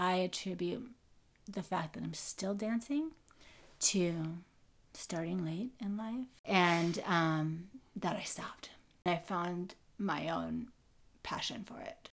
I 0.00 0.14
attribute 0.14 0.92
the 1.46 1.62
fact 1.62 1.92
that 1.92 2.02
I'm 2.02 2.14
still 2.14 2.54
dancing 2.54 3.10
to 3.80 4.14
starting 4.94 5.44
late 5.44 5.72
in 5.78 5.98
life 5.98 6.24
and 6.46 7.02
um, 7.06 7.64
that 7.96 8.16
I 8.16 8.22
stopped. 8.22 8.70
I 9.04 9.16
found 9.16 9.74
my 9.98 10.30
own 10.30 10.68
passion 11.22 11.66
for 11.66 11.78
it. 11.82 12.08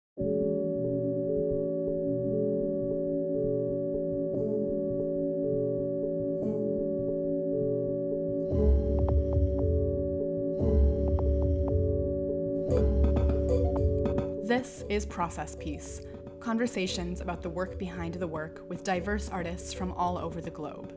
This 14.49 14.85
is 14.89 15.05
Process 15.05 15.55
Piece 15.57 16.01
conversations 16.45 17.23
about 17.23 17.41
the 17.41 17.49
work 17.49 17.79
behind 17.79 18.13
the 18.13 18.27
work 18.27 18.61
with 18.69 18.85
diverse 18.85 19.31
artists 19.31 19.73
from 19.73 19.93
all 19.93 20.19
over 20.19 20.43
the 20.43 20.51
globe. 20.51 20.93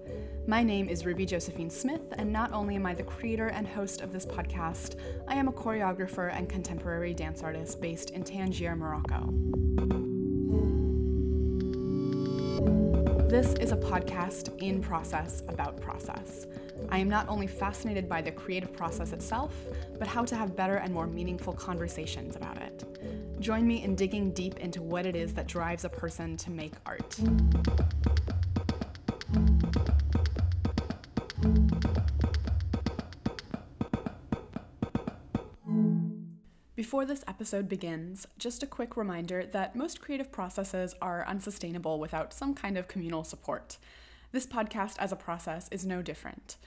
My 0.45 0.61
name 0.61 0.89
is 0.89 1.05
Ruby 1.05 1.25
Josephine 1.25 1.69
Smith, 1.69 2.01
and 2.17 2.33
not 2.33 2.51
only 2.51 2.75
am 2.75 2.85
I 2.85 2.93
the 2.93 3.03
creator 3.03 3.47
and 3.47 3.65
host 3.65 4.01
of 4.01 4.11
this 4.11 4.25
podcast, 4.25 4.95
I 5.25 5.35
am 5.35 5.47
a 5.47 5.53
choreographer 5.53 6.35
and 6.35 6.49
contemporary 6.49 7.13
dance 7.13 7.43
artist 7.43 7.79
based 7.79 8.09
in 8.09 8.25
Tangier, 8.25 8.75
Morocco. 8.75 9.29
This 13.29 13.53
is 13.53 13.71
a 13.71 13.77
podcast 13.77 14.61
in 14.61 14.81
process 14.81 15.43
about 15.47 15.79
process. 15.79 16.45
I 16.89 16.97
am 16.97 17.07
not 17.07 17.29
only 17.29 17.47
fascinated 17.47 18.09
by 18.09 18.21
the 18.21 18.31
creative 18.33 18.73
process 18.73 19.13
itself, 19.13 19.55
but 19.97 20.09
how 20.09 20.25
to 20.25 20.35
have 20.35 20.57
better 20.57 20.75
and 20.75 20.93
more 20.93 21.07
meaningful 21.07 21.53
conversations 21.53 22.35
about 22.35 22.57
it. 22.57 22.66
Join 23.39 23.67
me 23.67 23.83
in 23.83 23.95
digging 23.95 24.31
deep 24.31 24.57
into 24.57 24.81
what 24.81 25.05
it 25.05 25.15
is 25.15 25.33
that 25.35 25.47
drives 25.47 25.85
a 25.85 25.89
person 25.89 26.37
to 26.37 26.49
make 26.49 26.73
art. 26.85 27.19
Before 36.75 37.05
this 37.05 37.23
episode 37.27 37.69
begins, 37.69 38.25
just 38.37 38.63
a 38.63 38.67
quick 38.67 38.97
reminder 38.97 39.45
that 39.45 39.75
most 39.75 40.01
creative 40.01 40.31
processes 40.31 40.95
are 41.01 41.25
unsustainable 41.27 41.99
without 41.99 42.33
some 42.33 42.55
kind 42.55 42.77
of 42.77 42.87
communal 42.87 43.23
support. 43.23 43.77
This 44.31 44.47
podcast 44.47 44.95
as 44.97 45.11
a 45.11 45.15
process 45.15 45.67
is 45.69 45.85
no 45.85 46.01
different. 46.01 46.57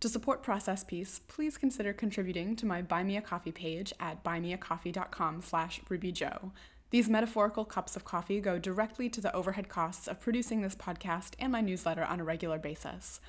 To 0.00 0.08
support 0.08 0.44
Process 0.44 0.84
Piece, 0.84 1.18
please 1.26 1.58
consider 1.58 1.92
contributing 1.92 2.54
to 2.56 2.66
my 2.66 2.82
Buy 2.82 3.02
Me 3.02 3.16
a 3.16 3.20
Coffee 3.20 3.50
page 3.50 3.92
at 3.98 4.22
buymeacoffee.com 4.22 5.42
slash 5.42 5.80
rubyjoe. 5.90 6.52
These 6.90 7.08
metaphorical 7.08 7.64
cups 7.64 7.96
of 7.96 8.04
coffee 8.04 8.40
go 8.40 8.60
directly 8.60 9.08
to 9.10 9.20
the 9.20 9.34
overhead 9.34 9.68
costs 9.68 10.06
of 10.06 10.20
producing 10.20 10.62
this 10.62 10.76
podcast 10.76 11.32
and 11.40 11.50
my 11.50 11.60
newsletter 11.60 12.04
on 12.04 12.20
a 12.20 12.24
regular 12.24 12.58
basis. 12.58 13.20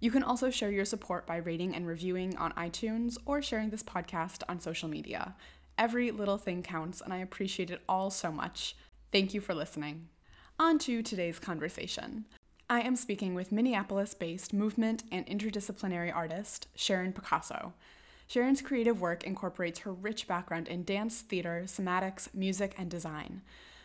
You 0.00 0.10
can 0.10 0.22
also 0.22 0.50
show 0.50 0.68
your 0.68 0.84
support 0.84 1.26
by 1.26 1.36
rating 1.36 1.74
and 1.74 1.86
reviewing 1.86 2.36
on 2.36 2.52
iTunes 2.52 3.16
or 3.24 3.40
sharing 3.40 3.70
this 3.70 3.82
podcast 3.82 4.42
on 4.50 4.60
social 4.60 4.88
media. 4.88 5.34
Every 5.78 6.10
little 6.10 6.38
thing 6.38 6.62
counts, 6.62 7.00
and 7.00 7.12
I 7.12 7.18
appreciate 7.18 7.70
it 7.70 7.80
all 7.88 8.10
so 8.10 8.30
much. 8.30 8.76
Thank 9.10 9.32
you 9.32 9.40
for 9.40 9.54
listening. 9.54 10.08
On 10.58 10.78
to 10.80 11.02
today's 11.02 11.38
conversation. 11.38 12.26
I 12.70 12.82
am 12.82 12.96
speaking 12.96 13.34
with 13.34 13.50
Minneapolis 13.50 14.12
based 14.12 14.52
movement 14.52 15.02
and 15.10 15.26
interdisciplinary 15.26 16.14
artist 16.14 16.68
Sharon 16.74 17.14
Picasso. 17.14 17.72
Sharon's 18.26 18.60
creative 18.60 19.00
work 19.00 19.24
incorporates 19.24 19.78
her 19.80 19.92
rich 19.94 20.28
background 20.28 20.68
in 20.68 20.84
dance, 20.84 21.22
theater, 21.22 21.62
somatics, 21.64 22.28
music, 22.34 22.74
and 22.76 22.90
design. 22.90 23.40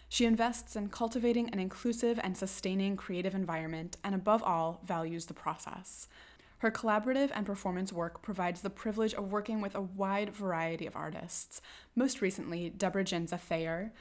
She 0.09 0.25
invests 0.25 0.75
in 0.75 0.89
cultivating 0.89 1.49
an 1.53 1.59
inclusive 1.59 2.19
and 2.21 2.35
sustaining 2.35 2.97
creative 2.97 3.33
environment 3.33 3.95
and, 4.03 4.13
above 4.13 4.43
all, 4.43 4.81
values 4.83 5.27
the 5.27 5.33
process. 5.33 6.09
Her 6.57 6.69
collaborative 6.69 7.31
and 7.33 7.45
performance 7.45 7.93
work 7.93 8.21
provides 8.21 8.59
the 8.59 8.69
privilege 8.69 9.13
of 9.13 9.31
working 9.31 9.61
with 9.61 9.75
a 9.75 9.81
wide 9.81 10.33
variety 10.33 10.85
of 10.87 10.97
artists, 10.97 11.61
most 11.95 12.19
recently, 12.21 12.69
Deborah 12.69 13.05
Jinza 13.05 13.39
Thayer, 13.39 13.93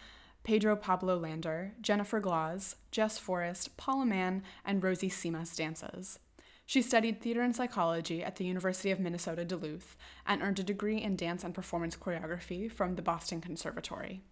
Pedro 0.44 0.74
Pablo 0.74 1.16
Lander, 1.16 1.72
Jennifer 1.80 2.20
Glaws, 2.20 2.76
Jess 2.90 3.16
Forrest, 3.18 3.76
Paula 3.76 4.04
Mann, 4.04 4.42
and 4.64 4.82
Rosy 4.82 5.08
Simas 5.08 5.56
dances. 5.56 6.18
She 6.66 6.82
studied 6.82 7.20
theater 7.20 7.42
and 7.42 7.54
psychology 7.54 8.24
at 8.24 8.36
the 8.36 8.44
University 8.44 8.90
of 8.90 8.98
Minnesota 8.98 9.44
Duluth 9.44 9.96
and 10.26 10.42
earned 10.42 10.58
a 10.58 10.64
degree 10.64 11.00
in 11.00 11.16
dance 11.16 11.44
and 11.44 11.54
performance 11.54 11.96
choreography 11.96 12.70
from 12.70 12.94
the 12.94 13.02
Boston 13.02 13.40
Conservatory. 13.40 14.22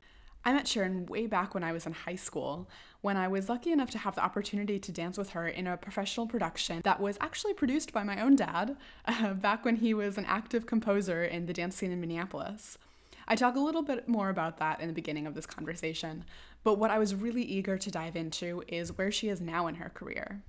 I 0.45 0.55
met 0.55 0.67
Sharon 0.67 1.05
way 1.05 1.27
back 1.27 1.53
when 1.53 1.63
I 1.63 1.73
was 1.73 1.85
in 1.85 1.93
high 1.93 2.15
school, 2.15 2.69
when 3.03 3.17
I 3.19 3.29
was 3.29 3.51
lucky 3.51 3.73
enough 3.73 3.91
to 3.91 3.99
have 3.99 4.15
the 4.15 4.25
opportunity 4.25 4.79
to 4.79 4.93
dance 4.93 5.19
with 5.19 5.31
her 5.31 5.47
in 5.47 5.67
a 5.67 5.77
professional 5.77 6.27
production 6.27 6.81
that 6.83 6.99
was 6.99 7.19
actually 7.21 7.53
produced 7.53 7.93
by 7.93 8.05
my 8.05 8.21
own 8.23 8.37
dad, 8.37 8.77
uh, 9.05 9.35
back 9.35 9.65
when 9.65 9.77
he 9.77 9.93
was 9.93 10.17
an 10.17 10.25
active 10.25 10.65
composer 10.65 11.23
in 11.23 11.45
the 11.45 11.53
dance 11.53 11.77
scene 11.77 11.93
in 11.93 12.01
Minneapolis. 12.01 12.79
I 13.31 13.37
talk 13.37 13.55
a 13.55 13.61
little 13.61 13.83
bit 13.83 14.09
more 14.09 14.29
about 14.29 14.59
that 14.59 14.81
in 14.81 14.89
the 14.89 14.93
beginning 14.93 15.25
of 15.29 15.37
this 15.37 15.47
conversation, 15.47 16.25
but 16.65 16.81
what 16.81 16.91
I 16.91 16.99
was 16.99 17.15
really 17.15 17.45
eager 17.45 17.79
to 17.79 17.89
dive 17.89 18.17
into 18.17 18.65
is 18.67 18.99
where 18.99 19.13
she 19.13 19.29
is 19.29 19.41
now 19.41 19.69
in 19.69 19.77
her 19.77 19.89
career. 19.89 20.43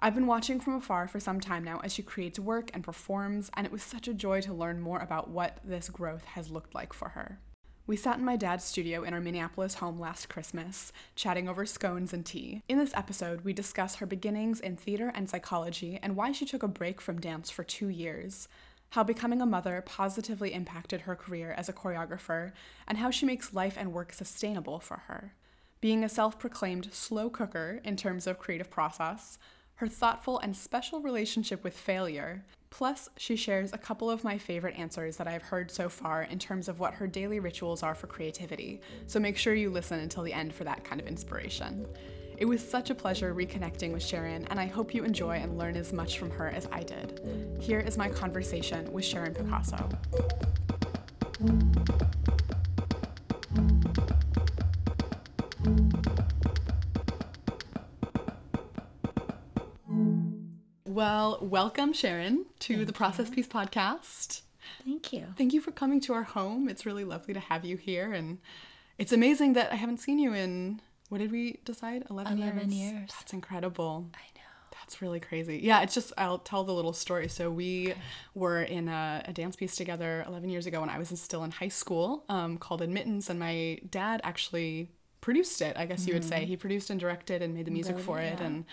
I've 0.00 0.14
been 0.14 0.26
watching 0.26 0.58
from 0.58 0.76
afar 0.76 1.06
for 1.06 1.20
some 1.20 1.38
time 1.38 1.62
now 1.64 1.80
as 1.84 1.92
she 1.92 2.02
creates 2.02 2.38
work 2.38 2.70
and 2.72 2.82
performs, 2.82 3.50
and 3.52 3.66
it 3.66 3.72
was 3.72 3.82
such 3.82 4.08
a 4.08 4.14
joy 4.14 4.40
to 4.40 4.54
learn 4.54 4.80
more 4.80 5.00
about 5.00 5.28
what 5.28 5.58
this 5.62 5.90
growth 5.90 6.24
has 6.24 6.50
looked 6.50 6.74
like 6.74 6.94
for 6.94 7.10
her. 7.10 7.40
We 7.86 7.94
sat 7.98 8.16
in 8.16 8.24
my 8.24 8.36
dad's 8.36 8.64
studio 8.64 9.02
in 9.02 9.12
our 9.12 9.20
Minneapolis 9.20 9.74
home 9.74 10.00
last 10.00 10.30
Christmas, 10.30 10.94
chatting 11.14 11.46
over 11.46 11.66
scones 11.66 12.14
and 12.14 12.24
tea. 12.24 12.62
In 12.66 12.78
this 12.78 12.94
episode, 12.94 13.42
we 13.42 13.52
discuss 13.52 13.96
her 13.96 14.06
beginnings 14.06 14.60
in 14.60 14.78
theater 14.78 15.12
and 15.14 15.28
psychology 15.28 15.98
and 16.02 16.16
why 16.16 16.32
she 16.32 16.46
took 16.46 16.62
a 16.62 16.68
break 16.68 17.02
from 17.02 17.20
dance 17.20 17.50
for 17.50 17.64
two 17.64 17.88
years, 17.90 18.48
how 18.94 19.02
becoming 19.02 19.42
a 19.42 19.46
mother 19.46 19.82
positively 19.84 20.54
impacted 20.54 21.00
her 21.00 21.16
career 21.16 21.52
as 21.58 21.68
a 21.68 21.72
choreographer, 21.72 22.52
and 22.86 22.96
how 22.96 23.10
she 23.10 23.26
makes 23.26 23.52
life 23.52 23.74
and 23.76 23.92
work 23.92 24.12
sustainable 24.12 24.78
for 24.78 25.02
her. 25.08 25.34
Being 25.80 26.04
a 26.04 26.08
self 26.08 26.38
proclaimed 26.38 26.90
slow 26.92 27.28
cooker 27.28 27.80
in 27.82 27.96
terms 27.96 28.28
of 28.28 28.38
creative 28.38 28.70
process, 28.70 29.36
her 29.76 29.88
thoughtful 29.88 30.38
and 30.38 30.56
special 30.56 31.00
relationship 31.00 31.64
with 31.64 31.76
failure, 31.76 32.44
plus, 32.70 33.08
she 33.16 33.34
shares 33.34 33.72
a 33.72 33.78
couple 33.78 34.08
of 34.08 34.22
my 34.22 34.38
favorite 34.38 34.78
answers 34.78 35.16
that 35.16 35.26
I've 35.26 35.42
heard 35.42 35.72
so 35.72 35.88
far 35.88 36.22
in 36.22 36.38
terms 36.38 36.68
of 36.68 36.78
what 36.78 36.94
her 36.94 37.08
daily 37.08 37.40
rituals 37.40 37.82
are 37.82 37.96
for 37.96 38.06
creativity, 38.06 38.80
so 39.08 39.18
make 39.18 39.36
sure 39.36 39.54
you 39.54 39.70
listen 39.70 39.98
until 39.98 40.22
the 40.22 40.32
end 40.32 40.54
for 40.54 40.62
that 40.62 40.84
kind 40.84 41.00
of 41.00 41.08
inspiration. 41.08 41.84
It 42.36 42.46
was 42.46 42.68
such 42.68 42.90
a 42.90 42.94
pleasure 42.96 43.32
reconnecting 43.32 43.92
with 43.92 44.02
Sharon, 44.02 44.44
and 44.46 44.58
I 44.58 44.66
hope 44.66 44.92
you 44.92 45.04
enjoy 45.04 45.36
and 45.36 45.56
learn 45.56 45.76
as 45.76 45.92
much 45.92 46.18
from 46.18 46.30
her 46.30 46.48
as 46.48 46.66
I 46.72 46.82
did. 46.82 47.20
Here 47.60 47.78
is 47.78 47.96
my 47.96 48.08
conversation 48.08 48.92
with 48.92 49.04
Sharon 49.04 49.34
Picasso. 49.34 49.88
Well, 60.84 61.38
welcome, 61.40 61.92
Sharon, 61.92 62.46
to 62.60 62.74
Thank 62.74 62.86
the 62.88 62.92
Process 62.92 63.28
you. 63.28 63.34
Piece 63.34 63.48
podcast. 63.48 64.40
Thank 64.84 65.12
you. 65.12 65.26
Thank 65.38 65.52
you 65.52 65.60
for 65.60 65.70
coming 65.70 66.00
to 66.02 66.14
our 66.14 66.24
home. 66.24 66.68
It's 66.68 66.84
really 66.84 67.04
lovely 67.04 67.32
to 67.34 67.40
have 67.40 67.64
you 67.64 67.76
here, 67.76 68.12
and 68.12 68.38
it's 68.98 69.12
amazing 69.12 69.52
that 69.52 69.70
I 69.72 69.76
haven't 69.76 69.98
seen 69.98 70.18
you 70.18 70.34
in 70.34 70.80
what 71.14 71.20
did 71.20 71.30
we 71.30 71.60
decide? 71.64 72.02
11, 72.10 72.42
11 72.42 72.72
years. 72.72 73.10
That's 73.16 73.32
incredible. 73.32 74.10
I 74.14 74.26
know. 74.36 74.42
That's 74.72 75.00
really 75.00 75.20
crazy. 75.20 75.60
Yeah, 75.62 75.82
it's 75.82 75.94
just, 75.94 76.12
I'll 76.18 76.40
tell 76.40 76.64
the 76.64 76.72
little 76.72 76.92
story. 76.92 77.28
So, 77.28 77.52
we 77.52 77.94
were 78.34 78.62
in 78.62 78.88
a, 78.88 79.22
a 79.24 79.32
dance 79.32 79.54
piece 79.54 79.76
together 79.76 80.24
11 80.26 80.48
years 80.48 80.66
ago 80.66 80.80
when 80.80 80.90
I 80.90 80.98
was 80.98 81.10
still 81.20 81.44
in 81.44 81.52
high 81.52 81.68
school 81.68 82.24
um, 82.28 82.58
called 82.58 82.82
Admittance, 82.82 83.30
and 83.30 83.38
my 83.38 83.78
dad 83.88 84.22
actually 84.24 84.90
produced 85.20 85.62
it, 85.62 85.76
I 85.76 85.86
guess 85.86 86.04
you 86.04 86.14
would 86.14 86.24
say. 86.24 86.46
He 86.46 86.56
produced 86.56 86.90
and 86.90 86.98
directed 86.98 87.42
and 87.42 87.54
made 87.54 87.66
the 87.66 87.70
music 87.70 88.00
for 88.00 88.18
it. 88.18 88.40
Yeah. 88.40 88.46
And 88.46 88.64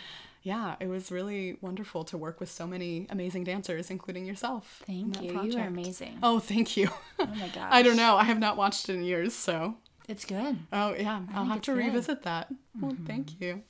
yeah, 0.42 0.78
it 0.80 0.88
was 0.88 1.12
really 1.12 1.60
wonderful 1.62 2.04
to 2.06 2.18
work 2.18 2.40
with 2.40 2.50
so 2.50 2.66
many 2.66 3.06
amazing 3.12 3.44
dancers, 3.44 3.92
including 3.92 4.26
yourself. 4.26 4.82
Thank 4.88 5.22
you. 5.22 5.44
You 5.44 5.60
are 5.60 5.68
amazing. 5.68 6.18
Oh, 6.24 6.40
thank 6.40 6.76
you. 6.76 6.90
Oh 7.20 7.28
my 7.28 7.50
gosh. 7.50 7.68
I 7.70 7.84
don't 7.84 7.98
know. 7.98 8.16
I 8.16 8.24
have 8.24 8.40
not 8.40 8.58
watched 8.58 8.90
it 8.90 8.96
in 8.96 9.04
years, 9.04 9.36
so 9.36 9.76
It's 10.08 10.26
good. 10.26 10.58
Oh 10.74 10.94
yeah, 10.94 11.22
I'll 11.34 11.46
have 11.46 11.62
to 11.62 11.72
good. 11.74 11.78
revisit 11.86 12.24
that. 12.24 12.50
Well, 12.80 12.96
thank 13.06 13.40
you. 13.40 13.62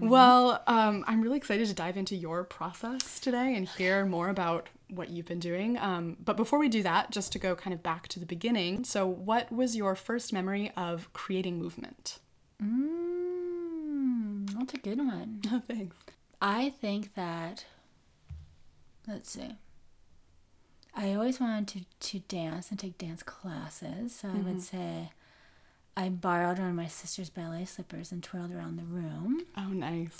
Well, 0.00 0.62
um, 0.66 1.04
I'm 1.06 1.20
really 1.22 1.36
excited 1.36 1.66
to 1.68 1.74
dive 1.74 1.96
into 1.96 2.14
your 2.16 2.44
process 2.44 3.20
today 3.20 3.54
and 3.54 3.66
hear 3.68 4.04
more 4.04 4.28
about 4.28 4.68
what 4.90 5.10
you've 5.10 5.26
been 5.26 5.38
doing. 5.38 5.78
Um, 5.78 6.16
but 6.22 6.36
before 6.36 6.58
we 6.58 6.68
do 6.68 6.82
that, 6.82 7.10
just 7.10 7.32
to 7.32 7.38
go 7.38 7.54
kind 7.54 7.72
of 7.74 7.82
back 7.82 8.08
to 8.08 8.20
the 8.20 8.26
beginning. 8.26 8.84
So, 8.84 9.06
what 9.06 9.50
was 9.52 9.76
your 9.76 9.94
first 9.94 10.32
memory 10.32 10.72
of 10.76 11.12
creating 11.12 11.58
movement? 11.58 12.18
Mm, 12.62 14.58
that's 14.58 14.74
a 14.74 14.78
good 14.78 14.98
one. 14.98 15.40
Oh, 15.50 15.62
thanks. 15.68 15.96
I 16.40 16.70
think 16.80 17.14
that, 17.14 17.64
let's 19.06 19.30
see. 19.30 19.56
I 20.94 21.12
always 21.14 21.40
wanted 21.40 21.68
to, 21.68 21.80
to 22.10 22.18
dance 22.20 22.70
and 22.70 22.78
take 22.78 22.98
dance 22.98 23.22
classes. 23.22 24.14
So 24.14 24.28
I 24.28 24.38
would 24.38 24.60
say 24.62 25.10
I 25.98 26.08
borrowed 26.10 26.58
one 26.60 26.68
of 26.70 26.74
my 26.76 26.86
sister's 26.86 27.28
ballet 27.28 27.64
slippers 27.64 28.12
and 28.12 28.22
twirled 28.22 28.52
around 28.52 28.76
the 28.78 28.84
room. 28.84 29.44
Oh, 29.56 29.68
Nice. 29.68 30.16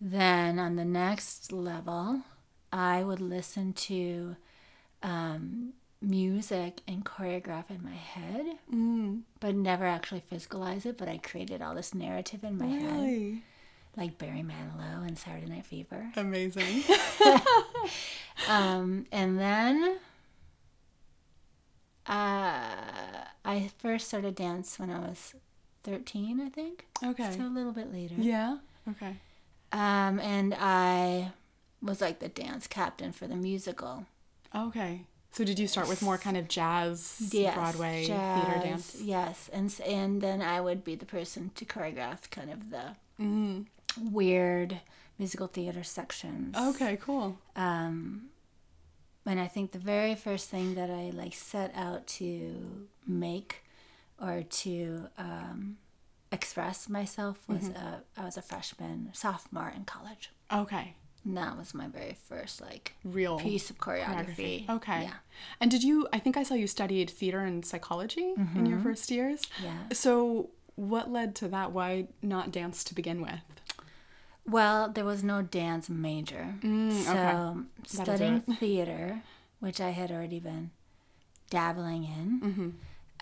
Then 0.00 0.58
on 0.58 0.76
the 0.76 0.84
next 0.86 1.52
level, 1.52 2.22
I 2.72 3.04
would 3.04 3.20
listen 3.20 3.72
to 3.74 4.36
um, 5.02 5.74
music 6.00 6.80
and 6.88 7.04
choreograph 7.04 7.70
in 7.70 7.84
my 7.84 7.94
head, 7.94 8.56
Mm. 8.72 9.20
but 9.38 9.54
never 9.54 9.84
actually 9.86 10.22
physicalize 10.22 10.86
it. 10.86 10.96
But 10.98 11.08
I 11.08 11.18
created 11.18 11.60
all 11.62 11.74
this 11.74 11.94
narrative 11.94 12.42
in 12.42 12.56
my 12.58 12.66
head, 12.66 13.42
like 13.96 14.16
Barry 14.18 14.42
Manilow 14.42 15.06
and 15.06 15.16
Saturday 15.18 15.46
Night 15.46 15.66
Fever. 15.66 16.10
Amazing. 16.16 16.82
Um, 18.48 19.06
and 19.12 19.38
then 19.38 19.98
uh, 22.06 23.11
I 23.44 23.70
first 23.78 24.08
started 24.08 24.34
dance 24.34 24.78
when 24.78 24.90
I 24.90 24.98
was 25.00 25.34
13, 25.84 26.40
I 26.40 26.48
think. 26.48 26.86
okay. 27.04 27.34
So 27.36 27.44
a 27.46 27.48
little 27.48 27.72
bit 27.72 27.92
later. 27.92 28.14
Yeah. 28.18 28.58
Okay. 28.90 29.16
Um, 29.72 30.20
and 30.20 30.54
I 30.58 31.32
was 31.82 32.00
like 32.00 32.18
the 32.20 32.28
dance 32.28 32.66
captain 32.66 33.12
for 33.12 33.26
the 33.26 33.36
musical. 33.36 34.06
Okay. 34.54 35.02
So 35.32 35.44
did 35.44 35.58
you 35.58 35.66
start 35.66 35.88
with 35.88 36.02
more 36.02 36.18
kind 36.18 36.36
of 36.36 36.46
jazz, 36.46 37.30
Yes, 37.32 37.54
Broadway 37.54 38.04
jazz, 38.06 38.44
theater 38.44 38.60
dance? 38.62 38.96
Yes, 39.00 39.48
and 39.52 39.74
and 39.86 40.20
then 40.20 40.42
I 40.42 40.60
would 40.60 40.84
be 40.84 40.94
the 40.94 41.06
person 41.06 41.50
to 41.54 41.64
choreograph 41.64 42.30
kind 42.30 42.50
of 42.50 42.70
the 42.70 42.96
Mm. 43.20 43.66
weird 44.10 44.80
musical 45.18 45.46
theater 45.46 45.82
sections. 45.84 46.54
Okay, 46.56 46.98
cool. 47.00 47.38
Um, 47.56 48.28
and 49.26 49.40
I 49.40 49.46
think 49.46 49.72
the 49.72 49.78
very 49.78 50.14
first 50.14 50.48
thing 50.48 50.74
that 50.74 50.90
I 50.90 51.10
like 51.14 51.34
set 51.34 51.72
out 51.74 52.06
to 52.18 52.86
make 53.06 53.62
or 54.20 54.42
to 54.42 55.08
um, 55.18 55.76
express 56.30 56.88
myself 56.88 57.38
was 57.48 57.68
Mm-hmm. 57.68 57.86
uh, 57.86 57.98
I 58.16 58.24
was 58.24 58.36
a 58.36 58.42
freshman, 58.42 59.10
sophomore 59.12 59.72
in 59.74 59.84
college. 59.84 60.30
Okay. 60.52 60.94
And 61.24 61.36
that 61.36 61.56
was 61.56 61.72
my 61.72 61.86
very 61.86 62.16
first 62.28 62.60
like 62.60 62.94
Real 63.04 63.38
piece 63.38 63.70
of 63.70 63.78
choreography. 63.78 64.68
Okay. 64.68 65.02
Yeah. 65.02 65.14
And 65.60 65.70
did 65.70 65.84
you 65.84 66.08
I 66.12 66.18
think 66.18 66.36
I 66.36 66.42
saw 66.42 66.54
you 66.54 66.66
studied 66.66 67.08
theater 67.10 67.40
and 67.40 67.64
psychology 67.64 68.34
in 68.56 68.66
your 68.66 68.80
first 68.80 69.08
years? 69.10 69.42
Yeah. 69.62 69.78
So 69.92 70.50
what 70.74 71.12
led 71.12 71.36
to 71.36 71.48
that? 71.48 71.70
Why 71.70 72.08
not 72.22 72.50
dance 72.50 72.82
to 72.84 72.94
begin 72.94 73.20
with? 73.22 73.40
Well, 74.46 74.88
there 74.88 75.04
was 75.04 75.22
no 75.22 75.42
dance 75.42 75.88
major. 75.88 76.54
Mm, 76.62 76.92
so 76.92 77.12
That'll 77.14 77.64
studying 77.86 78.40
theater, 78.40 79.22
which 79.60 79.80
I 79.80 79.90
had 79.90 80.10
already 80.10 80.40
been 80.40 80.70
dabbling 81.50 82.04
in, 82.04 82.40
Mm-hmm. 82.40 82.68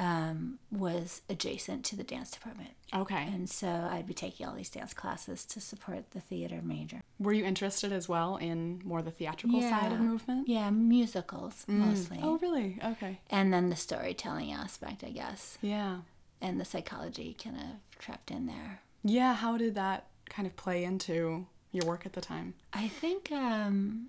um, 0.05 0.59
was 0.71 1.23
adjacent 1.29 1.85
to 1.87 1.97
the 1.97 2.05
dance 2.05 2.31
department. 2.31 2.71
Okay. 2.95 3.25
And 3.27 3.51
so 3.51 3.69
I'd 3.69 4.07
be 4.07 4.15
taking 4.15 4.47
all 4.47 4.55
these 4.55 4.71
dance 4.71 4.95
classes 4.95 5.45
to 5.47 5.61
support 5.61 6.11
the 6.13 6.21
theater 6.21 6.61
major. 6.63 7.03
Were 7.19 7.33
you 7.33 7.45
interested 7.45 7.93
as 7.93 8.09
well 8.09 8.37
in 8.37 8.81
more 8.85 9.03
the 9.03 9.11
theatrical 9.11 9.61
side 9.63 9.93
of 9.93 10.01
movement? 10.01 10.49
Yeah, 10.49 10.71
musicals 10.71 11.65
mostly. 11.69 12.19
Oh, 12.23 12.39
really? 12.39 12.79
Okay. 12.83 13.19
And 13.31 13.53
then 13.53 13.69
the 13.69 13.77
storytelling 13.77 14.53
aspect, 14.53 15.05
I 15.05 15.11
guess, 15.11 15.59
Yeah. 15.61 15.99
and 16.41 16.59
the 16.61 16.65
psychology 16.65 17.37
kind 17.43 17.57
of 17.57 17.99
trapped 17.99 18.31
in 18.31 18.47
there. 18.47 18.81
Yeah, 19.05 19.35
how 19.35 19.57
did 19.57 19.75
that 19.77 20.07
kind 20.31 20.47
of 20.49 20.57
play 20.57 20.85
into 20.85 21.47
your 21.73 21.85
work 21.87 22.07
at 22.07 22.15
the 22.15 22.21
time? 22.23 22.55
I 22.73 22.89
think 22.89 23.31
um, 23.31 24.09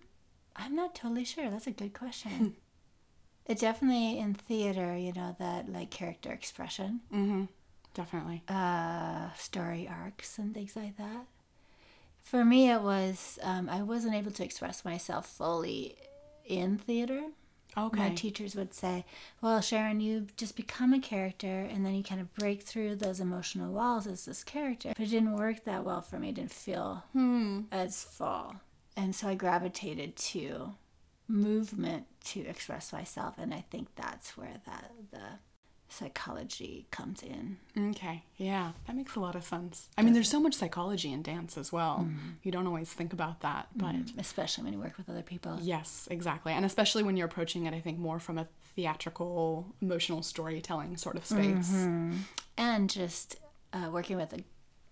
I'm 0.55 0.75
not 0.75 0.95
totally 0.95 1.25
sure. 1.25 1.49
That's 1.49 1.67
a 1.67 1.71
good 1.71 1.93
question. 1.93 2.55
it 3.45 3.59
definitely 3.59 4.17
in 4.17 4.33
theater, 4.35 4.95
you 4.95 5.11
know, 5.13 5.35
that 5.39 5.69
like 5.71 5.89
character 5.89 6.31
expression, 6.31 7.01
Mm-hmm. 7.13 7.45
Definitely. 7.93 8.41
uh, 8.47 9.33
story 9.37 9.85
arcs, 9.89 10.37
and 10.39 10.53
things 10.53 10.75
like 10.77 10.95
that. 10.97 11.25
For 12.23 12.45
me, 12.45 12.69
it 12.71 12.81
was 12.81 13.37
um, 13.43 13.67
I 13.67 13.81
wasn't 13.81 14.15
able 14.15 14.31
to 14.31 14.43
express 14.45 14.85
myself 14.85 15.27
fully 15.27 15.95
in 16.45 16.77
theater. 16.77 17.21
Okay. 17.77 17.99
My 17.99 18.09
teachers 18.15 18.55
would 18.55 18.73
say, 18.73 19.05
"Well, 19.41 19.61
Sharon, 19.61 20.01
you 20.01 20.27
just 20.35 20.55
become 20.55 20.93
a 20.93 20.99
character, 20.99 21.61
and 21.61 21.85
then 21.85 21.95
you 21.95 22.03
kind 22.03 22.19
of 22.19 22.33
break 22.33 22.63
through 22.63 22.95
those 22.97 23.19
emotional 23.19 23.71
walls 23.71 24.07
as 24.07 24.25
this 24.25 24.43
character." 24.43 24.89
But 24.89 25.07
it 25.07 25.09
didn't 25.09 25.37
work 25.37 25.63
that 25.63 25.85
well 25.85 26.01
for 26.01 26.19
me. 26.19 26.29
It 26.29 26.35
didn't 26.35 26.51
feel 26.51 27.03
hmm. 27.13 27.61
as 27.71 28.03
full, 28.03 28.55
and 28.97 29.15
so 29.15 29.29
I 29.29 29.35
gravitated 29.35 30.15
to 30.17 30.73
movement 31.27 32.07
to 32.25 32.41
express 32.41 32.91
myself, 32.91 33.35
and 33.37 33.53
I 33.53 33.63
think 33.71 33.95
that's 33.95 34.37
where 34.37 34.61
that 34.65 34.91
the 35.11 35.39
psychology 35.91 36.87
comes 36.91 37.21
in. 37.21 37.57
Okay. 37.77 38.23
Yeah, 38.37 38.71
that 38.87 38.95
makes 38.95 39.15
a 39.15 39.19
lot 39.19 39.35
of 39.35 39.43
sense. 39.43 39.89
I 39.97 40.01
mean, 40.01 40.13
there's 40.13 40.29
so 40.29 40.39
much 40.39 40.55
psychology 40.55 41.11
in 41.11 41.21
dance 41.21 41.57
as 41.57 41.71
well. 41.71 41.99
Mm-hmm. 42.07 42.29
You 42.43 42.51
don't 42.51 42.67
always 42.67 42.91
think 42.91 43.13
about 43.13 43.41
that, 43.41 43.67
but 43.75 43.95
mm-hmm. 43.95 44.19
especially 44.19 44.63
when 44.63 44.73
you 44.73 44.79
work 44.79 44.97
with 44.97 45.09
other 45.09 45.21
people. 45.21 45.59
yes, 45.61 46.07
exactly. 46.09 46.53
And 46.53 46.65
especially 46.65 47.03
when 47.03 47.17
you're 47.17 47.27
approaching 47.27 47.65
it, 47.65 47.73
I 47.73 47.79
think 47.79 47.99
more 47.99 48.19
from 48.19 48.37
a 48.37 48.47
theatrical, 48.75 49.75
emotional 49.81 50.23
storytelling 50.23 50.97
sort 50.97 51.17
of 51.17 51.25
space. 51.25 51.71
Mm-hmm. 51.71 52.17
and 52.57 52.89
just 52.89 53.37
uh, 53.73 53.89
working 53.91 54.17
with 54.17 54.33
an 54.33 54.43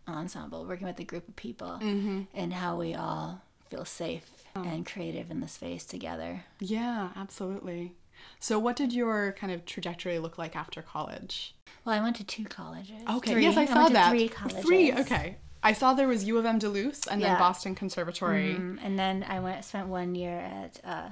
ensemble, 0.08 0.66
working 0.66 0.88
with 0.88 1.00
a 1.00 1.04
group 1.04 1.28
of 1.28 1.36
people, 1.36 1.80
and 1.82 2.54
how 2.54 2.78
we 2.78 2.96
all 2.96 3.42
feel 3.70 3.86
safe 3.86 4.30
oh. 4.56 4.64
and 4.64 4.86
creative 4.86 5.30
in 5.32 5.40
the 5.40 5.48
space 5.48 5.86
together. 5.86 6.44
Yeah, 6.60 7.10
absolutely. 7.16 7.94
So, 8.40 8.58
what 8.60 8.76
did 8.76 8.94
your 8.94 9.34
kind 9.34 9.52
of 9.52 9.66
trajectory 9.66 10.20
look 10.20 10.38
like 10.38 10.56
after 10.56 10.82
college? 10.82 11.56
Well, 11.86 11.96
I 11.96 12.02
went 12.02 12.16
to 12.18 12.24
two 12.24 12.46
colleges. 12.46 13.02
Okay, 13.10 13.34
Three. 13.34 13.44
yes, 13.44 13.58
I 13.58 13.66
saw 13.66 13.88
to 13.88 13.94
that. 13.94 14.10
Three 14.10 14.28
colleges. 14.30 14.64
Three, 14.66 14.94
okay. 14.94 15.38
I 15.62 15.74
saw 15.74 15.94
there 15.94 16.08
was 16.08 16.24
U 16.26 16.38
of 16.38 16.46
M 16.46 16.58
Duluth 16.60 17.08
and 17.12 17.22
then 17.22 17.38
Boston 17.38 17.76
Conservatory. 17.76 18.56
Mm, 18.56 18.80
and 18.82 18.98
then 18.98 19.26
I 19.28 19.40
went 19.40 19.66
spent 19.66 19.88
one 19.88 20.16
year 20.16 20.38
at 20.40 20.80
uh, 20.86 21.10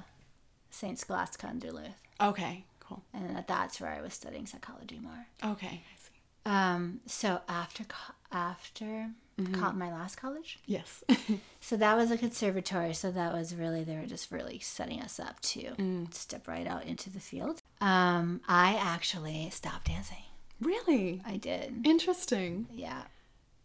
Saint 0.70 1.00
Scholastica 1.00 1.50
in 1.50 1.60
Duluth, 1.60 2.00
Okay, 2.22 2.64
cool. 2.80 3.04
and 3.14 3.44
that's 3.48 3.82
where 3.82 3.92
I 3.92 4.02
was 4.02 4.14
studying 4.14 4.46
psychology 4.46 5.00
more. 5.00 5.28
Okay, 5.44 5.82
I 5.84 5.98
see. 5.98 6.22
Um, 6.46 7.02
so 7.06 7.42
after 7.50 7.84
after 8.32 9.10
co- 9.54 9.72
my 9.74 9.92
last 9.92 10.16
college, 10.18 10.60
Yes. 10.66 11.04
so 11.62 11.78
that 11.78 11.96
was 11.96 12.10
a 12.12 12.18
conservatory. 12.18 12.94
So 12.94 13.12
that 13.12 13.34
was 13.34 13.54
really 13.56 13.84
they 13.84 13.96
were 13.96 14.06
just 14.08 14.32
really 14.32 14.60
setting 14.60 15.02
us 15.02 15.20
up 15.20 15.40
to 15.42 16.08
step 16.12 16.48
right 16.48 16.66
out 16.68 16.86
into 16.86 17.10
the 17.10 17.20
field. 17.20 17.62
Um, 17.82 18.42
I 18.48 18.76
actually 18.76 19.50
stopped 19.52 19.86
dancing. 19.88 20.24
really? 20.60 21.22
I 21.26 21.38
did. 21.38 21.86
Interesting. 21.86 22.68
Yeah. 22.74 23.04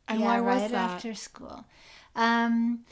And 0.09 0.21
yeah, 0.21 0.27
why 0.27 0.41
was 0.41 0.63
right 0.63 0.71
that? 0.73 0.91
after 0.91 1.15
school. 1.15 1.65
Um, 2.17 2.85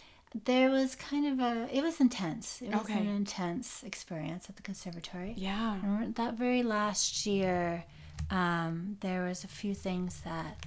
there 0.44 0.70
was 0.70 0.94
kind 0.94 1.26
of 1.26 1.40
a. 1.40 1.68
It 1.76 1.82
was 1.82 2.00
intense. 2.00 2.62
It 2.62 2.70
was 2.70 2.82
Okay. 2.82 2.98
an 2.98 3.08
intense 3.08 3.82
experience 3.82 4.48
at 4.48 4.56
the 4.56 4.62
conservatory. 4.62 5.34
Yeah. 5.36 5.76
That 6.14 6.34
very 6.34 6.62
last 6.62 7.26
year, 7.26 7.84
um, 8.30 8.96
there 9.00 9.24
was 9.24 9.42
a 9.44 9.48
few 9.48 9.74
things 9.74 10.20
that 10.24 10.64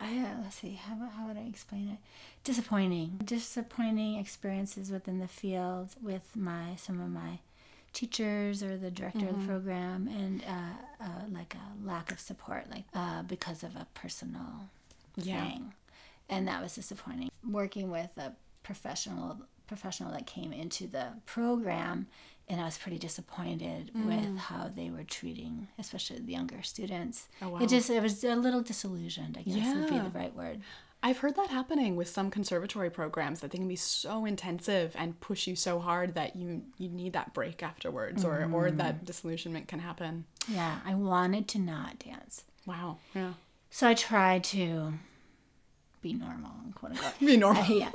I 0.00 0.18
uh, 0.18 0.42
let's 0.42 0.56
see 0.56 0.72
how 0.74 0.94
how 1.16 1.26
would 1.28 1.36
I 1.36 1.46
explain 1.48 1.88
it? 1.88 1.98
Disappointing, 2.44 3.20
disappointing 3.24 4.18
experiences 4.18 4.90
within 4.90 5.18
the 5.18 5.28
field 5.28 5.90
with 6.02 6.34
my 6.36 6.76
some 6.76 7.00
of 7.00 7.10
my 7.10 7.38
teachers 7.92 8.62
or 8.62 8.76
the 8.76 8.90
director 8.90 9.20
Mm-hmm. 9.20 9.34
of 9.34 9.40
the 9.40 9.46
program, 9.46 10.08
and 10.08 10.42
uh, 10.46 11.04
uh, 11.04 11.08
like 11.32 11.54
a 11.54 11.86
lack 11.86 12.10
of 12.12 12.20
support, 12.20 12.70
like 12.70 12.84
uh, 12.94 13.22
because 13.22 13.62
of 13.62 13.74
a 13.76 13.86
personal 13.94 14.68
Yeah. 15.16 15.46
thing, 15.48 15.72
and 16.28 16.46
that 16.48 16.62
was 16.62 16.74
disappointing. 16.74 17.30
Working 17.48 17.90
with 17.90 18.10
a 18.16 18.32
professional 18.62 19.38
professional 19.66 20.10
that 20.12 20.26
came 20.26 20.52
into 20.52 20.86
the 20.86 21.08
program, 21.26 22.06
and 22.50 22.60
I 22.60 22.64
was 22.64 22.78
pretty 22.78 22.98
disappointed 22.98 23.90
Mm. 23.94 24.06
with 24.06 24.38
how 24.38 24.68
they 24.68 24.90
were 24.90 25.04
treating, 25.04 25.68
especially 25.78 26.18
the 26.20 26.32
younger 26.32 26.62
students. 26.62 27.28
Oh, 27.42 27.48
wow. 27.50 27.58
It 27.60 27.68
just 27.68 27.90
it 27.90 28.02
was 28.02 28.22
a 28.24 28.34
little 28.36 28.62
disillusioned, 28.62 29.36
I 29.38 29.42
guess 29.42 29.74
would 29.74 29.88
be 29.88 29.98
the 29.98 30.10
right 30.18 30.34
word. 30.34 30.60
I've 31.00 31.18
heard 31.18 31.36
that 31.36 31.50
happening 31.50 31.94
with 31.94 32.08
some 32.08 32.28
conservatory 32.28 32.90
programs 32.90 33.38
that 33.40 33.52
they 33.52 33.58
can 33.58 33.68
be 33.68 33.76
so 33.76 34.24
intensive 34.24 34.96
and 34.98 35.20
push 35.20 35.46
you 35.46 35.54
so 35.54 35.78
hard 35.78 36.14
that 36.14 36.34
you 36.34 36.62
you 36.76 36.88
need 36.88 37.12
that 37.12 37.32
break 37.34 37.62
afterwards 37.62 38.24
or 38.24 38.50
or 38.52 38.70
that 38.72 39.04
disillusionment 39.04 39.68
can 39.68 39.78
happen. 39.78 40.24
Yeah, 40.48 40.80
I 40.84 40.94
wanted 40.96 41.46
to 41.48 41.58
not 41.60 41.98
dance, 42.00 42.44
Wow. 42.66 42.98
Yeah. 43.14 43.34
so 43.70 43.86
I 43.88 43.94
tried 43.94 44.42
to 44.44 44.94
be 46.02 46.14
normal, 46.14 46.50
quote 46.74 46.92
unquote. 46.92 47.18
Be 47.20 47.36
normal. 47.36 47.62
I, 47.62 47.66
yeah, 47.68 47.90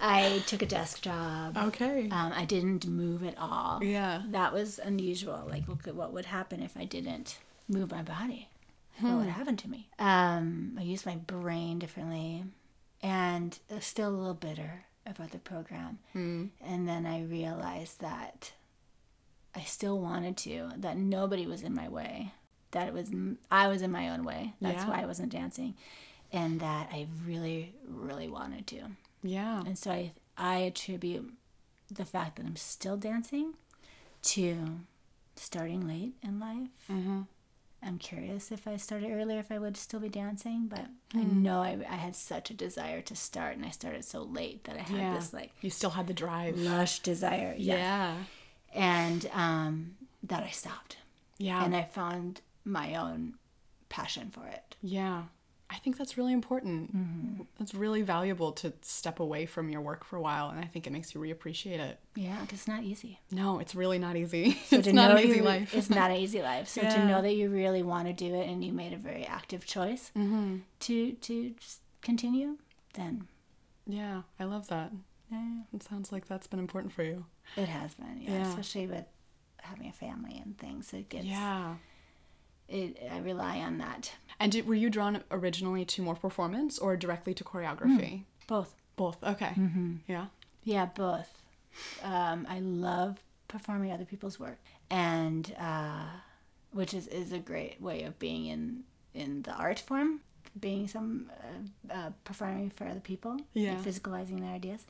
I 0.00 0.42
took 0.46 0.62
a 0.62 0.66
desk 0.66 1.02
job. 1.02 1.56
Okay. 1.56 2.08
Um, 2.10 2.32
I 2.34 2.44
didn't 2.44 2.86
move 2.86 3.24
at 3.24 3.36
all. 3.38 3.82
Yeah. 3.82 4.22
That 4.30 4.52
was 4.52 4.78
unusual. 4.78 5.46
Like, 5.48 5.66
look 5.68 5.86
at 5.88 5.94
what 5.94 6.12
would 6.12 6.26
happen 6.26 6.62
if 6.62 6.76
I 6.76 6.84
didn't 6.84 7.38
move 7.68 7.90
my 7.90 8.02
body. 8.02 8.48
What 9.00 9.10
Hmm. 9.12 9.18
would 9.18 9.28
happen 9.28 9.56
to 9.56 9.68
me? 9.68 9.88
Um, 9.98 10.76
I 10.78 10.82
used 10.82 11.06
my 11.06 11.16
brain 11.16 11.78
differently 11.78 12.44
and 13.02 13.56
uh, 13.70 13.78
still 13.80 14.08
a 14.08 14.16
little 14.16 14.34
bitter 14.34 14.84
about 15.06 15.30
the 15.30 15.38
program. 15.38 15.98
Hmm. 16.12 16.46
And 16.60 16.88
then 16.88 17.06
I 17.06 17.22
realized 17.22 18.00
that 18.00 18.52
I 19.54 19.62
still 19.62 19.98
wanted 20.00 20.36
to, 20.38 20.70
that 20.76 20.96
nobody 20.96 21.46
was 21.46 21.62
in 21.62 21.74
my 21.74 21.88
way, 21.88 22.32
that 22.72 22.88
it 22.88 22.94
was, 22.94 23.10
I 23.50 23.68
was 23.68 23.82
in 23.82 23.90
my 23.92 24.08
own 24.10 24.24
way. 24.24 24.54
That's 24.60 24.82
Yeah. 24.84 24.90
why 24.90 25.02
I 25.02 25.06
wasn't 25.06 25.32
dancing. 25.32 25.74
and 26.30 26.60
that 26.60 26.90
I 26.92 27.06
really, 27.24 27.72
really 27.88 28.28
wanted 28.28 28.66
to. 28.66 28.82
Yeah. 29.22 29.60
And 29.60 29.76
so 29.78 29.90
I, 29.90 30.12
I 30.36 30.56
attribute 30.58 31.32
the 31.90 32.04
fact 32.04 32.36
that 32.36 32.46
I'm 32.46 32.56
still 32.56 32.96
dancing 32.96 33.54
to 34.22 34.80
starting 35.36 35.86
late 35.86 36.14
in 36.22 36.38
life. 36.40 36.68
Mm-hmm. 36.90 37.22
I'm 37.80 37.98
curious 37.98 38.50
if 38.50 38.66
I 38.66 38.76
started 38.76 39.10
earlier, 39.12 39.38
if 39.38 39.52
I 39.52 39.58
would 39.58 39.76
still 39.76 40.00
be 40.00 40.08
dancing, 40.08 40.66
but 40.66 40.86
I 41.14 41.18
Hmm. 41.18 41.42
know 41.44 41.60
I, 41.62 41.78
I 41.88 41.94
had 41.94 42.16
such 42.16 42.50
a 42.50 42.54
desire 42.54 43.00
to 43.02 43.14
start, 43.14 43.54
and 43.56 43.64
I 43.64 43.70
started 43.70 44.04
so 44.04 44.22
late 44.22 44.64
that 44.64 44.76
I 44.76 44.80
had 44.80 44.96
Yeah. 44.98 45.14
this 45.14 45.32
like 45.32 45.52
You 45.60 45.70
still 45.70 45.90
had 45.90 46.08
the 46.08 46.12
drive. 46.14 46.58
lush 46.58 46.98
desire. 47.00 47.54
Yeah. 47.56 47.76
Yeah. 47.76 48.16
And 48.74 49.30
um, 49.32 49.96
that 50.24 50.42
I 50.42 50.50
stopped. 50.50 50.96
Yeah. 51.38 51.64
And 51.64 51.74
I 51.76 51.84
found 51.84 52.40
my 52.64 52.96
own 52.96 53.34
passion 53.88 54.30
for 54.30 54.46
it. 54.48 54.74
yeah. 54.82 55.22
I 55.70 55.76
think 55.76 55.98
that's 55.98 56.16
really 56.16 56.32
important. 56.32 56.96
Mm-hmm. 56.96 57.42
It's 57.60 57.74
really 57.74 58.00
valuable 58.00 58.52
to 58.52 58.72
step 58.80 59.20
away 59.20 59.44
from 59.44 59.68
your 59.68 59.82
work 59.82 60.02
for 60.02 60.16
a 60.16 60.20
while, 60.20 60.48
and 60.48 60.58
I 60.58 60.64
think 60.64 60.86
it 60.86 60.92
makes 60.92 61.14
you 61.14 61.20
reappreciate 61.20 61.78
it. 61.78 62.00
Yeah, 62.16 62.40
because 62.40 62.60
it's 62.60 62.68
not 62.68 62.84
easy. 62.84 63.20
No, 63.30 63.58
it's 63.58 63.74
really 63.74 63.98
not 63.98 64.16
easy. 64.16 64.58
So 64.68 64.76
it's 64.78 64.88
not 64.88 65.10
an 65.10 65.18
easy 65.18 65.42
life. 65.42 65.74
It's 65.74 65.90
not 65.90 66.10
an 66.10 66.16
easy 66.16 66.40
life. 66.40 66.68
So 66.68 66.80
to 66.80 67.04
know 67.04 67.20
that 67.20 67.34
you 67.34 67.50
really 67.50 67.82
want 67.82 68.06
to 68.08 68.14
do 68.14 68.34
it 68.34 68.48
and 68.48 68.64
you 68.64 68.72
made 68.72 68.92
a 68.94 68.96
very 68.96 69.24
active 69.26 69.66
choice 69.66 70.10
mm-hmm. 70.16 70.58
to 70.80 71.12
to 71.12 71.54
continue, 72.00 72.56
then 72.94 73.28
Yeah, 73.86 74.22
I 74.40 74.44
love 74.44 74.68
that. 74.68 74.90
yeah, 75.30 75.60
It 75.74 75.82
sounds 75.82 76.12
like 76.12 76.26
that's 76.26 76.46
been 76.46 76.60
important 76.60 76.92
for 76.94 77.02
you. 77.02 77.26
it 77.56 77.68
has 77.68 77.94
been. 77.94 78.22
Yeah, 78.22 78.30
Yeah. 78.38 78.48
especially 78.48 78.86
with 78.86 79.04
having 79.60 79.88
a 79.88 79.92
family 79.92 80.40
and 80.42 80.56
things. 80.56 80.92
It 80.94 81.08
gets. 81.10 81.26
Yeah. 81.26 81.74
It, 82.68 82.98
I 83.10 83.18
rely 83.18 83.58
on 83.60 83.78
that. 83.78 84.12
And 84.40 84.52
did, 84.52 84.66
were 84.66 84.74
you 84.74 84.90
drawn 84.90 85.22
originally 85.30 85.84
to 85.86 86.02
more 86.02 86.14
performance 86.14 86.78
or 86.78 86.96
directly 86.96 87.34
to 87.34 87.44
choreography? 87.44 88.22
Both. 88.46 88.74
Both. 88.96 89.22
Okay. 89.24 89.52
Mm-hmm. 89.56 89.94
Yeah. 90.06 90.26
Yeah, 90.64 90.86
both. 90.86 91.42
Um, 92.02 92.46
I 92.48 92.60
love 92.60 93.18
performing 93.46 93.92
other 93.92 94.04
people's 94.04 94.38
work, 94.38 94.58
and 94.90 95.54
uh, 95.58 96.04
which 96.72 96.92
is, 96.92 97.06
is 97.06 97.32
a 97.32 97.38
great 97.38 97.80
way 97.80 98.02
of 98.02 98.18
being 98.18 98.46
in 98.46 98.82
in 99.14 99.42
the 99.42 99.52
art 99.52 99.78
form, 99.80 100.20
being 100.60 100.86
some 100.88 101.30
uh, 101.90 101.94
uh, 101.94 102.10
performing 102.24 102.70
for 102.70 102.86
other 102.86 103.00
people, 103.00 103.36
Yeah. 103.54 103.76
physicalizing 103.76 104.40
their 104.40 104.52
ideas, 104.52 104.84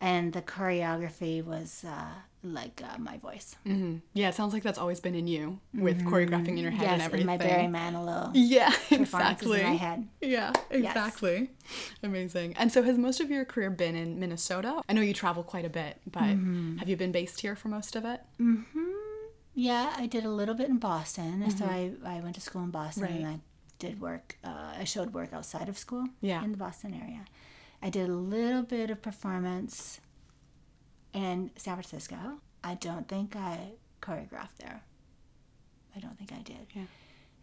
and 0.00 0.32
the 0.32 0.42
choreography 0.42 1.42
was 1.44 1.84
uh, 1.84 2.06
like 2.42 2.82
uh, 2.84 2.98
my 2.98 3.16
voice. 3.18 3.56
hmm 3.64 3.96
Yeah, 4.14 4.28
it 4.28 4.34
sounds 4.34 4.52
like 4.52 4.62
that's 4.62 4.78
always 4.78 5.00
been 5.00 5.14
in 5.14 5.26
you 5.26 5.58
with 5.74 6.04
choreographing 6.04 6.48
in 6.48 6.58
your 6.58 6.70
head 6.70 6.86
and 6.88 6.98
yes, 6.98 7.06
everything. 7.06 7.20
in 7.22 7.26
my 7.26 7.36
Barry 7.38 7.66
Manilow 7.66 8.30
yeah, 8.34 8.72
exactly. 8.90 9.60
in 9.60 9.66
my 9.66 9.74
head. 9.74 10.08
Yeah, 10.20 10.52
exactly. 10.70 11.50
Amazing. 12.02 12.54
And 12.56 12.70
so, 12.70 12.82
has 12.82 12.96
most 12.98 13.20
of 13.20 13.30
your 13.30 13.44
career 13.44 13.70
been 13.70 13.96
in 13.96 14.20
Minnesota? 14.20 14.82
I 14.88 14.92
know 14.92 15.00
you 15.02 15.14
travel 15.14 15.42
quite 15.42 15.64
a 15.64 15.70
bit, 15.70 16.00
but 16.10 16.22
Mm-hmm. 16.36 16.76
have 16.78 16.88
you 16.88 16.96
been 16.96 17.12
based 17.12 17.40
here 17.40 17.56
for 17.56 17.68
most 17.68 17.96
of 17.96 18.04
it? 18.04 18.20
Yeah, 19.54 19.94
I 19.96 20.06
did 20.06 20.24
a 20.24 20.30
little 20.30 20.54
bit 20.54 20.68
in 20.68 20.78
Boston. 20.78 21.50
So 21.56 21.64
I, 21.64 21.92
I 22.04 22.20
went 22.20 22.34
to 22.34 22.40
school 22.40 22.62
in 22.62 22.70
Boston 22.70 23.04
and 23.04 23.24
Mm-hmm. 23.24 23.34
I 23.34 23.40
did 23.78 24.00
work, 24.00 24.36
uh, 24.44 24.74
I 24.78 24.84
showed 24.84 25.12
work 25.12 25.32
outside 25.32 25.68
of 25.68 25.76
school 25.78 26.04
Yeah. 26.20 26.42
in 26.44 26.50
the 26.52 26.56
Boston 26.58 26.94
area. 26.94 27.24
I 27.86 27.88
did 27.88 28.08
a 28.08 28.12
little 28.14 28.62
bit 28.64 28.90
of 28.90 29.00
performance 29.00 30.00
in 31.12 31.52
San 31.56 31.74
Francisco. 31.74 32.16
I 32.64 32.74
don't 32.74 33.06
think 33.06 33.36
I 33.36 33.74
choreographed 34.02 34.56
there. 34.58 34.82
I 35.94 36.00
don't 36.00 36.18
think 36.18 36.32
I 36.32 36.42
did. 36.42 36.66
Yeah. 36.74 36.82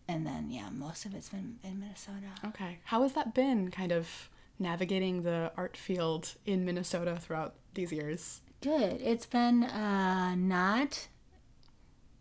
And 0.10 0.28
then, 0.28 0.50
yeah, 0.52 0.68
most 0.70 1.06
of 1.06 1.16
it's 1.16 1.30
been 1.30 1.60
in 1.64 1.80
Minnesota. 1.80 2.28
Okay. 2.46 2.80
How 2.84 3.04
has 3.04 3.14
that 3.14 3.34
been, 3.34 3.72
kind 3.72 3.94
of 3.94 4.30
navigating 4.60 5.24
the 5.24 5.54
art 5.56 5.78
field 5.78 6.34
in 6.46 6.66
Minnesota 6.66 7.18
throughout 7.22 7.56
these 7.74 7.94
years? 7.94 8.42
Good. 8.60 9.00
It's 9.02 9.26
been 9.26 9.64
uh, 9.64 10.36
not 10.36 11.08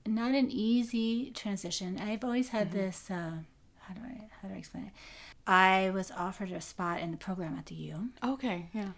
not 0.06 0.32
an 0.32 0.48
easy 0.48 1.32
transition. 1.32 1.98
I've 1.98 2.22
always 2.22 2.50
had 2.50 2.68
Mm-hmm. 2.68 2.78
this. 2.78 3.10
Uh, 3.10 3.32
how 3.80 3.94
do 3.94 4.00
I 4.04 4.28
how 4.40 4.48
do 4.48 4.54
I 4.54 4.58
explain 4.58 4.84
it? 4.84 4.92
I 5.46 5.90
was 5.90 6.10
offered 6.10 6.50
a 6.52 6.60
spot 6.60 7.00
in 7.00 7.10
the 7.10 7.16
program 7.16 7.56
at 7.58 7.66
the 7.66 7.74
U, 7.74 8.10
Okay. 8.22 8.68
Yeah. 8.72 8.90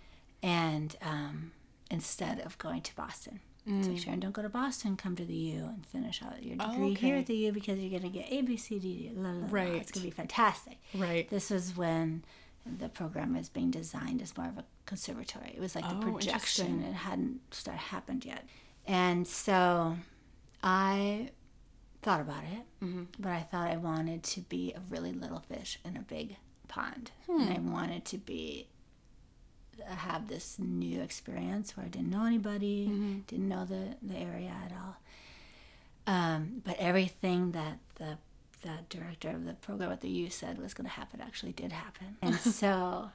and 0.43 0.95
um, 1.03 1.53
instead 1.91 2.41
of 2.41 2.59
going 2.59 2.83
to 2.83 2.95
Boston, 2.97 3.41
it's 3.67 3.89
like 3.89 3.97
Sharon, 3.99 4.21
don't 4.21 4.33
go 4.35 4.43
to 4.43 4.51
Boston. 4.51 4.95
Come 4.95 5.17
to 5.17 5.25
the 5.25 5.35
U 5.35 5.65
and 5.65 5.87
finish 5.87 6.23
out 6.23 6.43
your 6.43 6.57
Mm. 6.59 6.67
Oh, 6.69 6.73
degree 6.73 6.95
here 6.95 7.17
at 7.17 7.25
the 7.27 7.35
U 7.35 7.53
because 7.53 7.79
you're 7.79 7.99
gonna 7.99 8.13
get 8.13 8.31
A 8.31 8.43
B 8.43 8.59
C 8.59 8.79
D. 8.79 9.09
D 9.09 9.13
la, 9.17 9.31
la, 9.31 9.39
la. 9.39 9.47
Right. 9.51 9.73
It's 9.77 9.91
gonna 9.91 10.05
be 10.05 10.11
fantastic. 10.11 10.77
Right. 10.95 11.27
This 11.31 11.49
was 11.49 11.75
when 11.75 12.25
the 12.67 12.91
program 12.91 13.35
was 13.35 13.49
being 13.49 13.71
designed 13.71 14.21
as 14.21 14.37
more 14.37 14.49
of 14.49 14.59
a 14.59 14.65
conservatory. 14.85 15.53
It 15.57 15.61
was 15.61 15.75
like 15.75 15.89
the 15.89 15.97
Oh, 15.97 16.01
projection. 16.13 16.83
It 16.83 16.93
hadn't 16.93 17.41
started 17.55 17.81
happened 17.81 18.27
yet. 18.27 18.47
And 18.87 19.27
so 19.27 19.97
I 20.63 21.31
thought 22.05 22.21
about 22.21 22.45
it, 22.45 22.63
Mm-hmm. 22.85 23.05
but 23.19 23.33
I 23.33 23.41
thought 23.41 23.69
I 23.69 23.77
wanted 23.79 24.23
to 24.35 24.41
be 24.43 24.73
a 24.77 24.81
really 24.89 25.13
little 25.13 25.41
fish 25.41 25.79
in 25.85 25.97
a 25.97 26.01
big 26.03 26.37
pond. 26.69 27.11
And 27.29 27.51
I 27.51 27.59
wanted 27.59 28.05
to 28.07 28.19
be 28.19 28.69
have 29.87 30.29
this 30.29 30.57
new 30.59 31.01
experience 31.01 31.77
where 31.77 31.87
I 31.87 31.89
didn't 31.89 32.11
know 32.11 32.25
anybody, 32.27 32.87
didn't 33.27 33.49
know 33.49 33.65
the, 33.65 33.97
the 34.03 34.17
area 34.17 34.53
at 34.65 34.73
all. 34.73 34.97
Um, 36.07 36.63
but 36.65 36.77
everything 36.79 37.53
that 37.53 37.79
the 37.97 38.19
the 38.63 38.79
director 38.89 39.29
of 39.31 39.45
the 39.45 39.53
program 39.55 39.93
at 39.93 40.01
the 40.01 40.09
U 40.09 40.31
said 40.31 40.59
was 40.59 40.73
going 40.73 40.87
to 40.87 40.91
happen 41.01 41.21
actually 41.21 41.53
did 41.53 41.71
happen. 41.73 42.17
And 42.23 42.35
so 42.61 43.11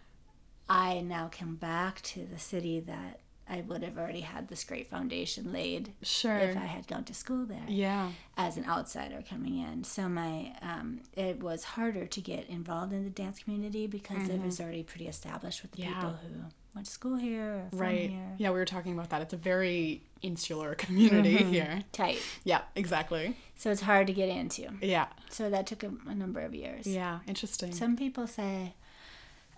I 0.70 1.02
now 1.02 1.30
come 1.32 1.56
back 1.56 2.02
to 2.14 2.26
the 2.32 2.38
city 2.38 2.80
that 2.82 3.20
I 3.50 3.62
would 3.62 3.82
have 3.84 3.98
already 3.98 4.22
had 4.22 4.48
this 4.48 4.64
great 4.64 4.90
foundation 4.90 5.52
laid 5.52 5.94
Sure. 6.04 6.38
if 6.38 6.56
I 6.56 6.68
had 6.68 6.88
gone 6.88 7.04
to 7.06 7.14
school 7.14 7.46
there 7.46 7.66
yeah. 7.68 8.12
as 8.38 8.58
an 8.58 8.66
outsider 8.66 9.24
coming 9.28 9.58
in. 9.58 9.84
So 9.84 10.08
my 10.08 10.54
um, 10.62 11.02
it 11.16 11.42
was 11.42 11.64
harder 11.64 12.06
to 12.06 12.22
get 12.22 12.48
involved 12.48 12.94
in 12.94 13.04
the 13.04 13.10
dance 13.10 13.40
community 13.40 13.88
because 13.88 14.30
it 14.30 14.42
was 14.42 14.60
already 14.62 14.84
pretty 14.84 15.08
established 15.08 15.62
with 15.64 15.72
the 15.72 15.82
Mm-hmm. 15.84 15.92
Yeah. 15.92 15.96
people 16.00 16.12
who 16.22 16.44
went 16.76 16.86
to 16.86 16.92
school 16.92 17.16
here 17.18 17.54
or 17.66 17.70
from 17.72 17.80
Right. 17.80 18.10
here. 18.12 18.36
Yeah, 18.38 18.50
we 18.52 18.60
were 18.60 18.66
talking 18.66 18.94
about 18.94 19.10
that. 19.10 19.22
It's 19.24 19.34
a 19.34 19.38
very 19.38 20.04
insular 20.22 20.76
community 20.76 21.38
Mm-hmm. 21.38 21.52
here. 21.52 21.84
Tight. 21.92 22.20
Yeah, 22.44 22.62
exactly. 22.76 23.36
So 23.56 23.72
it's 23.72 23.82
hard 23.82 24.06
to 24.08 24.14
get 24.14 24.30
into. 24.30 24.70
Yeah. 24.82 25.08
So 25.32 25.50
that 25.50 25.66
took 25.66 25.82
a, 25.84 25.92
a 26.08 26.14
number 26.14 26.42
of 26.42 26.54
years. 26.54 26.86
Yeah, 26.86 27.20
interesting. 27.28 27.72
Some 27.74 27.96
people 27.98 28.28
say 28.28 28.76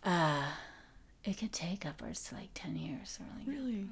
uh, 0.04 0.44
it 1.24 1.38
could 1.38 1.52
take 1.52 1.86
upwards 1.86 2.24
to 2.26 2.36
like 2.36 2.50
10 2.54 2.76
years. 2.76 3.20
Or 3.20 3.26
like, 3.38 3.48
really? 3.48 3.86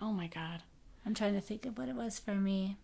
Oh 0.00 0.12
my 0.12 0.26
god. 0.26 0.62
I'm 1.06 1.14
trying 1.14 1.34
to 1.34 1.40
think 1.40 1.66
of 1.66 1.78
what 1.78 1.88
it 1.88 1.94
was 1.94 2.18
for 2.18 2.34
me. 2.34 2.76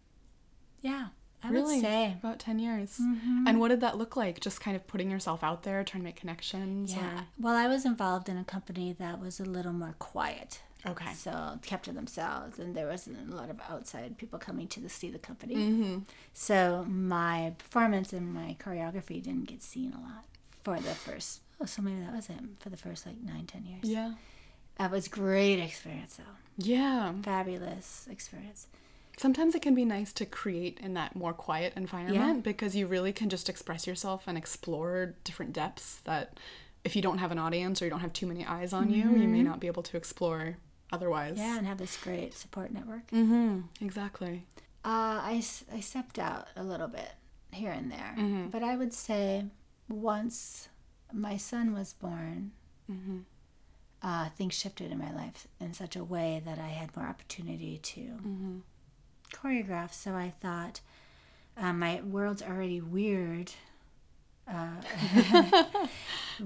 Yeah, 0.80 1.08
I 1.42 1.50
really? 1.50 1.76
would 1.76 1.82
say. 1.82 2.16
about 2.22 2.38
10 2.38 2.58
years. 2.58 2.98
Mhm. 2.98 3.44
And 3.46 3.60
what 3.60 3.68
did 3.68 3.80
that 3.80 3.98
look 3.98 4.16
like? 4.16 4.40
Just 4.40 4.60
kind 4.60 4.76
of 4.76 4.86
putting 4.86 5.10
yourself 5.10 5.42
out 5.44 5.62
there, 5.62 5.82
trying 5.84 6.02
to 6.02 6.04
make 6.04 6.16
connections? 6.16 6.94
Yeah. 6.94 7.24
Well, 7.38 7.54
I 7.54 7.66
was 7.68 7.84
involved 7.84 8.28
in 8.28 8.36
a 8.36 8.44
company 8.44 8.92
that 8.94 9.20
was 9.20 9.40
a 9.40 9.44
little 9.44 9.72
more 9.72 9.94
quiet. 9.98 10.60
Okay. 10.86 11.12
So 11.12 11.58
kept 11.62 11.84
to 11.86 11.92
themselves, 11.92 12.58
and 12.58 12.74
there 12.74 12.86
wasn't 12.86 13.30
a 13.30 13.36
lot 13.36 13.50
of 13.50 13.60
outside 13.68 14.16
people 14.16 14.38
coming 14.38 14.66
to 14.68 14.80
the, 14.80 14.88
see 14.88 15.10
the 15.10 15.18
company. 15.18 15.54
Mm-hmm. 15.56 15.98
So 16.32 16.86
my 16.88 17.52
performance 17.58 18.14
and 18.14 18.32
my 18.32 18.56
choreography 18.58 19.22
didn't 19.22 19.44
get 19.44 19.62
seen 19.62 19.92
a 19.92 20.00
lot 20.00 20.24
for 20.62 20.76
the 20.76 20.94
first. 20.94 21.40
Oh, 21.60 21.66
so 21.66 21.82
maybe 21.82 22.00
that 22.00 22.14
was 22.14 22.28
it 22.30 22.38
for 22.58 22.70
the 22.70 22.76
first 22.76 23.06
like 23.06 23.16
nine, 23.22 23.46
ten 23.46 23.64
years. 23.66 23.84
Yeah. 23.84 24.14
That 24.78 24.90
was 24.90 25.08
great 25.08 25.58
experience 25.60 26.16
though. 26.16 26.24
Yeah. 26.56 27.12
Fabulous 27.22 28.06
experience. 28.10 28.66
Sometimes 29.18 29.54
it 29.54 29.60
can 29.60 29.74
be 29.74 29.84
nice 29.84 30.12
to 30.14 30.24
create 30.24 30.78
in 30.80 30.94
that 30.94 31.14
more 31.14 31.34
quiet 31.34 31.74
environment 31.76 32.42
because 32.42 32.74
you 32.74 32.86
really 32.86 33.12
can 33.12 33.28
just 33.28 33.50
express 33.50 33.86
yourself 33.86 34.24
and 34.26 34.38
explore 34.38 35.14
different 35.24 35.52
depths 35.52 35.96
that 36.04 36.38
if 36.84 36.96
you 36.96 37.02
don't 37.02 37.18
have 37.18 37.30
an 37.30 37.38
audience 37.38 37.82
or 37.82 37.84
you 37.84 37.90
don't 37.90 38.00
have 38.00 38.14
too 38.14 38.26
many 38.26 38.46
eyes 38.46 38.72
on 38.72 38.88
you, 38.90 39.02
you 39.10 39.28
may 39.28 39.42
not 39.42 39.60
be 39.60 39.66
able 39.66 39.82
to 39.82 39.98
explore 39.98 40.56
otherwise. 40.90 41.36
Yeah, 41.36 41.58
and 41.58 41.66
have 41.66 41.76
this 41.76 41.98
great 41.98 42.32
support 42.32 42.72
network. 42.72 43.06
Mm-hmm. 43.10 43.60
Exactly. 43.84 44.44
Uh, 44.82 45.20
I, 45.22 45.42
I 45.74 45.80
stepped 45.80 46.18
out 46.18 46.48
a 46.56 46.64
little 46.64 46.88
bit 46.88 47.10
here 47.52 47.72
and 47.72 47.92
there, 47.92 48.14
Mm-hmm. 48.16 48.46
but 48.48 48.62
I 48.62 48.76
would 48.76 48.94
say 48.94 49.44
once 49.90 50.68
my 51.14 51.36
son 51.36 51.72
was 51.74 51.92
born, 51.94 52.52
Mm-hmm. 52.90 53.18
uh, 54.02 54.28
things 54.30 54.54
shifted 54.54 54.90
in 54.90 54.98
my 54.98 55.12
life 55.14 55.46
in 55.60 55.72
such 55.74 55.94
a 55.96 56.02
way 56.04 56.42
that 56.44 56.58
I 56.58 56.68
had 56.68 56.96
more 56.96 57.06
opportunity 57.06 57.78
to 57.78 58.00
Mm-hmm. 58.00 58.58
choreograph. 59.32 59.92
So 59.92 60.14
I 60.14 60.32
thought, 60.40 60.80
uh, 61.56 61.72
my 61.72 62.00
world's 62.02 62.42
already 62.42 62.80
weird. 62.80 63.52
Uh, 64.48 64.82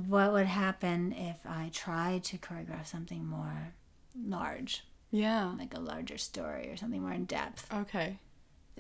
what 0.07 0.33
would 0.33 0.47
happen 0.47 1.13
if 1.13 1.39
I 1.47 1.71
tried 1.73 2.25
to 2.25 2.39
choreograph 2.39 2.87
something 2.87 3.25
more 3.25 3.73
large, 4.15 4.85
Yeah. 5.11 5.55
like 5.59 5.75
a 5.75 5.81
larger 5.81 6.19
story 6.19 6.69
or 6.71 6.77
something 6.77 7.01
more 7.01 7.13
in 7.13 7.25
depth? 7.25 7.73
Okay. 7.73 8.19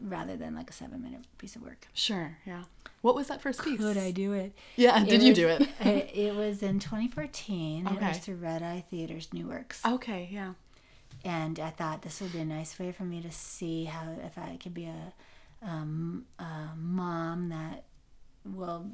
Rather 0.01 0.37
than 0.37 0.55
like 0.55 0.71
a 0.71 0.73
seven 0.73 1.03
minute 1.03 1.21
piece 1.39 1.57
of 1.57 1.63
work. 1.63 1.87
Sure. 1.93 2.39
Yeah. 2.47 2.65
What 3.03 3.15
was 3.15 3.29
that 3.29 3.41
first 3.43 3.63
piece? 3.63 3.79
Could 3.79 3.97
I 3.99 4.11
do 4.11 4.33
it? 4.33 4.53
Yeah. 4.77 5.05
Did 5.05 5.23
you 5.23 5.35
do 5.35 5.49
it? 5.49 5.63
it? 5.81 6.11
It 6.15 6.35
was 6.35 6.63
in 6.63 6.79
2014. 6.81 7.87
It 7.87 7.93
Okay. 7.93 8.09
was 8.09 8.19
through 8.19 8.37
Red 8.37 8.63
Eye 8.63 8.85
Theater's 8.91 9.33
New 9.33 9.47
Works. 9.49 9.81
Okay. 9.85 10.29
Yeah. 10.33 10.55
and 11.25 11.59
I 11.61 11.71
thought 11.71 12.03
this 12.03 12.21
would 12.21 12.33
be 12.33 12.41
a 12.41 12.45
nice 12.45 12.79
way 12.79 12.93
for 12.93 13.05
me 13.05 13.21
to 13.23 13.31
see 13.31 13.85
how 13.85 14.09
if 14.25 14.37
I 14.37 14.57
could 14.63 14.75
be 14.75 14.87
a, 14.87 15.13
um, 15.63 16.27
a 16.39 16.71
mom 16.77 17.49
that 17.51 17.85
will 18.45 18.91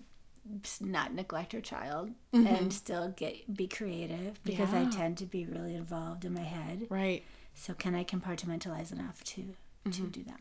not 0.80 1.12
neglect 1.14 1.52
her 1.52 1.61
child 1.61 2.11
and 2.33 2.73
still 2.73 3.11
get 3.16 3.54
be 3.54 3.66
creative 3.66 4.42
because 4.45 4.73
I 4.73 4.87
tend 4.87 5.19
to 5.19 5.26
be 5.26 5.45
really 5.45 5.75
involved 5.75 6.25
in 6.25 6.33
my 6.35 6.42
head. 6.42 6.87
Right. 6.88 7.25
So 7.54 7.75
can 7.75 7.95
I 7.95 8.04
compartmentalize 8.04 8.90
enough 8.92 9.23
to 9.25 9.54
to 9.90 10.02
do 10.02 10.23
that? 10.25 10.40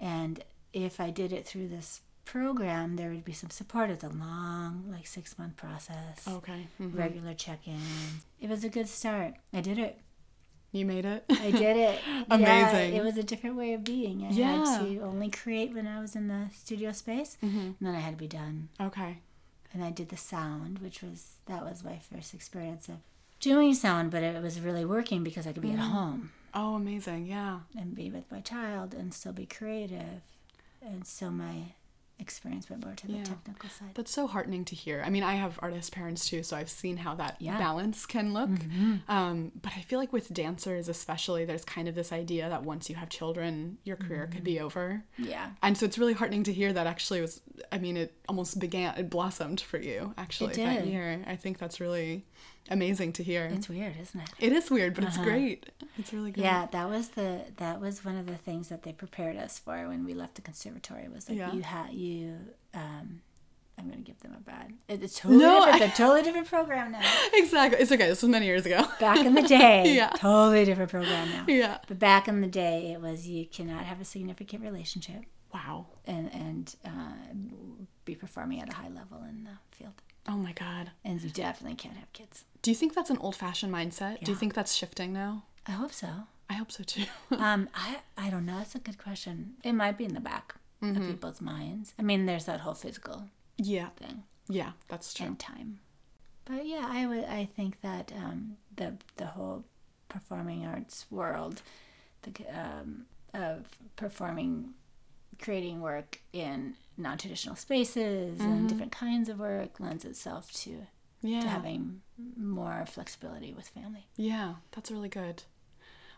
And 0.00 0.42
if 0.72 1.00
I 1.00 1.10
did 1.10 1.32
it 1.32 1.46
through 1.46 1.68
this 1.68 2.00
program, 2.24 2.96
there 2.96 3.10
would 3.10 3.24
be 3.24 3.32
some 3.32 3.50
support. 3.50 3.90
It's 3.90 4.04
a 4.04 4.08
long, 4.08 4.84
like 4.90 5.06
six 5.06 5.38
month 5.38 5.56
process. 5.56 6.26
Okay. 6.28 6.66
Mhm. 6.80 6.96
Regular 6.96 7.34
check-ins. 7.34 8.24
It 8.40 8.48
was 8.50 8.64
a 8.64 8.68
good 8.68 8.88
start. 8.88 9.34
I 9.52 9.60
did 9.60 9.78
it. 9.78 9.98
You 10.70 10.84
made 10.84 11.06
it. 11.06 11.24
I 11.30 11.50
did 11.50 11.76
it. 11.78 11.98
Amazing. 12.30 12.92
Yeah, 12.92 13.00
it 13.00 13.02
was 13.02 13.16
a 13.16 13.22
different 13.22 13.56
way 13.56 13.72
of 13.72 13.82
being. 13.84 14.24
I 14.24 14.30
Yeah. 14.30 14.66
had 14.66 14.84
to 14.84 15.00
only 15.00 15.30
create 15.30 15.72
when 15.72 15.86
I 15.86 15.98
was 16.00 16.14
in 16.14 16.28
the 16.28 16.48
studio 16.54 16.92
space, 16.92 17.38
and 17.40 17.74
then 17.80 17.94
I 17.94 18.00
had 18.00 18.10
to 18.12 18.18
be 18.18 18.28
done. 18.28 18.68
okay. 18.80 19.18
And 19.74 19.84
I 19.84 19.90
did 19.90 20.08
the 20.08 20.16
sound, 20.16 20.78
which 20.78 21.02
was 21.02 21.36
that 21.46 21.62
was 21.64 21.84
my 21.84 21.98
first 21.98 22.32
experience 22.34 22.88
of 22.88 22.96
doing 23.38 23.74
sound, 23.74 24.10
but 24.10 24.22
it 24.22 24.42
was 24.42 24.60
really 24.60 24.84
working 24.84 25.22
because 25.22 25.46
I 25.46 25.52
could 25.52 25.62
be 25.62 25.72
at 25.72 25.78
home 25.78 26.30
Oh, 26.54 26.74
amazing. 26.74 27.26
Yeah. 27.26 27.60
and 27.76 27.94
be 27.94 28.10
with 28.10 28.30
my 28.30 28.40
child 28.40 28.94
and 28.94 29.12
still 29.14 29.32
be 29.32 29.46
creative. 29.46 30.22
And 30.82 31.06
so 31.06 31.30
my 31.30 31.72
experience 32.20 32.68
went 32.68 32.84
more 32.84 32.94
to 32.96 33.06
the 33.06 33.12
Yeah. 33.12 33.22
technical 33.22 33.68
side. 33.70 33.90
That's 33.94 34.10
so 34.10 34.26
heartening 34.26 34.64
to 34.66 34.74
hear. 34.74 35.02
I 35.06 35.10
mean, 35.10 35.22
I 35.22 35.34
have 35.34 35.56
artist 35.62 35.92
parents 35.92 36.28
too, 36.28 36.42
so 36.42 36.56
I've 36.56 36.68
seen 36.68 36.96
how 36.96 37.14
that 37.14 37.36
Yeah. 37.38 37.52
Mm-hmm. 37.52 37.60
balance 37.60 38.06
can 38.06 38.32
look. 38.34 38.50
Um, 39.08 39.52
but 39.62 39.72
I 39.76 39.82
feel 39.82 40.00
like 40.00 40.12
with 40.12 40.32
dancers, 40.34 40.88
especially, 40.88 41.44
there's 41.44 41.64
kind 41.64 41.86
of 41.86 41.94
this 41.94 42.10
idea 42.12 42.48
that 42.48 42.64
once 42.64 42.90
you 42.90 42.96
have 42.96 43.08
children, 43.08 43.78
your 43.84 43.96
career 43.96 44.26
could 44.26 44.38
Mm-hmm. 44.38 44.44
be 44.44 44.60
over. 44.60 45.04
yeah. 45.16 45.50
And 45.62 45.78
so 45.78 45.86
it's 45.86 45.96
really 45.98 46.12
heartening 46.14 46.42
to 46.44 46.52
hear 46.52 46.72
that 46.72 46.88
actually 46.88 47.20
was, 47.20 47.40
I 47.70 47.78
mean, 47.78 47.96
it 47.96 48.12
almost 48.28 48.58
began, 48.58 48.98
it 48.98 49.10
blossomed 49.10 49.60
for 49.60 49.78
you 49.78 50.12
actually 50.18 50.54
It 50.54 50.56
that 50.56 50.86
year. 50.88 51.22
I 51.24 51.36
think 51.36 51.58
that's 51.58 51.78
really 51.80 52.24
amazing 52.70 53.12
to 53.14 53.22
hear. 53.22 53.46
It's 53.46 53.68
weird, 53.68 53.94
isn't 54.00 54.20
it? 54.20 54.30
it 54.38 54.52
is 54.52 54.70
weird, 54.70 54.94
but 54.94 55.04
it's 55.04 55.16
great. 55.18 55.66
It's 55.98 56.12
really 56.12 56.30
good. 56.30 56.42
Yeah, 56.44 56.66
that 56.72 56.88
was 56.88 57.08
the 57.10 57.42
that 57.56 57.80
was 57.80 58.04
one 58.04 58.16
of 58.16 58.26
the 58.26 58.36
things 58.36 58.68
that 58.68 58.82
they 58.82 58.92
prepared 58.92 59.36
us 59.36 59.58
for 59.58 59.88
when 59.88 60.04
we 60.04 60.14
left 60.14 60.34
the 60.36 60.42
conservatory 60.42 61.08
was 61.08 61.28
like 61.28 61.38
Yeah. 61.38 61.52
you 61.52 61.62
had 61.62 61.92
you 61.92 62.36
um 62.74 63.22
I'm 63.78 63.88
gonna 63.88 64.00
give 64.02 64.18
them 64.20 64.34
a 64.36 64.40
bad 64.40 64.72
it- 64.88 65.02
it's 65.04 65.18
totally 65.20 65.40
No, 65.40 65.64
different, 65.64 65.82
it's 65.82 65.94
a 65.94 65.96
totally 66.02 66.22
different 66.22 66.48
program 66.48 66.90
now. 66.92 67.00
Exactly. 67.32 67.78
It's 67.80 67.92
okay. 67.92 68.08
This 68.08 68.22
was 68.22 68.28
many 68.30 68.46
years 68.46 68.66
ago. 68.66 68.84
Back 68.98 69.24
in 69.24 69.34
the 69.34 69.42
day, 69.42 69.94
Yeah. 70.00 70.10
totally 70.10 70.64
different 70.64 70.90
program 70.90 71.28
now. 71.30 71.44
yeah. 71.46 71.78
But 71.86 71.98
back 71.98 72.26
in 72.28 72.40
the 72.40 72.48
day 72.48 72.92
it 72.92 73.00
was 73.00 73.28
you 73.28 73.46
cannot 73.46 73.84
have 73.84 74.00
a 74.00 74.04
significant 74.04 74.62
relationship 74.62 75.22
Wow. 75.54 75.86
and 76.06 76.32
and 76.34 76.74
uh, 76.84 77.34
be 78.04 78.14
performing 78.14 78.60
at 78.60 78.68
a 78.72 78.76
high 78.76 78.88
level 78.88 79.22
in 79.28 79.44
the 79.44 79.56
field. 79.76 79.94
Oh 80.28 80.36
my 80.36 80.52
God. 80.52 80.90
And 81.04 81.20
you 81.22 81.30
definitely 81.30 81.76
can't 81.76 81.96
have 81.96 82.12
kids. 82.12 82.44
Do 82.60 82.70
you 82.70 82.74
think 82.76 82.94
that's 82.94 83.10
an 83.10 83.18
old 83.18 83.34
fashioned 83.34 83.72
mindset? 83.72 84.22
Do 84.22 84.30
you 84.30 84.36
think 84.36 84.52
that's 84.54 84.74
shifting 84.74 85.12
now? 85.12 85.44
I 85.66 85.72
hope 85.72 85.92
so. 85.92 86.08
I 86.50 86.54
hope 86.54 86.70
so 86.70 86.84
too. 86.84 87.04
Um, 87.30 87.68
I 87.74 87.98
I 88.16 88.30
don't 88.30 88.46
know. 88.46 88.58
That's 88.58 88.74
a 88.74 88.78
good 88.78 88.98
question. 88.98 89.54
It 89.64 89.72
might 89.72 89.96
be 89.98 90.04
in 90.04 90.14
the 90.14 90.20
back 90.20 90.54
of 90.82 90.96
people's 90.96 91.40
minds. 91.40 91.94
I 91.98 92.02
mean, 92.02 92.26
there's 92.26 92.44
that 92.44 92.60
whole 92.60 92.74
physical 92.74 93.24
yeah. 93.56 93.88
thing 93.96 94.22
Yeah, 94.48 94.72
that's 94.88 95.12
true. 95.14 95.26
and 95.26 95.38
time. 95.38 95.80
But 96.44 96.66
yeah, 96.66 96.86
I 96.88 97.06
would. 97.06 97.24
I 97.24 97.44
think 97.56 97.80
that 97.82 98.12
um, 98.16 98.56
the 98.76 98.94
the 99.16 99.26
whole 99.26 99.64
performing 100.08 100.64
arts 100.66 101.06
world, 101.10 101.62
the 102.22 102.32
um, 102.52 103.06
of 103.34 103.68
performing, 103.96 104.70
creating 105.40 105.80
work 105.80 106.20
in 106.32 106.74
non 106.98 107.16
traditional 107.16 107.56
spaces 107.56 108.40
and 108.40 108.68
different 108.68 108.92
kinds 108.92 109.28
of 109.28 109.38
work 109.38 109.78
lends 109.80 110.04
itself 110.04 110.52
to 110.52 110.86
yeah. 111.22 111.40
to 111.40 111.48
having 111.48 112.02
more 112.36 112.84
flexibility 112.86 113.52
with 113.54 113.68
family. 113.68 114.06
Yeah, 114.16 114.54
that's 114.72 114.90
really 114.90 115.08
good. 115.08 115.44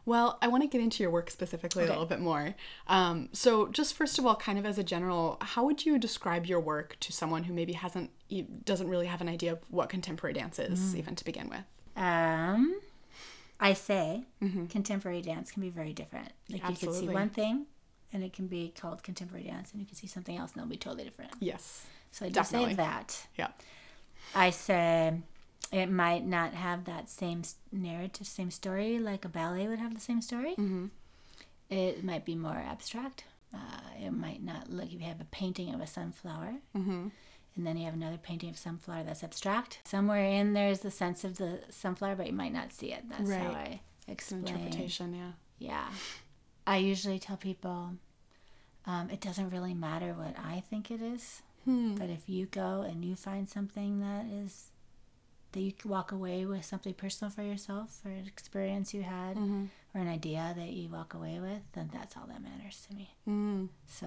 Well, 0.07 0.39
I 0.41 0.49
want 0.49 0.63
to 0.63 0.69
get 0.69 0.81
into 0.81 1.03
your 1.03 1.11
work 1.13 1.31
specifically 1.31 1.83
Okay. 1.83 1.91
a 1.91 1.93
little 1.93 2.07
bit 2.07 2.21
more. 2.21 2.55
Um, 2.89 3.29
so, 3.33 3.69
just 3.69 3.95
first 3.95 4.19
of 4.19 4.25
all, 4.27 4.35
kind 4.35 4.59
of 4.59 4.65
as 4.65 4.79
a 4.79 4.83
general, 4.83 5.37
how 5.43 5.65
would 5.67 5.85
you 5.85 5.99
describe 5.99 6.47
your 6.47 6.59
work 6.59 6.97
to 7.01 7.13
someone 7.13 7.45
who 7.45 7.53
maybe 7.53 7.75
hasn't, 7.75 8.11
doesn't 8.65 8.89
really 8.89 9.07
have 9.07 9.21
an 9.21 9.29
idea 9.29 9.53
of 9.53 9.59
what 9.69 9.91
contemporary 9.91 10.33
dance 10.33 10.59
is, 10.59 10.97
even 10.97 11.15
to 11.17 11.25
begin 11.25 11.51
with? 11.51 11.65
Um, 11.97 12.81
I 13.61 13.75
say 13.75 14.25
contemporary 14.71 15.21
dance 15.21 15.51
can 15.53 15.61
be 15.61 15.69
very 15.69 15.93
different. 15.93 16.33
Like 16.49 16.67
you 16.69 16.77
could 16.77 16.95
see 16.95 17.09
one 17.09 17.29
thing, 17.29 17.67
and 18.13 18.23
it 18.25 18.33
can 18.33 18.47
be 18.47 18.73
called 18.81 19.03
contemporary 19.03 19.45
dance, 19.45 19.73
and 19.73 19.81
you 19.81 19.87
can 19.87 19.97
see 19.97 20.07
something 20.07 20.37
else, 20.37 20.53
and 20.53 20.61
it'll 20.63 20.71
be 20.71 20.77
totally 20.77 21.05
different. 21.05 21.33
Yes. 21.41 21.87
So 22.13 22.25
I 22.27 22.29
do 22.29 22.35
Definitely. 22.35 22.71
say 22.71 22.75
that. 22.77 23.27
Yeah. 23.39 23.49
I 24.35 24.51
say 24.51 25.21
it 25.73 25.87
might 25.91 26.27
not 26.27 26.55
have 26.55 26.85
that 26.87 27.09
same 27.09 27.43
narrative, 27.73 28.27
same 28.27 28.51
story 28.51 28.99
like 28.99 29.25
a 29.25 29.29
ballet 29.29 29.69
would 29.69 29.79
have 29.79 29.95
the 29.95 30.01
same 30.01 30.21
story. 30.23 30.53
Mm-hmm. 30.53 30.87
It 31.69 32.03
might 32.05 32.25
be 32.25 32.35
more 32.35 32.57
abstract. 32.57 33.25
Uh, 33.55 33.59
it 34.05 34.11
might 34.13 34.43
not 34.43 34.71
look. 34.71 34.87
if 34.87 34.93
You 34.93 35.07
have 35.07 35.21
a 35.21 35.25
painting 35.27 35.73
of 35.75 35.81
a 35.81 35.87
sunflower, 35.87 36.55
Mm-hmm. 36.77 37.09
and 37.57 37.67
then 37.67 37.77
you 37.77 37.85
have 37.85 37.95
another 37.95 38.19
painting 38.19 38.51
of 38.51 38.57
sunflower 38.59 39.05
that's 39.05 39.23
abstract. 39.25 39.79
Somewhere 39.85 40.25
in 40.25 40.53
there 40.53 40.69
is 40.69 40.81
the 40.81 40.91
sense 40.91 41.23
of 41.25 41.37
the 41.39 41.61
sunflower, 41.71 42.17
but 42.17 42.27
you 42.27 42.33
might 42.33 42.53
not 42.53 42.73
see 42.73 42.93
it. 42.93 43.05
That's 43.09 43.31
how 43.31 43.51
I 43.53 43.81
explain. 44.09 44.47
interpretation, 44.47 45.15
yeah. 45.15 45.31
Yeah. 45.59 45.87
I 46.71 46.77
usually 46.77 47.19
tell 47.19 47.37
people 47.37 47.95
um, 48.87 49.11
it 49.11 49.21
doesn't 49.21 49.51
really 49.51 49.75
matter 49.75 50.13
what 50.15 50.35
I 50.39 50.63
think 50.71 50.91
it 50.91 51.03
is, 51.03 51.43
Hmm. 51.65 51.95
but 51.97 52.09
if 52.09 52.29
you 52.29 52.47
go 52.47 52.81
and 52.89 53.05
you 53.05 53.15
find 53.17 53.47
something 53.49 54.01
that 54.01 54.25
is 54.27 54.71
that 55.53 55.61
you 55.61 55.73
walk 55.85 56.13
away 56.13 56.47
with 56.47 56.65
something 56.65 56.95
personal 56.95 57.31
for 57.31 57.43
yourself 57.43 58.01
or 58.05 58.11
an 58.13 58.27
experience 58.27 58.95
you 58.95 59.03
had 59.03 59.37
Mm-hmm. 59.37 59.65
or 59.95 60.01
an 60.01 60.09
idea 60.09 60.55
that 60.57 60.69
you 60.71 60.89
walk 60.89 61.13
away 61.13 61.41
with, 61.41 61.63
then 61.73 61.91
that's 61.93 62.17
all 62.17 62.27
that 62.29 62.41
matters 62.43 62.87
to 62.89 62.95
me. 62.95 63.07
Mm. 63.29 63.69
So 63.87 64.07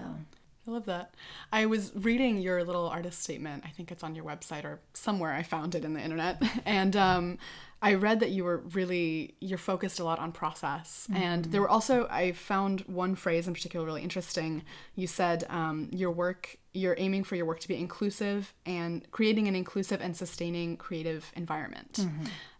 I 0.66 0.70
love 0.70 0.86
that. 0.86 1.14
I 1.52 1.66
was 1.66 1.92
reading 1.94 2.38
your 2.38 2.64
little 2.64 2.88
artist 2.88 3.22
statement. 3.22 3.64
I 3.66 3.70
think 3.70 3.92
it's 3.92 4.02
on 4.02 4.14
your 4.14 4.24
website 4.24 4.64
or 4.64 4.80
somewhere. 4.94 5.32
I 5.32 5.42
found 5.42 5.74
it 5.74 5.84
in 5.84 5.92
the 5.92 6.00
internet, 6.00 6.42
and 6.64 6.96
um, 6.96 7.38
I 7.82 7.94
read 7.94 8.20
that 8.20 8.30
you 8.30 8.44
were 8.44 8.58
really 8.72 9.34
you're 9.40 9.58
focused 9.58 10.00
a 10.00 10.04
lot 10.04 10.18
on 10.18 10.32
process. 10.32 11.06
And 11.12 11.44
there 11.46 11.60
were 11.60 11.68
also 11.68 12.08
I 12.08 12.32
found 12.32 12.80
one 12.82 13.14
phrase 13.14 13.46
in 13.46 13.52
particular 13.52 13.84
really 13.84 14.02
interesting. 14.02 14.62
You 14.94 15.06
said 15.06 15.44
um, 15.50 15.90
your 15.92 16.10
work 16.10 16.56
you're 16.72 16.96
aiming 16.98 17.24
for 17.24 17.36
your 17.36 17.46
work 17.46 17.60
to 17.60 17.68
be 17.68 17.76
inclusive 17.76 18.52
and 18.66 19.08
creating 19.12 19.46
an 19.48 19.54
inclusive 19.54 20.00
and 20.00 20.16
sustaining 20.16 20.76
creative 20.76 21.30
environment. 21.36 22.00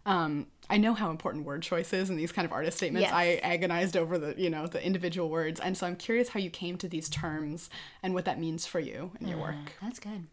Um, 0.05 0.47
I 0.69 0.77
know 0.77 0.93
how 0.93 1.11
important 1.11 1.45
word 1.45 1.61
choice 1.61 1.93
is 1.93 2.09
in 2.09 2.15
these 2.15 2.31
kind 2.31 2.45
of 2.45 2.51
artist 2.51 2.77
statements. 2.77 3.07
Yes. 3.07 3.13
I 3.13 3.35
agonized 3.43 3.95
over 3.95 4.17
the 4.17 4.33
you 4.37 4.49
know 4.49 4.67
the 4.67 4.83
individual 4.83 5.29
words, 5.29 5.59
and 5.59 5.77
so 5.77 5.87
I'm 5.87 5.95
curious 5.95 6.29
how 6.29 6.39
you 6.39 6.49
came 6.49 6.77
to 6.77 6.87
these 6.87 7.09
terms 7.09 7.69
and 8.01 8.13
what 8.13 8.25
that 8.25 8.39
means 8.39 8.65
for 8.65 8.79
you 8.79 9.11
in 9.19 9.27
your 9.27 9.39
ah, 9.39 9.43
work. 9.43 9.73
that's 9.81 9.99
good. 9.99 10.25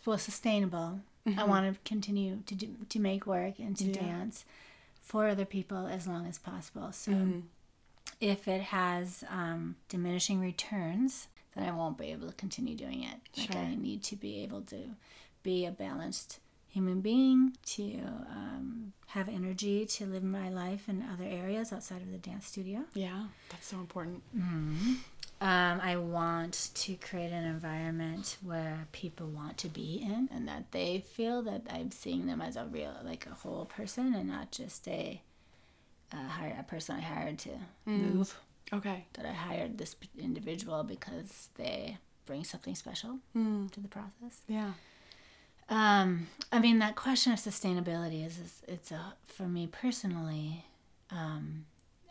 For 0.00 0.18
sustainable, 0.18 1.00
I 1.26 1.30
mm-hmm. 1.30 1.48
want 1.48 1.72
to 1.72 1.80
continue 1.88 2.38
to 2.46 2.54
do, 2.54 2.68
to 2.88 2.98
make 2.98 3.26
work 3.26 3.58
and 3.58 3.76
to 3.76 3.92
dance 3.92 4.44
for 5.00 5.28
other 5.28 5.44
people 5.44 5.86
as 5.86 6.06
long 6.06 6.26
as 6.26 6.38
possible. 6.38 6.90
So 6.92 7.12
mm-hmm. 7.12 7.40
if 8.20 8.48
it 8.48 8.62
has 8.62 9.22
um, 9.30 9.76
diminishing 9.88 10.40
returns, 10.40 11.28
then 11.54 11.68
I 11.68 11.72
won't 11.72 11.98
be 11.98 12.06
able 12.06 12.28
to 12.28 12.34
continue 12.34 12.74
doing 12.74 13.04
it. 13.04 13.16
Like 13.38 13.54
I 13.54 13.74
need 13.74 14.02
to 14.04 14.16
be 14.16 14.42
able 14.42 14.62
to 14.62 14.96
be 15.42 15.66
a 15.66 15.70
balanced 15.70 16.40
human 16.72 17.00
being, 17.00 17.56
to 17.76 18.00
um, 18.30 18.92
have 19.08 19.28
energy 19.28 19.84
to 19.86 20.06
live 20.06 20.24
my 20.24 20.48
life 20.48 20.88
in 20.88 21.02
other 21.12 21.24
areas 21.24 21.72
outside 21.72 22.02
of 22.02 22.10
the 22.10 22.18
dance 22.18 22.46
studio. 22.46 22.80
Yeah, 22.94 23.24
that's 23.50 23.66
so 23.68 23.76
important. 23.78 24.22
Um, 25.40 25.80
I 25.82 25.96
want 25.96 26.70
to 26.74 26.94
create 26.96 27.32
an 27.32 27.44
environment 27.44 28.36
where 28.44 28.86
people 28.92 29.26
want 29.26 29.58
to 29.58 29.68
be 29.68 30.00
in 30.00 30.28
and 30.32 30.46
that 30.46 30.70
they 30.70 31.00
feel 31.14 31.42
that 31.42 31.62
I'm 31.68 31.90
seeing 31.90 32.26
them 32.26 32.40
as 32.40 32.54
a 32.56 32.64
real, 32.64 32.94
like 33.04 33.26
a 33.26 33.34
whole 33.34 33.64
person 33.64 34.14
and 34.14 34.28
not 34.28 34.52
just 34.52 34.86
a, 34.86 35.20
a, 36.12 36.16
hire, 36.16 36.56
a 36.60 36.62
person 36.62 36.96
I 36.96 37.00
hired 37.00 37.38
to 37.40 37.50
move. 37.86 38.38
Okay. 38.72 39.06
That 39.14 39.26
I 39.26 39.32
hired 39.32 39.78
this 39.78 39.96
individual 40.16 40.84
because 40.84 41.48
they 41.56 41.98
bring 42.24 42.44
something 42.44 42.76
special 42.76 43.18
Mm. 43.36 43.68
to 43.72 43.80
the 43.80 43.88
process. 43.88 44.42
Yeah. 44.46 44.72
Um, 45.68 46.26
I 46.50 46.58
mean, 46.58 46.78
that 46.80 46.96
question 46.96 47.32
of 47.32 47.38
sustainability 47.38 48.26
is, 48.26 48.38
is 48.38 48.62
it's 48.68 48.90
a, 48.90 49.14
for 49.26 49.44
me 49.44 49.66
personally, 49.66 50.64
um, 51.10 51.64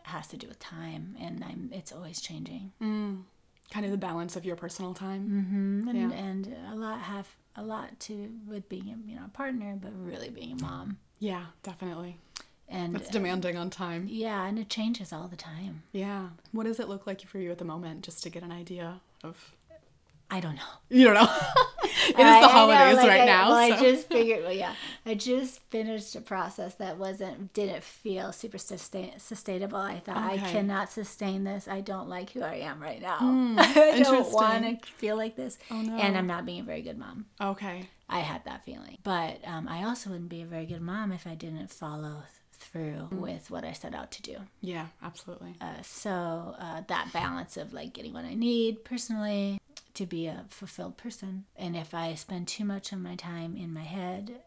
has 0.04 0.26
to 0.28 0.36
do 0.36 0.48
with 0.48 0.58
time 0.58 1.16
and 1.20 1.44
I'm, 1.44 1.70
it's 1.72 1.92
always 1.92 2.20
changing. 2.20 2.72
Mm. 2.82 3.22
Kind 3.70 3.86
of 3.86 3.92
the 3.92 3.98
balance 3.98 4.34
of 4.36 4.44
your 4.44 4.56
personal 4.56 4.94
time. 4.94 5.28
mm-hmm. 5.28 5.88
And, 5.88 6.10
Yeah. 6.12 6.18
and 6.18 6.56
a 6.72 6.74
lot 6.74 7.00
have 7.02 7.28
a 7.54 7.62
lot 7.62 7.98
to 8.00 8.30
with 8.48 8.68
being 8.68 8.88
a 8.88 9.08
you 9.10 9.14
know 9.16 9.22
a 9.26 9.28
partner, 9.28 9.78
but 9.80 9.92
really 9.94 10.30
being 10.30 10.52
a 10.58 10.62
mom. 10.62 10.98
Yeah, 11.18 11.44
definitely. 11.62 12.18
And 12.68 12.96
it's 12.96 13.10
demanding 13.10 13.56
on 13.58 13.68
time. 13.70 14.06
yeah, 14.10 14.46
and 14.46 14.58
it 14.58 14.68
changes 14.70 15.12
all 15.12 15.28
the 15.28 15.36
time. 15.36 15.82
Yeah. 15.92 16.28
What 16.52 16.64
does 16.64 16.80
it 16.80 16.88
look 16.88 17.06
like 17.06 17.20
for 17.22 17.38
you 17.38 17.50
at 17.50 17.58
the 17.58 17.64
moment, 17.66 18.02
just 18.02 18.22
to 18.24 18.30
get 18.30 18.42
an 18.42 18.50
idea 18.52 19.00
of? 19.22 19.52
I 20.32 20.40
don't 20.40 20.56
know. 20.56 20.62
You 20.92 21.04
don't 21.04 21.14
know. 21.14 21.22
it 21.84 22.10
is 22.10 22.14
the 22.16 22.22
know, 22.22 22.48
holidays 22.48 22.96
like, 22.96 23.08
right 23.08 23.20
I, 23.22 23.24
now. 23.24 23.48
Well, 23.48 23.68
so. 23.68 23.74
I 23.74 23.80
just 23.80 24.08
figured. 24.08 24.42
Well, 24.44 24.52
yeah, 24.52 24.74
I 25.06 25.14
just 25.14 25.60
finished 25.70 26.14
a 26.16 26.20
process 26.20 26.74
that 26.74 26.98
wasn't 26.98 27.54
didn't 27.54 27.82
feel 27.82 28.30
super 28.32 28.58
sustain, 28.58 29.12
sustainable. 29.18 29.78
I 29.78 30.00
thought 30.00 30.18
I 30.18 30.36
cannot 30.36 30.92
sustain 30.92 31.44
this. 31.44 31.66
I 31.66 31.80
don't 31.80 32.10
like 32.10 32.32
who 32.32 32.42
I 32.42 32.56
am 32.56 32.78
right 32.82 33.00
now. 33.00 33.16
I 33.58 34.02
don't 34.02 34.30
want 34.32 34.82
to 34.82 34.90
feel 34.90 35.16
like 35.16 35.34
this. 35.34 35.56
Oh, 35.70 35.80
no. 35.80 35.96
And 35.96 36.14
I'm 36.18 36.26
not 36.26 36.44
being 36.44 36.60
a 36.60 36.64
very 36.64 36.82
good 36.82 36.98
mom. 36.98 37.24
okay. 37.40 37.88
I 38.06 38.18
had 38.18 38.44
that 38.44 38.62
feeling, 38.66 38.98
but 39.02 39.38
um, 39.46 39.66
I 39.66 39.84
also 39.84 40.10
wouldn't 40.10 40.28
be 40.28 40.42
a 40.42 40.46
very 40.46 40.66
good 40.66 40.82
mom 40.82 41.12
if 41.12 41.26
I 41.26 41.34
didn't 41.34 41.70
follow 41.70 42.24
through 42.52 43.08
Mm. 43.10 43.18
with 43.20 43.50
what 43.50 43.64
I 43.64 43.72
set 43.72 43.94
out 43.94 44.10
to 44.12 44.22
do. 44.22 44.36
Yeah, 44.60 44.88
absolutely. 45.02 45.54
Uh, 45.60 45.80
so 45.82 46.54
uh, 46.58 46.82
that 46.88 47.10
balance 47.14 47.56
of 47.56 47.72
like 47.72 47.92
getting 47.94 48.12
what 48.12 48.24
I 48.26 48.34
need 48.34 48.84
personally 48.84 49.60
to 50.02 50.06
be 50.06 50.26
a 50.26 50.44
fulfilled 50.48 50.96
person, 50.96 51.44
and 51.56 51.76
if 51.76 51.94
I 51.94 52.14
spend 52.14 52.48
too 52.48 52.64
much 52.64 52.92
of 52.92 52.98
my 53.00 53.14
time 53.16 53.56
in 53.56 53.72
my 53.72 53.82
head 53.84 54.40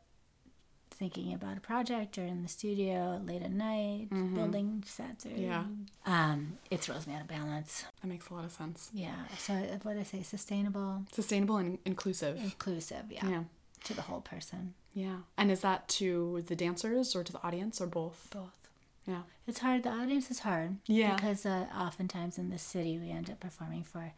thinking 0.92 1.34
about 1.34 1.58
a 1.58 1.60
project 1.60 2.18
or 2.18 2.24
in 2.24 2.42
the 2.42 2.48
studio 2.48 3.20
late 3.26 3.42
at 3.42 3.52
night 3.52 4.08
building 4.34 4.82
sets 4.88 5.26
or 5.26 5.30
Mm-hmm. 5.30 5.42
Yeah. 5.44 5.64
um, 6.06 6.58
it 6.72 6.80
throws 6.80 7.06
me 7.06 7.14
out 7.14 7.22
of 7.22 7.28
balance. 7.28 7.84
That 8.02 8.08
makes 8.08 8.30
a 8.30 8.34
lot 8.34 8.46
of 8.46 8.52
sense. 8.52 8.92
Yeah. 8.94 9.16
So 9.38 9.54
uh, 9.54 9.78
what 9.84 9.98
I 9.98 10.04
say? 10.04 10.22
Sustainable, 10.22 11.04
Sustainable 11.12 11.58
and 11.58 11.80
inclusive. 11.86 12.38
inclusive. 12.42 13.06
Yeah. 13.10 13.28
Yeah. 13.28 13.44
To 13.86 13.94
the 13.94 14.04
whole 14.04 14.22
person. 14.22 14.74
Yeah. 14.94 15.18
And 15.38 15.52
is 15.52 15.60
that 15.62 15.90
to 16.00 16.44
the 16.48 16.56
dancers 16.56 17.14
or 17.14 17.26
to 17.26 17.32
the 17.34 17.44
audience 17.44 17.82
or 17.82 17.88
both? 17.88 18.28
Both. 18.32 18.58
Yeah. 19.06 19.24
It's 19.48 19.60
hard. 19.60 19.84
The 19.84 19.90
audience 19.90 20.32
is 20.32 20.40
hard. 20.40 20.78
Yeah. 20.88 21.16
Because 21.16 21.46
uh, 21.46 21.66
oftentimes 21.78 22.38
in 22.38 22.52
the 22.52 22.58
city 22.58 22.98
we 22.98 23.12
end 23.12 23.30
up 23.30 23.42
performing 23.42 23.84
for 23.84 24.14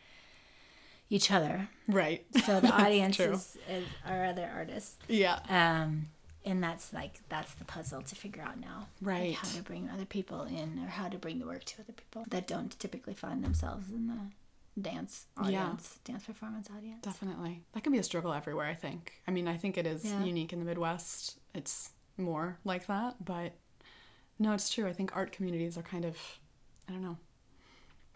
each 1.09 1.31
other. 1.31 1.69
Right. 1.87 2.25
So 2.45 2.59
the 2.59 2.71
audience 2.83 3.19
is, 3.19 3.57
is 3.69 3.85
are 4.05 4.25
other 4.25 4.49
artists. 4.53 4.97
Yeah. 5.07 5.39
Um, 5.49 6.07
and 6.45 6.63
that's 6.63 6.93
like 6.93 7.19
that's 7.29 7.53
the 7.55 7.65
puzzle 7.65 8.01
to 8.01 8.15
figure 8.15 8.41
out 8.41 8.59
now. 8.59 8.87
Like 9.01 9.07
Right. 9.13 9.35
how 9.35 9.47
to 9.49 9.61
bring 9.63 9.89
other 9.89 10.05
people 10.05 10.43
in, 10.43 10.79
or 10.83 10.87
how 10.87 11.09
to 11.09 11.17
bring 11.17 11.39
the 11.39 11.45
work 11.45 11.63
to 11.65 11.81
other 11.81 11.93
people 11.93 12.25
that 12.29 12.47
don't 12.47 12.77
typically 12.79 13.13
find 13.13 13.43
themselves 13.43 13.89
in 13.91 14.07
the 14.07 14.81
dance 14.81 15.25
Yeah. 15.37 15.43
audience, 15.65 15.99
dance 16.03 16.23
performance 16.25 16.69
audience. 16.75 17.01
Definitely. 17.03 17.63
That 17.73 17.83
can 17.83 17.91
be 17.91 17.99
a 17.99 18.03
struggle 18.03 18.31
everywhere, 18.33 18.67
I 18.67 18.75
think. 18.75 19.13
I 19.27 19.31
mean, 19.31 19.47
I 19.47 19.57
think 19.57 19.77
it 19.77 19.85
is 19.87 20.05
Yeah. 20.05 20.23
unique 20.23 20.53
in 20.53 20.59
the 20.59 20.65
Midwest. 20.65 21.37
It's 21.53 21.91
more 22.15 22.59
like 22.63 22.85
that, 22.87 23.23
but 23.25 23.53
no, 24.39 24.53
it's 24.53 24.69
true. 24.73 24.87
I 24.87 24.93
think 24.93 25.15
art 25.15 25.31
communities 25.31 25.77
are 25.77 25.81
kind 25.83 26.05
of, 26.05 26.17
I 26.87 26.91
don't 26.93 27.01
know, 27.01 27.17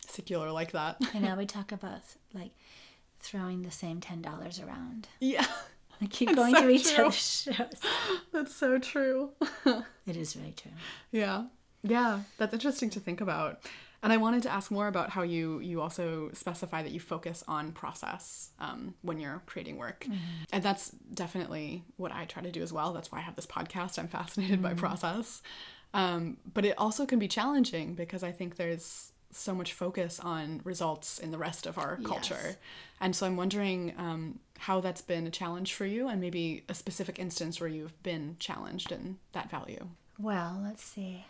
secular 0.08 0.51
like 0.51 0.71
that. 0.71 0.97
You 1.13 1.19
now 1.19 1.36
we 1.38 1.45
talk 1.45 1.71
about 1.71 2.01
like 2.34 2.51
throwing 3.21 3.62
the 3.62 3.71
same 3.71 3.99
ten 4.01 4.21
dollars 4.21 4.60
around. 4.60 5.07
yeah. 5.19 5.45
I 6.03 6.07
keep 6.07 6.29
That's 6.29 6.36
going 6.36 6.55
so 6.55 6.62
to 6.63 6.69
each 6.69 6.95
true. 6.95 7.05
other's 7.05 7.15
shows. 7.43 7.75
That's 8.34 8.55
so 8.55 8.79
true. 8.79 9.31
It 10.07 10.17
is 10.17 10.34
very 10.34 10.51
true. 10.53 10.71
Yeah. 11.12 11.45
Yeah, 11.84 12.21
that's 12.38 12.53
interesting 12.53 12.89
to 12.91 12.99
think 12.99 13.21
about. 13.21 13.60
And 14.03 14.12
I 14.12 14.17
wanted 14.17 14.41
to 14.43 14.51
ask 14.51 14.71
more 14.71 14.88
about 14.88 15.12
how 15.12 15.21
you 15.21 15.60
you 15.60 15.79
also 15.81 16.29
specify 16.34 16.81
that 16.84 16.91
you 16.91 16.99
focus 16.99 17.43
on 17.47 17.71
process 17.71 18.51
um, 18.60 18.95
when 19.03 19.19
you're 19.19 19.41
creating 19.45 19.77
work, 19.77 20.07
and 20.51 20.63
that's 20.63 20.89
definitely 21.13 21.84
what 21.97 22.12
I 22.12 22.25
try 22.25 22.41
to 22.41 22.51
do 22.51 22.62
as 22.63 22.73
well. 22.73 22.93
That's 22.93 23.12
why 23.12 23.19
I 23.19 23.21
have 23.21 23.36
this 23.36 23.45
podcast. 23.47 23.99
I'm 23.99 24.07
fascinated 24.07 24.62
by 24.62 24.73
process, 24.73 25.41
um, 25.93 26.38
but 26.51 26.65
it 26.65 26.75
also 26.79 27.05
can 27.05 27.19
be 27.19 27.27
challenging 27.27 27.93
because 27.93 28.23
I 28.23 28.31
think 28.31 28.57
there's 28.57 29.11
so 29.32 29.54
much 29.56 29.74
focus 29.74 30.20
on 30.20 30.62
results 30.63 31.20
in 31.20 31.32
the 31.32 31.38
rest 31.38 31.65
of 31.65 31.78
our 31.78 31.98
culture, 31.98 32.38
Yes. 32.44 32.58
and 33.00 33.15
so 33.15 33.26
I'm 33.26 33.36
wondering 33.38 33.94
um, 33.98 34.39
how 34.60 34.82
that's 34.82 35.02
been 35.02 35.26
a 35.28 35.32
challenge 35.32 35.74
for 35.74 35.86
you, 35.86 36.08
and 36.08 36.20
maybe 36.22 36.63
a 36.70 36.74
specific 36.74 37.17
instance 37.20 37.60
where 37.60 37.70
you've 37.70 38.02
been 38.04 38.36
challenged 38.39 38.91
in 38.91 39.17
that 39.34 39.50
value. 39.50 39.88
Well, 40.20 40.60
let's 40.63 40.84
see. 40.84 41.26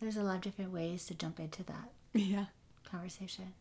There's 0.00 0.16
a 0.16 0.22
lot 0.22 0.36
of 0.36 0.40
different 0.42 0.72
ways 0.72 1.06
to 1.06 1.14
jump 1.14 1.38
into 1.40 1.62
that 1.64 1.90
Yeah. 2.12 2.46
conversation. 2.84 3.54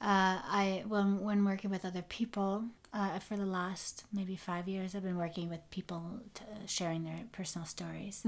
Uh, 0.00 0.42
I 0.44 0.82
when 0.88 1.20
when 1.20 1.44
working 1.44 1.70
with 1.70 1.84
other 1.84 2.02
people 2.02 2.64
uh, 2.92 3.20
for 3.20 3.36
the 3.36 3.46
last 3.46 4.04
maybe 4.12 4.34
five 4.36 4.66
years, 4.66 4.94
I've 4.96 5.04
been 5.04 5.16
working 5.16 5.48
with 5.48 5.60
people 5.70 6.20
to, 6.34 6.42
sharing 6.66 7.04
their 7.04 7.20
personal 7.30 7.66
stories. 7.66 8.24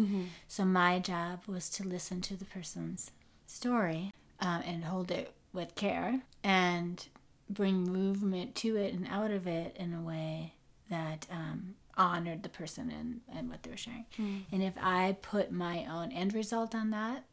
So 0.46 0.64
my 0.64 1.00
job 1.00 1.40
was 1.48 1.68
to 1.70 1.82
listen 1.86 2.20
to 2.22 2.36
the 2.36 2.44
person's 2.44 3.10
story 3.46 4.12
uh, 4.40 4.60
and 4.64 4.84
hold 4.84 5.10
it 5.10 5.32
with 5.52 5.74
care 5.74 6.20
and 6.42 7.08
bring 7.48 7.84
movement 7.84 8.54
to 8.56 8.76
it 8.76 8.94
and 8.94 9.06
out 9.08 9.30
of 9.30 9.46
it 9.46 9.76
in 9.78 9.92
a 9.94 10.00
way 10.00 10.54
that 10.90 11.26
um, 11.30 11.74
honored 11.96 12.42
the 12.42 12.48
person 12.48 12.90
and, 12.90 13.20
and 13.36 13.48
what 13.50 13.62
they 13.62 13.70
were 13.70 13.76
sharing. 13.76 14.06
And 14.50 14.62
if 14.62 14.74
I 14.80 15.16
put 15.22 15.52
my 15.52 15.84
own 15.90 16.10
end 16.12 16.34
result 16.34 16.74
on 16.74 16.90
that, 16.90 17.24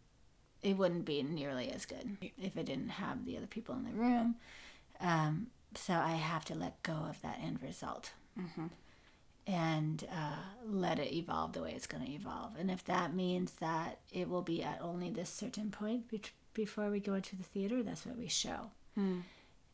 it 0.62 0.78
wouldn't 0.78 1.06
be 1.06 1.24
nearly 1.24 1.72
as 1.72 1.86
good 1.86 2.18
if 2.38 2.58
I 2.58 2.62
didn't 2.62 2.90
have 2.90 3.26
the 3.26 3.38
other 3.38 3.48
people 3.48 3.74
in 3.76 3.84
the 3.86 3.92
room. 3.92 4.36
Um, 5.00 5.48
so 5.76 5.94
I 5.94 6.12
have 6.12 6.46
to 6.46 6.56
let 6.56 6.84
go 6.84 6.94
of 6.94 7.22
that 7.24 7.40
end 7.44 7.60
result 7.64 8.12
and 9.48 10.06
uh, 10.12 10.36
let 10.66 11.00
it 11.00 11.14
evolve 11.14 11.54
the 11.54 11.62
way 11.62 11.74
it's 11.76 11.88
going 11.88 12.06
to 12.06 12.12
evolve. 12.12 12.52
And 12.60 12.70
if 12.72 12.84
that 12.86 13.14
means 13.14 13.54
that 13.54 14.00
it 14.12 14.30
will 14.30 14.42
be 14.44 14.62
at 14.64 14.80
only 14.82 15.10
this 15.10 15.30
certain 15.30 15.72
point 15.72 16.08
be- 16.10 16.22
before 16.54 16.90
we 16.90 17.00
go 17.00 17.16
into 17.16 17.36
the 17.36 17.44
theater, 17.44 17.82
that's 17.84 18.06
what 18.06 18.18
we 18.18 18.28
show. 18.28 18.72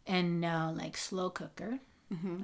And 0.05 0.39
now, 0.39 0.71
like 0.75 0.95
slow 0.95 1.29
cooker, 1.29 1.79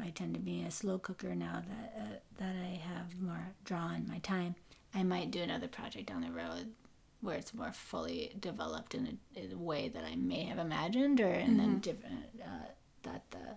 I 0.05 0.09
tend 0.09 0.33
to 0.33 0.41
be 0.41 0.63
a 0.63 0.71
slow 0.71 0.97
cooker 0.97 1.33
now 1.35 1.61
that 1.65 1.93
uh, 1.97 2.15
that 2.39 2.55
I 2.61 2.81
have 2.93 3.17
more 3.21 3.53
drawn 3.63 4.05
my 4.09 4.17
time. 4.19 4.55
I 4.93 5.03
might 5.03 5.31
do 5.31 5.41
another 5.41 5.69
project 5.69 6.07
down 6.07 6.21
the 6.21 6.31
road 6.31 6.73
where 7.21 7.37
it's 7.37 7.53
more 7.53 7.71
fully 7.71 8.33
developed 8.37 8.93
in 8.93 9.17
a, 9.35 9.39
in 9.39 9.53
a 9.53 9.57
way 9.57 9.87
that 9.87 10.03
I 10.03 10.15
may 10.15 10.43
have 10.43 10.57
imagined, 10.57 11.21
or 11.21 11.31
in 11.31 11.59
a 11.61 11.67
different 11.79 12.25
uh, 12.43 12.67
that 13.03 13.23
the 13.31 13.55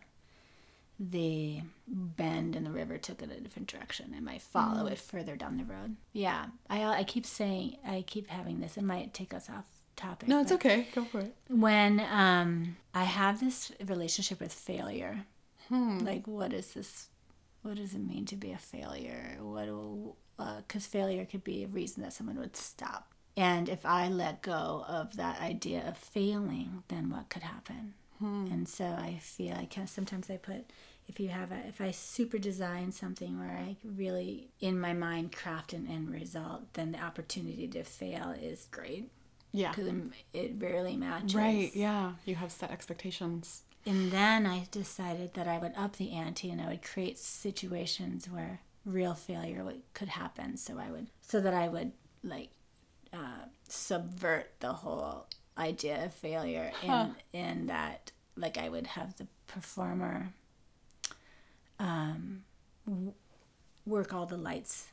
the 0.98 1.60
bend 1.86 2.56
in 2.56 2.64
the 2.64 2.70
river 2.70 2.96
took 2.98 3.22
it 3.22 3.30
a 3.30 3.40
different 3.40 3.68
direction. 3.68 4.14
I 4.16 4.20
might 4.20 4.42
follow 4.42 4.86
it 4.86 4.98
further 4.98 5.36
down 5.36 5.56
the 5.58 5.64
road. 5.64 5.96
Yeah, 6.12 6.46
I 6.70 6.84
I 6.84 7.04
keep 7.04 7.26
saying 7.26 7.76
I 7.86 8.02
keep 8.06 8.28
having 8.28 8.60
this. 8.60 8.76
It 8.76 8.84
might 8.84 9.12
take 9.12 9.34
us 9.34 9.48
off 9.50 9.64
topic. 9.96 10.28
No, 10.28 10.40
it's 10.40 10.52
okay. 10.52 10.86
Go 10.94 11.04
for 11.04 11.20
it. 11.20 11.34
when 11.48 12.00
um 12.00 12.76
I 12.94 13.04
have 13.04 13.40
this 13.40 13.72
relationship 13.84 14.40
with 14.40 14.52
failure. 14.52 15.26
hmm. 15.68 15.98
Like, 15.98 16.26
what 16.26 16.52
is 16.52 16.74
this? 16.74 17.08
What 17.62 17.76
does 17.76 17.94
it 17.94 17.98
mean 18.06 18.24
to 18.26 18.36
be 18.36 18.52
a 18.52 18.58
failure? 18.58 19.36
What? 19.40 19.68
Because 20.58 20.86
failure 20.86 21.24
could 21.24 21.44
be 21.44 21.64
a 21.64 21.68
reason 21.68 22.02
that 22.02 22.12
someone 22.12 22.38
would 22.38 22.56
stop. 22.56 23.12
And 23.36 23.68
if 23.68 23.84
I 23.84 24.08
let 24.08 24.40
go 24.42 24.84
of 24.88 25.16
that 25.16 25.40
idea 25.40 25.86
of 25.86 25.98
failing, 25.98 26.84
then 26.88 27.10
what 27.10 27.28
could 27.28 27.42
happen? 27.42 27.94
And 28.20 28.68
so 28.68 28.84
I 28.84 29.18
feel 29.20 29.54
like 29.54 29.74
kind 29.74 29.86
of 29.86 29.90
sometimes 29.90 30.30
I 30.30 30.36
put 30.36 30.70
if 31.08 31.20
you 31.20 31.28
have 31.28 31.52
a 31.52 31.58
if 31.68 31.80
I 31.80 31.90
super 31.92 32.38
design 32.38 32.90
something 32.92 33.38
where 33.38 33.50
I 33.56 33.76
really 33.84 34.48
in 34.60 34.80
my 34.80 34.92
mind 34.92 35.32
craft 35.32 35.72
an 35.72 35.86
end 35.86 36.10
result, 36.10 36.72
then 36.74 36.92
the 36.92 37.00
opportunity 37.02 37.68
to 37.68 37.84
fail 37.84 38.30
is 38.40 38.66
great 38.70 39.10
Yeah. 39.52 39.70
because 39.72 39.92
it 40.32 40.54
rarely 40.58 40.96
matches. 40.96 41.34
Right. 41.34 41.70
Yeah. 41.74 42.12
You 42.24 42.34
have 42.36 42.50
set 42.50 42.70
expectations. 42.70 43.62
And 43.84 44.10
then 44.10 44.46
I 44.46 44.66
decided 44.72 45.34
that 45.34 45.46
I 45.46 45.58
would 45.58 45.74
up 45.76 45.96
the 45.96 46.10
ante 46.12 46.50
and 46.50 46.60
I 46.60 46.68
would 46.68 46.82
create 46.82 47.18
situations 47.18 48.28
where 48.28 48.60
real 48.84 49.14
failure 49.14 49.62
would, 49.64 49.82
could 49.94 50.08
happen. 50.08 50.56
So 50.56 50.76
I 50.78 50.90
would, 50.90 51.06
so 51.20 51.40
that 51.40 51.54
I 51.54 51.68
would 51.68 51.92
like 52.24 52.50
uh, 53.12 53.46
subvert 53.68 54.50
the 54.58 54.72
whole 54.72 55.26
idea 55.58 56.04
of 56.04 56.12
failure 56.14 56.70
in 56.82 57.14
in 57.32 57.66
that 57.66 58.12
like 58.36 58.58
I 58.58 58.68
would 58.68 58.86
have 58.88 59.16
the 59.16 59.26
performer 59.46 60.32
um, 61.78 62.42
w- 62.86 63.12
work 63.86 64.12
all 64.12 64.26
the 64.26 64.36
lights. 64.36 64.88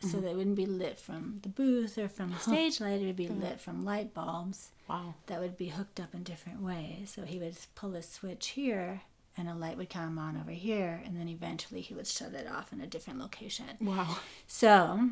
So 0.00 0.18
they 0.20 0.32
wouldn't 0.32 0.54
be 0.54 0.64
lit 0.66 0.96
from 0.96 1.40
the 1.42 1.48
booth 1.48 1.98
or 1.98 2.06
from 2.08 2.30
the 2.30 2.38
stage 2.38 2.80
light. 2.80 3.02
It 3.02 3.06
would 3.06 3.16
be 3.16 3.26
lit 3.26 3.60
from 3.60 3.84
light 3.84 4.14
bulbs 4.14 4.70
Wow. 4.88 5.14
that 5.26 5.40
would 5.40 5.56
be 5.56 5.68
hooked 5.70 5.98
up 5.98 6.14
in 6.14 6.22
different 6.22 6.62
ways. 6.62 7.12
So 7.16 7.22
he 7.22 7.38
would 7.40 7.56
pull 7.74 7.96
a 7.96 8.02
switch 8.02 8.48
here 8.50 9.00
and 9.36 9.48
a 9.48 9.54
light 9.56 9.76
would 9.76 9.90
come 9.90 10.16
on 10.16 10.36
over 10.40 10.52
here 10.52 11.02
and 11.04 11.16
then 11.18 11.28
eventually 11.28 11.80
he 11.80 11.94
would 11.94 12.06
shut 12.06 12.32
it 12.32 12.46
off 12.48 12.72
in 12.72 12.80
a 12.80 12.86
different 12.86 13.18
location. 13.18 13.66
Wow. 13.80 14.18
So 14.46 15.10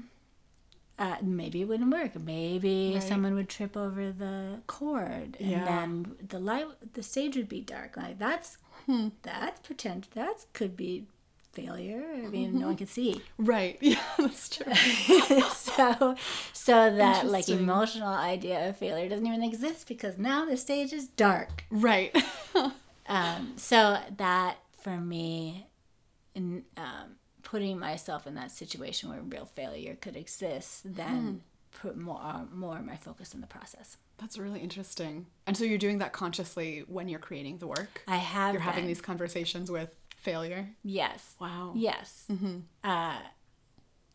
uh, 0.98 1.16
maybe 1.22 1.61
it 1.62 1.68
wouldn't 1.68 1.90
work. 1.92 2.14
Maybe 2.18 2.92
Right. 2.94 3.02
someone 3.02 3.35
would 3.35 3.48
trip 3.48 3.76
over 3.76 4.11
the 4.12 4.61
cord, 4.66 5.37
and 5.40 5.50
Yeah. 5.50 5.64
then 5.64 6.16
the 6.28 6.38
light, 6.38 6.66
the 6.94 7.02
stage 7.02 7.37
would 7.37 7.48
be 7.48 7.61
dark. 7.61 7.96
Like 7.96 8.18
that's 8.18 8.59
Hmm. 8.87 9.09
that's 9.22 9.61
potential. 9.66 10.11
That 10.14 10.46
could 10.52 10.76
be 10.76 11.06
failure. 11.52 12.04
I 12.14 12.28
mean, 12.28 12.50
Mm-hmm. 12.50 12.59
no 12.61 12.66
one 12.66 12.76
can 12.82 12.87
see. 12.87 13.22
Right. 13.38 13.78
Yeah, 13.82 14.02
that's 14.18 14.48
true. 14.48 14.72
so, 15.50 16.14
so 16.52 16.94
that 16.96 17.26
like 17.26 17.48
emotional 17.48 18.09
idea 18.12 18.68
of 18.68 18.76
failure 18.76 19.09
doesn't 19.09 19.26
even 19.26 19.42
exist 19.42 19.88
because 19.88 20.18
now 20.18 20.44
the 20.44 20.56
stage 20.56 20.92
is 20.92 21.09
dark. 21.09 21.64
right. 21.70 22.14
Um, 23.09 23.52
so 23.56 23.98
that 24.16 24.56
for 24.82 24.96
me, 24.98 25.66
in, 26.35 26.64
um, 26.76 27.16
putting 27.50 27.78
myself 27.78 28.26
in 28.26 28.35
that 28.35 28.50
situation 28.50 29.09
where 29.09 29.20
real 29.20 29.46
failure 29.46 29.96
could 30.00 30.16
exist, 30.16 30.82
then 30.85 31.42
put 31.80 31.96
more 31.96 32.20
uh, 32.22 32.42
more 32.52 32.76
of 32.78 32.85
my 32.85 32.96
focus 32.96 33.35
in 33.35 33.40
the 33.40 33.46
process. 33.46 33.96
That's 34.18 34.37
really 34.38 34.61
interesting. 34.61 35.26
And 35.46 35.56
so 35.56 35.64
you're 35.64 35.78
doing 35.87 35.98
that 35.98 36.12
consciously 36.12 36.82
when 36.88 37.06
you're 37.09 37.20
creating 37.28 37.59
the 37.59 37.66
work. 37.66 38.02
I 38.09 38.16
have 38.16 38.54
You're 38.54 38.62
having 38.62 38.87
these 38.87 39.00
conversations 39.02 39.70
with 39.70 39.94
failure. 40.16 40.70
yes, 40.82 41.35
Wow. 41.40 41.72
yes. 41.76 42.24
Mm-hmm. 42.30 42.56
Uh, 42.82 43.18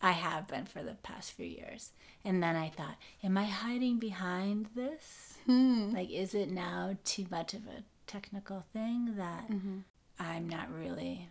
I 0.03 0.11
have 0.11 0.47
been 0.47 0.65
for 0.65 0.81
the 0.83 0.95
past 1.03 1.31
few 1.33 1.45
years, 1.45 1.91
and 2.25 2.41
then 2.43 2.55
I 2.55 2.69
thought, 2.69 2.97
am 3.23 3.37
I 3.37 3.43
hiding 3.45 3.99
behind 3.99 4.67
this? 4.75 5.35
Hmm. 5.45 5.93
Like, 5.93 6.09
is 6.09 6.33
it 6.33 6.49
now 6.49 6.97
too 7.05 7.27
much 7.29 7.53
of 7.53 7.61
a 7.67 7.83
technical 8.07 8.65
thing 8.73 9.15
that 9.17 9.47
Mm-hmm. 9.49 9.77
I'm 10.19 10.49
not 10.49 10.67
really 10.73 11.29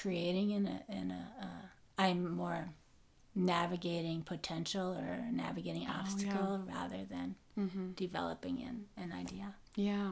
creating 0.00 0.50
in 0.50 0.66
a 0.66 0.82
in 0.88 1.10
a 1.10 1.28
uh, 1.42 1.66
I'm 1.98 2.34
more 2.36 2.68
navigating 3.34 4.22
potential 4.22 4.92
or 4.92 5.18
navigating 5.32 5.86
obstacle 5.88 6.62
rather 6.66 7.04
than 7.08 7.36
Mm-hmm. 7.58 7.92
developing 7.92 8.60
an, 8.62 8.84
an 9.02 9.12
idea. 9.18 9.54
Yeah. 9.76 10.10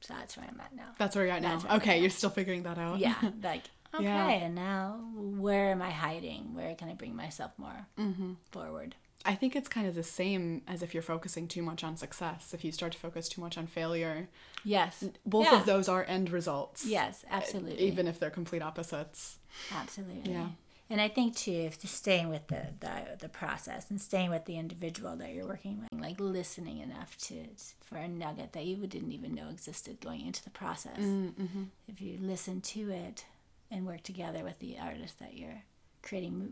So 0.00 0.14
that's 0.14 0.38
where 0.38 0.46
I'm 0.50 0.58
at 0.58 0.74
now. 0.74 0.94
That's 0.98 1.14
where 1.14 1.26
you're 1.26 1.34
at 1.34 1.42
now. 1.42 1.50
That's 1.50 1.64
where 1.64 1.72
I'm 1.72 1.80
Okay, 1.82 2.00
you're 2.00 2.08
still 2.08 2.30
figuring 2.30 2.62
that 2.62 2.78
out. 2.78 2.98
Yeah, 2.98 3.14
like 3.42 3.64
okay, 3.94 4.04
Yeah. 4.04 4.28
and 4.46 4.54
now 4.54 4.98
where 5.14 5.70
am 5.70 5.82
I 5.82 5.90
hiding? 5.90 6.54
Where 6.54 6.74
can 6.74 6.88
I 6.88 6.94
bring 6.94 7.14
myself 7.14 7.52
more 7.58 7.86
Mm-hmm. 7.98 8.32
forward? 8.52 8.94
I 9.24 9.34
think 9.34 9.54
it's 9.56 9.68
kind 9.68 9.86
of 9.86 9.94
the 9.94 10.02
same 10.02 10.62
as 10.66 10.82
if 10.82 10.94
you're 10.94 11.02
focusing 11.02 11.46
too 11.48 11.62
much 11.62 11.84
on 11.84 11.96
success. 11.96 12.52
If 12.54 12.64
you 12.64 12.72
start 12.72 12.92
to 12.92 12.98
focus 12.98 13.28
too 13.28 13.40
much 13.40 13.56
on 13.58 13.66
failure, 13.66 14.28
Yes, 14.64 15.04
both 15.26 15.46
Yeah. 15.46 15.58
of 15.60 15.66
those 15.66 15.88
are 15.88 16.04
end 16.04 16.30
results. 16.30 16.86
Yes, 16.86 17.24
absolutely. 17.30 17.80
Even 17.86 18.06
if 18.06 18.18
they're 18.20 18.30
complete 18.30 18.62
opposites. 18.62 19.38
Absolutely. 19.72 20.32
Yeah. 20.32 20.48
And 20.90 21.00
I 21.00 21.08
think 21.08 21.34
too, 21.36 21.50
if 21.52 21.80
just 21.80 21.94
staying 21.94 22.28
with 22.28 22.46
the, 22.48 22.66
the 22.80 23.16
the 23.20 23.28
process 23.28 23.90
and 23.90 24.00
staying 24.00 24.30
with 24.30 24.44
the 24.44 24.58
individual 24.58 25.16
that 25.16 25.32
you're 25.32 25.46
working 25.46 25.80
with, 25.80 26.00
like 26.00 26.20
listening 26.20 26.78
enough 26.78 27.16
to 27.28 27.46
for 27.80 27.96
a 27.96 28.06
nugget 28.06 28.52
that 28.52 28.64
you 28.66 28.76
didn't 28.86 29.12
even 29.12 29.34
know 29.34 29.48
existed 29.48 30.00
going 30.00 30.20
into 30.26 30.44
the 30.44 30.50
process. 30.50 30.98
Mm-hmm. 30.98 31.64
If 31.88 32.00
you 32.02 32.18
listen 32.20 32.60
to 32.60 32.90
it 32.90 33.24
and 33.70 33.86
work 33.86 34.02
together 34.02 34.44
with 34.44 34.58
the 34.58 34.78
artist 34.78 35.18
that 35.18 35.34
you're 35.36 35.62
creating 36.02 36.38
mo- 36.38 36.46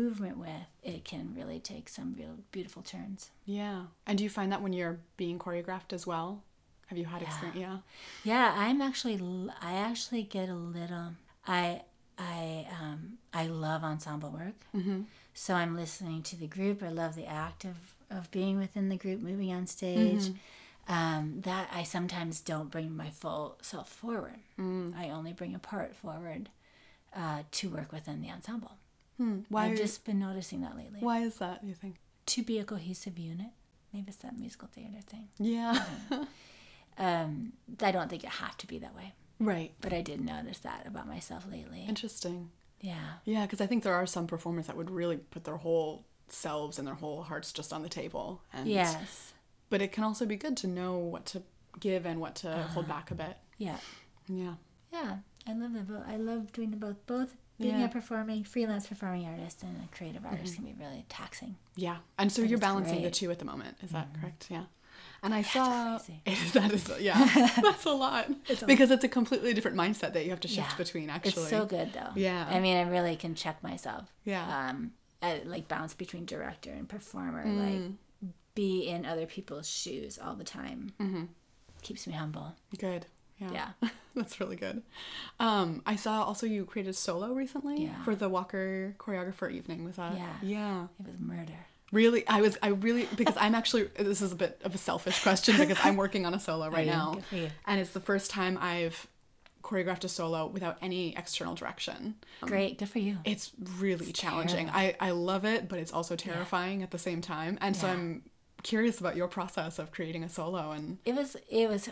movement 0.00 0.38
with, 0.38 0.66
it 0.82 1.04
can 1.04 1.32
really 1.36 1.58
take 1.60 1.88
some 1.88 2.12
real 2.18 2.38
beautiful 2.52 2.82
turns. 2.82 3.30
Yeah. 3.44 3.82
And 4.06 4.18
do 4.18 4.24
you 4.24 4.30
find 4.30 4.50
that 4.52 4.62
when 4.62 4.72
you're 4.72 4.98
being 5.16 5.38
choreographed 5.38 5.92
as 5.92 6.06
well? 6.06 6.42
Have 6.88 6.98
you 6.98 7.04
had 7.04 7.22
Yeah. 7.22 7.28
experience? 7.28 7.58
Yeah. 7.58 7.78
Yeah, 8.24 8.54
I'm 8.56 8.80
actually 8.82 9.20
I 9.60 9.72
actually 9.74 10.22
get 10.22 10.48
a 10.48 10.54
little 10.54 11.14
I 11.46 11.82
I 12.18 12.66
um 12.80 13.18
I 13.32 13.46
love 13.46 13.82
ensemble 13.84 14.30
work. 14.30 14.54
Mm-hmm. 14.74 15.02
So 15.34 15.54
I'm 15.54 15.76
listening 15.76 16.22
to 16.22 16.36
the 16.36 16.46
group. 16.46 16.82
I 16.82 16.88
love 16.88 17.14
the 17.14 17.26
act 17.26 17.64
of, 17.64 17.76
of 18.10 18.30
being 18.30 18.56
within 18.58 18.88
the 18.88 18.96
group, 18.96 19.20
moving 19.20 19.52
on 19.52 19.66
stage. 19.66 20.30
Um, 20.88 21.40
that 21.42 21.68
I 21.74 21.82
sometimes 21.82 22.40
don't 22.40 22.70
bring 22.70 22.96
my 22.96 23.10
full 23.10 23.58
self 23.60 23.88
forward. 23.88 24.38
I 24.58 25.10
only 25.10 25.32
bring 25.32 25.54
a 25.54 25.58
part 25.58 25.94
forward 25.96 26.48
uh, 27.14 27.42
to 27.50 27.68
work 27.68 27.92
within 27.92 28.22
the 28.22 28.30
ensemble. 28.30 28.76
Hmm. 29.16 29.40
Why? 29.48 29.66
I've 29.66 29.76
just 29.76 30.04
been 30.04 30.18
noticing 30.18 30.60
that 30.62 30.76
lately. 30.76 31.00
Why 31.00 31.20
is 31.20 31.36
that? 31.38 31.62
You 31.64 31.74
think? 31.74 31.96
To 32.26 32.42
be 32.42 32.58
a 32.58 32.64
cohesive 32.64 33.18
unit. 33.18 33.48
Maybe 33.92 34.08
it's 34.08 34.16
that 34.18 34.38
musical 34.38 34.68
theater 34.68 35.00
thing. 35.06 35.28
Yeah. 35.38 35.84
Um, 36.98 37.52
I 37.82 37.92
don't 37.92 38.08
think 38.08 38.24
it 38.24 38.30
have 38.30 38.56
to 38.56 38.66
be 38.66 38.78
that 38.78 38.94
way, 38.96 39.12
right. 39.38 39.72
but 39.82 39.92
I 39.92 40.00
did 40.00 40.18
notice 40.24 40.58
that 40.60 40.86
about 40.86 41.06
myself 41.06 41.44
lately. 41.50 41.84
Interesting. 41.86 42.50
Yeah. 42.80 43.18
Yeah, 43.26 43.42
because 43.44 43.60
I 43.60 43.66
think 43.66 43.82
there 43.82 43.94
are 43.94 44.06
some 44.06 44.26
performers 44.26 44.66
that 44.66 44.78
would 44.78 44.90
really 44.90 45.18
put 45.18 45.44
their 45.44 45.58
whole 45.58 46.06
selves 46.28 46.78
and 46.78 46.88
their 46.88 46.94
whole 46.94 47.22
hearts 47.22 47.52
just 47.52 47.70
on 47.72 47.82
the 47.82 47.90
table. 47.90 48.40
And 48.52 48.66
Yes. 48.66 49.34
But 49.68 49.82
it 49.82 49.92
can 49.92 50.04
also 50.04 50.24
be 50.24 50.36
good 50.36 50.56
to 50.58 50.66
know 50.68 50.96
what 50.96 51.26
to 51.26 51.42
give 51.80 52.06
and 52.06 52.18
what 52.18 52.34
to 52.36 52.50
Uh-huh. 52.50 52.68
hold 52.68 52.88
back 52.88 53.10
a 53.10 53.14
bit. 53.14 53.36
Yeah. 53.58 53.76
Yeah. 54.26 54.54
Yeah, 54.90 55.16
I 55.46 55.52
love 55.52 55.74
the 55.74 55.80
both. 55.80 56.04
I 56.08 56.16
love 56.16 56.50
doing 56.52 56.70
the 56.70 56.76
both. 56.78 57.06
both. 57.06 57.36
Being 57.58 57.78
Yeah. 57.80 57.86
a 57.86 57.88
performing 57.88 58.44
freelance 58.44 58.86
performing 58.86 59.26
artist 59.26 59.62
and 59.62 59.76
a 59.82 59.96
creative 59.96 60.24
artist 60.26 60.54
can 60.56 60.64
be 60.64 60.74
really 60.78 61.04
taxing. 61.08 61.56
Yeah. 61.74 61.98
And 62.18 62.30
so 62.30 62.42
But 62.42 62.50
you're 62.50 62.56
it's 62.58 62.66
balancing 62.66 63.02
the 63.02 63.10
two 63.10 63.30
at 63.30 63.38
the 63.38 63.44
moment. 63.46 63.78
Is 63.82 63.90
that 63.90 64.08
correct? 64.20 64.48
Yeah. 64.50 64.64
And 65.22 65.34
I 65.34 65.42
saw 65.42 65.98
crazy. 65.98 66.20
that 66.52 66.70
is 66.72 66.90
yeah, 67.00 67.24
that's 67.62 67.84
a 67.86 67.90
lot 67.92 68.30
because 68.66 68.90
it's 68.90 69.04
a 69.04 69.08
completely 69.08 69.54
different 69.54 69.76
mindset 69.76 70.12
that 70.12 70.24
you 70.24 70.30
have 70.30 70.40
to 70.40 70.48
shift 70.48 70.70
Yeah. 70.72 70.76
between. 70.76 71.08
Actually, 71.10 71.42
It's 71.42 71.50
so 71.50 71.64
good 71.66 71.92
though. 71.94 72.10
Yeah. 72.14 72.46
I 72.48 72.60
mean, 72.60 72.76
I 72.76 72.82
really 72.82 73.16
can 73.16 73.34
check 73.34 73.62
myself. 73.62 74.12
Yeah. 74.24 74.68
Um, 74.70 74.92
I, 75.22 75.40
like 75.44 75.66
bounce 75.68 75.94
between 75.94 76.26
director 76.26 76.70
and 76.70 76.86
performer. 76.88 77.44
Mm. 77.46 77.58
Like 77.58 78.30
be 78.54 78.86
in 78.88 79.04
other 79.06 79.26
people's 79.26 79.68
shoes 79.68 80.18
all 80.22 80.34
the 80.34 80.44
time. 80.44 80.92
Mm-hmm. 81.00 81.24
Keeps 81.82 82.06
me 82.06 82.12
humble. 82.14 82.54
Good. 82.78 83.06
Yeah. 83.38 83.70
Yeah. 83.82 83.88
That's 84.14 84.40
really 84.40 84.56
good. 84.56 84.82
Um, 85.38 85.82
I 85.84 85.96
saw 85.96 86.22
also 86.24 86.46
you 86.46 86.64
created 86.64 86.96
solo 86.96 87.32
recently 87.34 87.84
Yeah. 87.84 88.02
for 88.04 88.14
the 88.14 88.28
Walker 88.28 88.94
choreographer 88.98 89.52
evening. 89.52 89.84
Was 89.84 89.96
that? 89.96 90.14
Yeah. 90.16 90.32
Yeah. 90.42 90.84
It 91.00 91.06
was 91.06 91.18
murder. 91.20 91.66
Really, 91.92 92.26
I 92.26 92.40
was. 92.40 92.58
I 92.62 92.68
really 92.68 93.06
because 93.14 93.36
I'm 93.38 93.54
actually. 93.54 93.84
This 93.98 94.20
is 94.20 94.32
a 94.32 94.36
bit 94.36 94.60
of 94.64 94.74
a 94.74 94.78
selfish 94.78 95.22
question 95.22 95.56
because 95.56 95.78
I'm 95.84 95.96
working 95.96 96.26
on 96.26 96.34
a 96.34 96.40
solo 96.40 96.68
right 96.78 96.86
now, 96.86 97.12
Good 97.14 97.24
for 97.26 97.36
you. 97.36 97.48
and 97.66 97.80
it's 97.80 97.90
the 97.90 98.00
first 98.00 98.30
time 98.30 98.58
I've 98.60 99.06
choreographed 99.62 100.02
a 100.04 100.08
solo 100.08 100.46
without 100.46 100.78
any 100.82 101.14
external 101.16 101.54
direction. 101.54 102.14
Great. 102.40 102.78
Good 102.78 102.88
for 102.88 102.98
you. 102.98 103.18
It's 103.24 103.52
really 103.78 104.12
challenging. 104.12 104.68
I 104.70 104.96
I 104.98 105.10
love 105.12 105.44
it, 105.44 105.68
but 105.68 105.78
it's 105.78 105.92
also 105.92 106.16
terrifying 106.16 106.82
at 106.82 106.90
the 106.90 106.98
same 106.98 107.20
time. 107.20 107.56
And 107.60 107.76
so 107.76 107.86
I'm 107.86 108.22
curious 108.64 108.98
about 108.98 109.14
your 109.14 109.28
process 109.28 109.78
of 109.78 109.92
creating 109.92 110.24
a 110.24 110.28
solo 110.28 110.72
and 110.72 110.98
It 111.04 111.14
was. 111.14 111.36
It 111.48 111.68
was. 111.68 111.88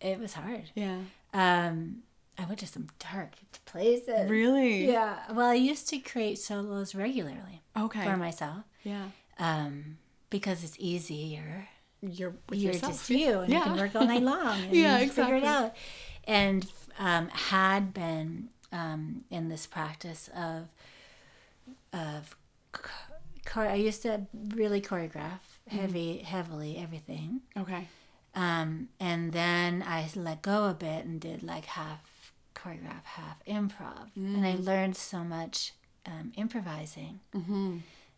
It 0.00 0.18
was 0.20 0.34
hard. 0.34 0.70
yeah. 0.74 0.98
Um, 1.34 2.02
I 2.38 2.44
went 2.44 2.60
to 2.60 2.66
some 2.66 2.86
dark 3.12 3.32
places. 3.66 4.30
Really? 4.30 4.86
Yeah. 4.86 5.18
Well, 5.32 5.48
I 5.48 5.54
used 5.54 5.88
to 5.88 5.98
create 5.98 6.38
solos 6.38 6.94
regularly 6.94 7.62
Okay. 7.76 8.04
for 8.04 8.16
myself 8.16 8.62
yeah. 8.84 9.06
um, 9.40 9.98
because 10.30 10.62
it's 10.62 10.76
easier. 10.78 11.68
You're 12.00 12.34
with 12.48 12.60
You're 12.60 12.74
yourself. 12.74 12.92
just 12.92 13.10
you, 13.10 13.40
and 13.40 13.52
yeah. 13.52 13.58
you 13.58 13.64
can 13.64 13.76
work 13.76 13.96
all 13.96 14.06
night 14.06 14.22
long. 14.22 14.60
And 14.62 14.72
Yeah, 14.76 15.00
you 15.00 15.10
Figure 15.10 15.34
it 15.36 15.42
out. 15.44 15.74
And 16.24 16.64
um, 17.00 17.28
had 17.28 17.92
been 17.92 18.50
um, 18.70 19.24
in 19.30 19.48
this 19.48 19.66
practice 19.66 20.28
of 20.36 20.68
of 21.92 22.36
I 23.56 23.74
used 23.74 24.02
to 24.02 24.26
really 24.54 24.80
choreograph 24.80 25.40
Mm-hmm. 25.70 25.78
heavy, 25.80 26.18
heavily 26.18 26.78
everything. 26.78 27.40
Okay. 27.54 27.88
Um, 28.38 28.88
and 29.00 29.32
then 29.32 29.82
I 29.86 30.08
let 30.14 30.42
go 30.42 30.66
a 30.66 30.74
bit 30.74 31.04
and 31.04 31.20
did 31.20 31.42
like 31.42 31.64
half 31.64 32.32
choreograph, 32.54 33.04
half 33.04 33.44
improv. 33.46 34.10
And 34.14 34.46
I 34.46 34.54
learned 34.54 34.96
so 34.96 35.24
much 35.24 35.72
um, 36.06 36.32
improvising 36.36 37.18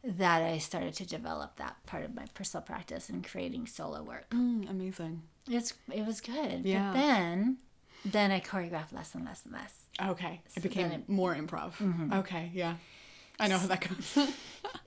that 0.05 0.43
I 0.43 0.59
started 0.59 0.95
to 0.95 1.07
develop 1.07 1.57
that 1.57 1.77
part 1.87 2.05
of 2.05 2.15
my 2.15 2.25
personal 2.35 2.63
practice 2.63 3.09
and 3.09 3.27
creating 3.27 3.67
solo 3.67 4.03
work. 4.03 4.29
Mm, 4.31 4.69
amazing. 4.71 5.23
It's 5.49 5.75
it 5.93 6.07
was 6.07 6.21
good. 6.21 6.65
Yeah. 6.65 6.93
But 6.93 7.01
then 7.01 7.57
then 8.05 8.31
I 8.31 8.41
choreographed 8.41 8.93
less 8.93 9.15
and 9.15 9.25
less 9.25 9.45
and 9.45 9.55
less. 9.55 9.75
Okay. 10.13 10.41
It 10.57 10.63
became 10.63 10.91
it- 10.91 11.09
more 11.09 11.35
improv. 11.35 11.73
Okay. 12.21 12.51
Yeah. 12.55 12.77
I 13.41 13.49
know 13.49 13.59
how 13.59 13.67
that 13.67 13.89
goes. 13.89 14.29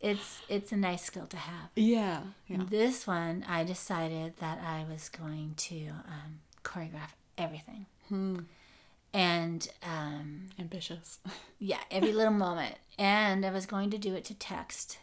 It's 0.01 0.41
it's 0.49 0.71
a 0.71 0.75
nice 0.77 1.01
skill 1.03 1.25
to 1.27 1.37
have. 1.37 1.69
yeah. 1.75 2.21
Yeah. 2.47 2.63
This 2.69 3.07
one, 3.07 3.43
I 3.47 3.63
decided 3.63 4.37
that 4.37 4.59
I 4.61 4.85
was 4.89 5.09
going 5.09 5.53
to 5.57 5.87
um, 6.07 6.39
choreograph 6.63 7.13
everything. 7.37 7.85
And 9.13 9.67
um, 9.83 10.49
Ambitious. 10.59 11.19
yeah, 11.59 11.79
every 11.91 12.11
little 12.13 12.33
moment. 12.33 12.75
And 12.99 13.45
I 13.45 13.51
was 13.51 13.65
going 13.65 13.89
to 13.91 13.97
do 13.97 14.13
it 14.13 14.25
to 14.25 14.33
text 14.33 14.99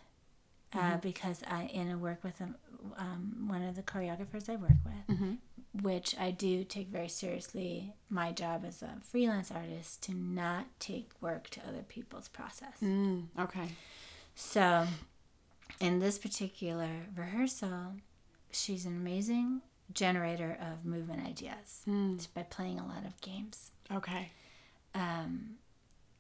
uh, 0.75 0.97
because 0.99 1.43
I, 1.49 1.65
in 1.65 1.91
a 1.91 1.97
work 1.99 2.23
with 2.23 2.41
um, 2.41 2.55
um, 2.97 3.45
one 3.49 3.63
of 3.63 3.75
the 3.77 3.83
choreographers 3.83 4.49
I 4.49 4.57
work 4.57 4.79
with, 4.85 5.19
which 5.73 6.17
I 6.19 6.31
do 6.31 6.65
take 6.65 6.89
very 6.89 7.09
seriously, 7.09 7.93
my 8.09 8.33
job 8.33 8.65
as 8.67 8.83
a 8.83 8.99
freelance 9.03 9.51
artist 9.51 10.03
to 10.05 10.15
not 10.15 10.67
take 10.81 11.11
work 11.21 11.49
to 11.51 11.61
other 11.69 11.83
people's 11.87 12.29
process. 12.29 12.75
Mm, 12.83 13.27
okay. 13.39 13.69
So 14.35 14.87
In 15.81 15.99
this 15.99 16.19
particular 16.19 16.89
rehearsal, 17.17 17.95
she's 18.51 18.85
an 18.85 18.97
amazing 18.97 19.63
generator 19.95 20.59
of 20.61 20.85
movement 20.85 21.27
ideas 21.27 21.83
just 22.17 22.35
by 22.35 22.43
playing 22.43 22.79
a 22.79 22.87
lot 22.87 23.05
of 23.07 23.19
games. 23.21 23.71
Okay. 23.93 24.31
Um, 24.95 25.57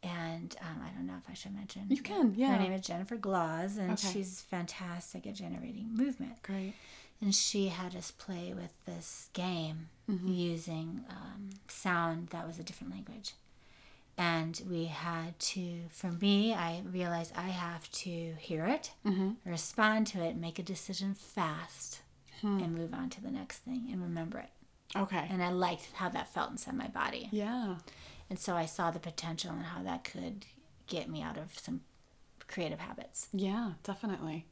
and 0.02 0.56
um, 0.62 0.82
I 0.84 0.90
don't 0.96 1.06
know 1.06 1.16
if 1.22 1.28
I 1.30 1.34
should 1.34 1.54
mention. 1.54 1.82
You 1.88 2.02
can, 2.02 2.34
yeah. 2.36 2.56
Her 2.56 2.62
name 2.62 2.72
is 2.72 2.80
Jennifer 2.86 3.16
Glaws, 3.16 3.76
and 3.76 3.92
Okay. 3.92 4.08
she's 4.12 4.40
fantastic 4.42 5.26
at 5.26 5.34
generating 5.34 5.94
movement. 5.94 6.42
Great. 6.42 6.74
And 7.20 7.34
she 7.34 7.68
had 7.68 7.94
us 7.94 8.10
play 8.10 8.52
with 8.54 8.72
this 8.86 9.28
game 9.32 9.88
Mm-hmm. 10.10 10.28
using 10.32 11.04
um, 11.08 11.50
sound 11.68 12.28
that 12.30 12.44
was 12.46 12.58
a 12.58 12.64
different 12.64 12.92
language. 12.92 13.34
And 14.18 14.60
we 14.68 14.86
had 14.86 15.38
to, 15.38 15.82
for 15.90 16.10
me, 16.10 16.52
I 16.52 16.82
realized 16.90 17.32
I 17.36 17.48
have 17.48 17.90
to 17.92 18.10
hear 18.38 18.66
it, 18.66 18.90
Mm-hmm. 19.06 19.48
respond 19.48 20.06
to 20.08 20.22
it, 20.24 20.36
make 20.36 20.58
a 20.58 20.62
decision 20.62 21.14
fast, 21.14 22.00
Hmm. 22.40 22.58
and 22.62 22.74
move 22.74 22.92
on 22.94 23.10
to 23.10 23.20
the 23.20 23.30
next 23.30 23.58
thing 23.58 23.88
and 23.92 24.02
remember 24.02 24.38
it. 24.38 24.48
Okay. 24.96 25.26
And 25.30 25.42
I 25.42 25.50
liked 25.50 25.90
how 25.94 26.08
that 26.08 26.32
felt 26.32 26.50
inside 26.50 26.74
my 26.74 26.88
body. 26.88 27.28
yeah. 27.30 27.76
And 28.30 28.38
so 28.38 28.54
I 28.54 28.64
saw 28.64 28.90
the 28.90 29.00
potential 29.00 29.50
and 29.50 29.64
how 29.64 29.82
that 29.82 30.04
could 30.04 30.46
get 30.86 31.10
me 31.10 31.20
out 31.20 31.36
of 31.36 31.58
some 31.58 31.80
creative 32.46 32.78
habits. 32.78 33.28
Yeah, 33.32 33.72
definitely. 33.82 34.46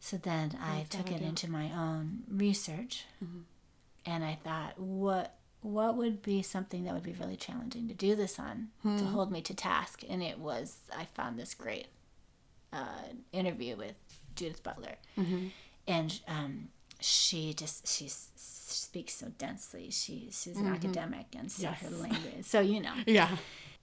So 0.00 0.16
then 0.18 0.58
I 0.60 0.80
that 0.80 0.90
took 0.90 1.10
it 1.10 1.14
idea. 1.16 1.28
into 1.28 1.50
my 1.50 1.70
own 1.72 2.24
research, 2.28 3.06
and 4.04 4.22
I 4.24 4.36
thought, 4.44 4.78
what 4.78 5.36
what 5.62 5.96
would 5.96 6.20
be 6.20 6.42
something 6.42 6.84
that 6.84 6.92
would 6.92 7.02
be 7.04 7.12
really 7.18 7.36
challenging 7.36 7.88
to 7.88 7.94
do 7.94 8.14
this 8.14 8.38
on 8.38 8.68
to 8.82 9.04
hold 9.06 9.32
me 9.32 9.40
to 9.42 9.54
task? 9.54 10.02
And 10.06 10.22
it 10.22 10.38
was 10.38 10.78
I 10.94 11.06
found 11.06 11.38
this 11.38 11.54
great 11.54 11.86
uh, 12.72 13.14
interview 13.32 13.76
with 13.76 13.94
Judith 14.36 14.62
Butler, 14.62 14.96
and 15.86 16.20
um, 16.28 16.68
she 17.00 17.54
just 17.54 17.86
she 17.86 18.08
speaks 18.08 19.14
so 19.14 19.28
densely. 19.38 19.90
She 19.90 20.28
she's 20.30 20.56
an 20.56 20.64
mm-hmm. 20.64 20.74
academic, 20.74 21.26
and 21.36 21.50
so 21.50 21.68
her 21.68 21.90
language. 21.90 22.44
So 22.44 22.60
you 22.60 22.80
know, 22.80 22.94
Yeah. 23.06 23.36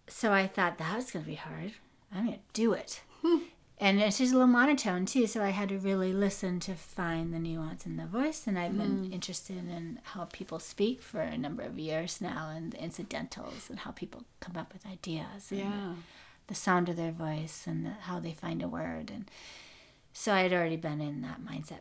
so 0.08 0.32
I 0.32 0.47
thought 0.47 0.78
that 0.78 0.95
was 0.95 1.12
going 1.12 1.26
to 1.26 1.30
be 1.30 1.36
hard. 1.36 1.74
I'm 2.13 2.26
going 2.26 2.38
to 2.38 2.43
do 2.54 2.74
it. 2.74 3.02
Hmm. 3.21 3.38
And 3.80 4.00
uh, 4.00 4.12
she's 4.12 4.32
a 4.32 4.36
little 4.36 4.47
monotone 4.47 5.08
too, 5.08 5.26
so 5.26 5.41
I 5.41 5.50
had 5.50 5.69
to 5.69 5.78
really 5.80 6.13
listen 6.13 6.60
to 6.62 6.76
find 6.76 7.34
the 7.34 7.39
nuance 7.39 7.88
in 7.88 7.97
the 7.97 8.06
voice. 8.06 8.45
And 8.45 8.60
I've 8.60 8.78
been 8.78 9.06
hmm. 9.06 9.13
interested 9.13 9.58
in 9.58 10.00
how 10.04 10.26
people 10.26 10.60
speak 10.60 11.02
for 11.02 11.19
a 11.21 11.38
number 11.38 11.63
of 11.63 11.80
years 11.80 12.21
now, 12.21 12.52
and 12.56 12.71
the 12.74 12.84
incidentals, 12.84 13.69
and 13.69 13.80
how 13.80 13.91
people 13.91 14.24
come 14.39 14.56
up 14.56 14.71
with 14.71 14.86
ideas, 14.86 15.50
and 15.50 15.60
Yeah. 15.62 15.69
the, 15.69 16.54
the 16.54 16.56
sound 16.56 16.89
of 16.89 16.95
their 16.95 17.12
voice, 17.12 17.65
and 17.65 17.86
the, 17.86 17.91
how 18.02 18.19
they 18.19 18.34
find 18.34 18.62
a 18.62 18.67
word. 18.67 19.10
And 19.10 19.32
so 20.13 20.34
I 20.34 20.41
had 20.41 20.54
already 20.54 20.78
been 20.78 21.02
in 21.02 21.21
that 21.21 21.41
mindset, 21.41 21.80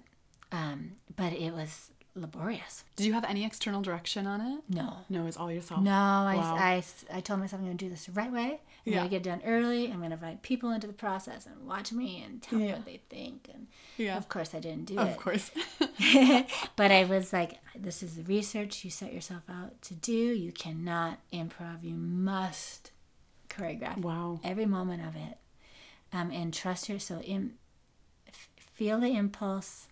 um, 0.52 0.92
but 1.16 1.32
it 1.32 1.52
was 1.52 1.90
laborious. 2.14 2.84
Did 2.96 3.06
you 3.06 3.12
have 3.12 3.24
any 3.24 3.44
external 3.44 3.82
direction 3.82 4.26
on 4.26 4.40
it? 4.40 4.62
No, 4.68 4.98
No, 5.08 5.26
it's 5.26 5.36
all 5.36 5.50
yourself. 5.50 5.80
No, 5.80 5.92
I, 5.92 6.36
Wow. 6.36 6.56
I, 6.56 6.82
I 7.12 7.20
told 7.20 7.40
myself 7.40 7.60
I'm 7.60 7.66
going 7.66 7.78
to 7.78 7.84
do 7.84 7.88
this 7.90 8.06
the 8.06 8.12
right 8.12 8.32
way. 8.32 8.60
I'm 8.86 8.92
Yeah. 8.92 8.98
going 8.98 9.08
to 9.10 9.16
get 9.16 9.22
done 9.22 9.42
early. 9.44 9.86
I'm 9.90 9.98
going 9.98 10.10
to 10.10 10.14
invite 10.14 10.42
people 10.42 10.70
into 10.72 10.86
the 10.86 10.92
process 10.92 11.46
and 11.46 11.66
watch 11.66 11.92
me 11.92 12.22
and 12.24 12.42
tell 12.42 12.58
me 12.58 12.72
what 12.72 12.84
they 12.84 13.00
think. 13.08 13.48
And 13.52 13.68
Yeah. 13.96 14.16
of 14.16 14.28
course, 14.28 14.54
I 14.54 14.60
didn't 14.60 14.86
do 14.86 14.98
Of 14.98 15.08
it. 15.08 15.10
Of 15.12 15.16
course. 15.18 15.50
but 16.76 16.90
I 16.90 17.04
was 17.04 17.32
like, 17.32 17.58
this 17.76 18.02
is 18.02 18.16
the 18.16 18.24
research 18.24 18.84
you 18.84 18.90
set 18.90 19.12
yourself 19.14 19.42
out 19.48 19.80
to 19.82 19.94
do. 19.94 20.12
You 20.12 20.50
cannot 20.52 21.20
improv. 21.32 21.82
You 21.84 21.94
must 21.94 22.90
choreograph 23.48 23.98
wow. 23.98 24.40
every 24.42 24.66
moment 24.66 25.06
of 25.06 25.14
it 25.16 25.38
um, 26.12 26.30
and 26.32 26.52
trust 26.52 26.88
yourself. 26.88 27.22
so 27.22 27.26
in, 27.26 27.54
feel 28.56 28.98
the 28.98 29.14
impulse 29.16 29.86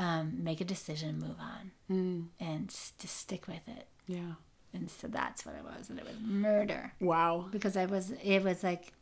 um, 0.00 0.42
make 0.42 0.60
a 0.60 0.64
decision 0.64 1.18
move 1.18 1.36
on 1.38 1.70
Mm. 1.90 2.26
and 2.40 2.68
just 2.68 3.16
stick 3.18 3.46
with 3.46 3.66
it 3.68 3.86
Yeah. 4.06 4.34
and 4.72 4.88
so 4.90 5.06
that's 5.08 5.44
what 5.44 5.54
it 5.56 5.64
was 5.64 5.90
and 5.90 5.98
it 5.98 6.04
was 6.06 6.16
murder 6.20 6.92
Wow. 7.00 7.48
because 7.50 7.76
I 7.76 7.86
was 7.86 8.10
it 8.22 8.42
was 8.42 8.62
like 8.64 8.92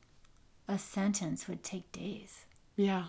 a 0.67 0.79
sentence 0.79 1.47
would 1.49 1.63
take 1.63 1.91
days. 1.93 2.45
Yeah. 2.77 3.05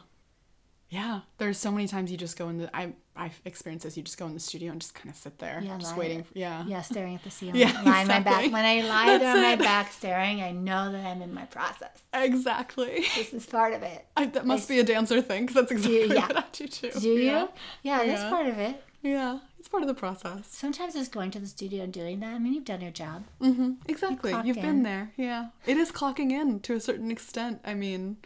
Yeah. 0.89 1.21
There's 1.39 1.57
so 1.57 1.71
many 1.71 1.87
times 1.87 2.09
you 2.11 2.17
just 2.17 2.37
go 2.37 2.47
in 2.49 2.57
the 2.59 2.69
I 2.75 2.93
I've 3.19 3.41
experienced 3.43 3.83
this. 3.83 3.97
You 3.97 4.03
just 4.03 4.17
go 4.17 4.25
in 4.27 4.33
the 4.33 4.39
studio 4.39 4.71
and 4.71 4.79
just 4.79 4.95
kind 4.95 5.09
of 5.09 5.15
sit 5.15 5.37
there, 5.39 5.61
Yeah, 5.61 5.77
just 5.77 5.97
waiting. 5.97 6.23
For, 6.23 6.37
yeah. 6.37 6.63
Yeah, 6.65 6.81
staring 6.81 7.15
at 7.15 7.23
the 7.23 7.29
ceiling, 7.37 7.57
Yeah, 7.57 7.81
lying 7.85 8.07
my 8.07 8.21
back. 8.21 8.51
When 8.51 8.65
I 8.65 8.81
lie 8.81 9.17
That's 9.17 9.37
on 9.37 9.41
my 9.43 9.55
back 9.57 9.91
staring, 9.91 10.41
I 10.41 10.51
know 10.51 10.91
that 10.91 11.05
I'm 11.05 11.21
in 11.21 11.33
my 11.33 11.45
process. 11.45 12.01
Exactly. 12.13 13.05
This 13.15 13.33
is 13.33 13.45
part 13.45 13.73
of 13.73 13.83
it. 13.83 14.05
I, 14.15 14.27
that 14.27 14.45
must 14.45 14.69
be 14.69 14.79
a 14.79 14.83
dancer 14.83 15.21
thing 15.21 15.45
because 15.45 15.55
that's 15.55 15.71
exactly 15.71 16.15
yeah. 16.15 16.27
what 16.27 16.37
I 16.37 16.43
do 16.53 16.67
too. 16.67 16.91
Do 16.91 17.09
you? 17.09 17.19
Yeah. 17.21 17.47
Yeah, 17.83 17.97
that's 18.05 18.21
Yeah. 18.21 18.29
part 18.29 18.47
of 18.47 18.57
it. 18.57 18.83
Yeah. 19.01 19.39
It's 19.59 19.67
part 19.67 19.83
of 19.83 19.87
the 19.87 19.93
process. 19.93 20.47
Sometimes 20.47 20.95
it's 20.95 21.09
going 21.09 21.31
to 21.31 21.39
the 21.39 21.47
studio 21.47 21.83
and 21.83 21.91
doing 21.91 22.21
that. 22.21 22.33
I 22.33 22.39
mean, 22.39 22.53
you've 22.53 22.65
done 22.65 22.79
your 22.81 22.91
job. 22.91 23.25
Mm-hmm. 23.41 23.73
Exactly. 23.87 24.33
You've 24.45 24.57
in. 24.57 24.63
been 24.63 24.83
there. 24.83 25.11
Yeah. 25.17 25.49
It 25.65 25.75
is 25.75 25.91
clocking 25.91 26.31
in 26.31 26.61
to 26.61 26.73
a 26.75 26.79
certain 26.79 27.11
extent. 27.11 27.59
I 27.65 27.73
mean, 27.73 28.17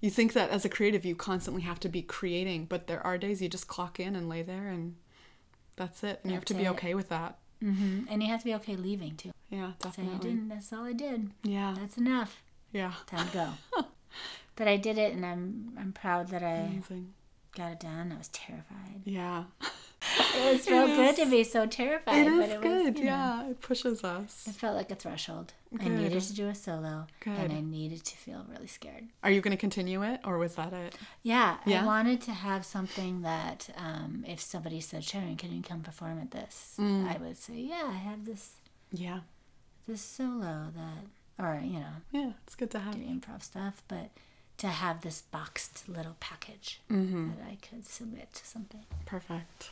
you 0.00 0.10
think 0.10 0.32
that 0.32 0.50
as 0.50 0.64
a 0.64 0.68
creative, 0.68 1.04
you 1.04 1.14
constantly 1.14 1.62
have 1.62 1.80
to 1.80 1.88
be 1.88 2.02
creating, 2.02 2.64
but 2.66 2.86
there 2.86 3.04
are 3.06 3.18
days 3.18 3.40
you 3.42 3.48
just 3.48 3.68
clock 3.68 4.00
in 4.00 4.16
and 4.16 4.28
lay 4.28 4.42
there 4.42 4.68
and 4.68 4.96
that's 5.76 6.02
it. 6.04 6.20
And 6.22 6.32
you 6.32 6.36
have 6.36 6.44
to 6.46 6.54
That's 6.54 6.62
be 6.62 6.66
it. 6.66 6.70
okay 6.72 6.94
with 6.94 7.08
that. 7.10 7.38
hmm 7.60 8.00
And 8.08 8.22
you 8.22 8.28
have 8.28 8.40
to 8.40 8.44
be 8.46 8.54
okay 8.56 8.76
leaving 8.76 9.16
too. 9.16 9.30
Yeah, 9.50 9.58
Saying 9.58 9.74
I 9.74 9.84
definitely. 9.84 10.30
didn't. 10.30 10.48
That's 10.48 10.72
all 10.72 10.84
I 10.84 10.92
did. 10.92 11.30
Yeah. 11.42 11.74
That's 11.78 11.96
enough. 11.98 12.42
Yeah. 12.72 12.92
Time 13.06 13.26
to 13.28 13.32
go. 13.32 13.84
but 14.56 14.68
I 14.68 14.76
did 14.76 14.96
it, 14.98 15.12
and 15.12 15.24
I'm 15.26 15.72
I'm 15.78 15.92
proud 15.92 16.28
that 16.28 16.42
I 16.42 16.52
Amazing. 16.72 17.12
Got 17.54 17.72
it 17.72 17.80
done. 17.80 18.12
I 18.12 18.18
was 18.18 18.28
terrified. 18.28 19.02
Yeah. 19.04 19.44
It 20.36 20.52
was 20.54 20.66
real 20.70 20.84
It 20.84 20.96
good 20.96 21.16
to 21.24 21.30
be 21.30 21.44
so 21.44 21.66
terrified, 21.66 22.26
It 22.26 22.26
is 22.26 22.38
but 22.40 22.48
it 22.50 22.60
was 22.62 22.82
good. 22.84 22.96
know, 22.98 23.02
yeah. 23.02 23.48
It 23.50 23.60
pushes 23.60 24.02
us. 24.04 24.46
It 24.48 24.54
felt 24.54 24.76
like 24.76 24.90
a 24.90 24.94
threshold. 24.94 25.52
I 25.80 25.88
needed 25.88 26.20
to 26.22 26.34
do 26.34 26.48
a 26.48 26.54
solo, 26.54 27.06
Good. 27.20 27.34
and 27.38 27.52
I 27.52 27.60
needed 27.60 28.04
to 28.04 28.16
feel 28.16 28.44
really 28.50 28.66
scared. 28.66 29.08
Are 29.22 29.30
you 29.30 29.40
going 29.40 29.52
to 29.52 29.60
continue 29.60 30.02
it 30.02 30.20
or 30.24 30.38
was 30.38 30.56
that 30.56 30.72
it? 30.72 30.96
Yeah, 31.22 31.58
Yeah? 31.66 31.82
I 31.82 31.86
wanted 31.86 32.20
to 32.22 32.32
have 32.32 32.64
something 32.64 33.22
that 33.22 33.68
um, 33.76 34.24
if 34.26 34.40
somebody 34.40 34.80
said, 34.80 35.04
"Sharon, 35.04 35.36
can 35.36 35.52
you 35.54 35.62
come 35.62 35.80
perform 35.82 36.18
at 36.20 36.30
this?" 36.32 36.74
Mm. 36.78 37.08
I 37.14 37.18
would 37.18 37.36
say, 37.36 37.54
"Yeah, 37.54 37.84
I 37.86 37.92
have 37.98 38.24
this 38.24 38.54
Yeah. 38.90 39.20
this 39.86 40.02
solo 40.02 40.72
that, 40.74 41.04
or 41.44 41.60
you 41.62 41.78
know, 41.80 41.94
Yeah. 42.10 42.32
It's 42.46 42.56
good 42.56 42.70
to 42.72 42.80
have. 42.80 42.94
do 42.96 43.02
improv 43.02 43.42
stuff, 43.44 43.82
but 43.86 44.10
to 44.60 44.68
have 44.68 45.00
this 45.02 45.22
boxed 45.22 45.88
little 45.88 46.16
package 46.20 46.80
Mm-hmm. 46.90 47.30
that 47.30 47.46
I 47.52 47.56
could 47.66 47.84
submit 47.86 48.32
to 48.34 48.46
something." 48.46 48.84
Perfect. 49.06 49.70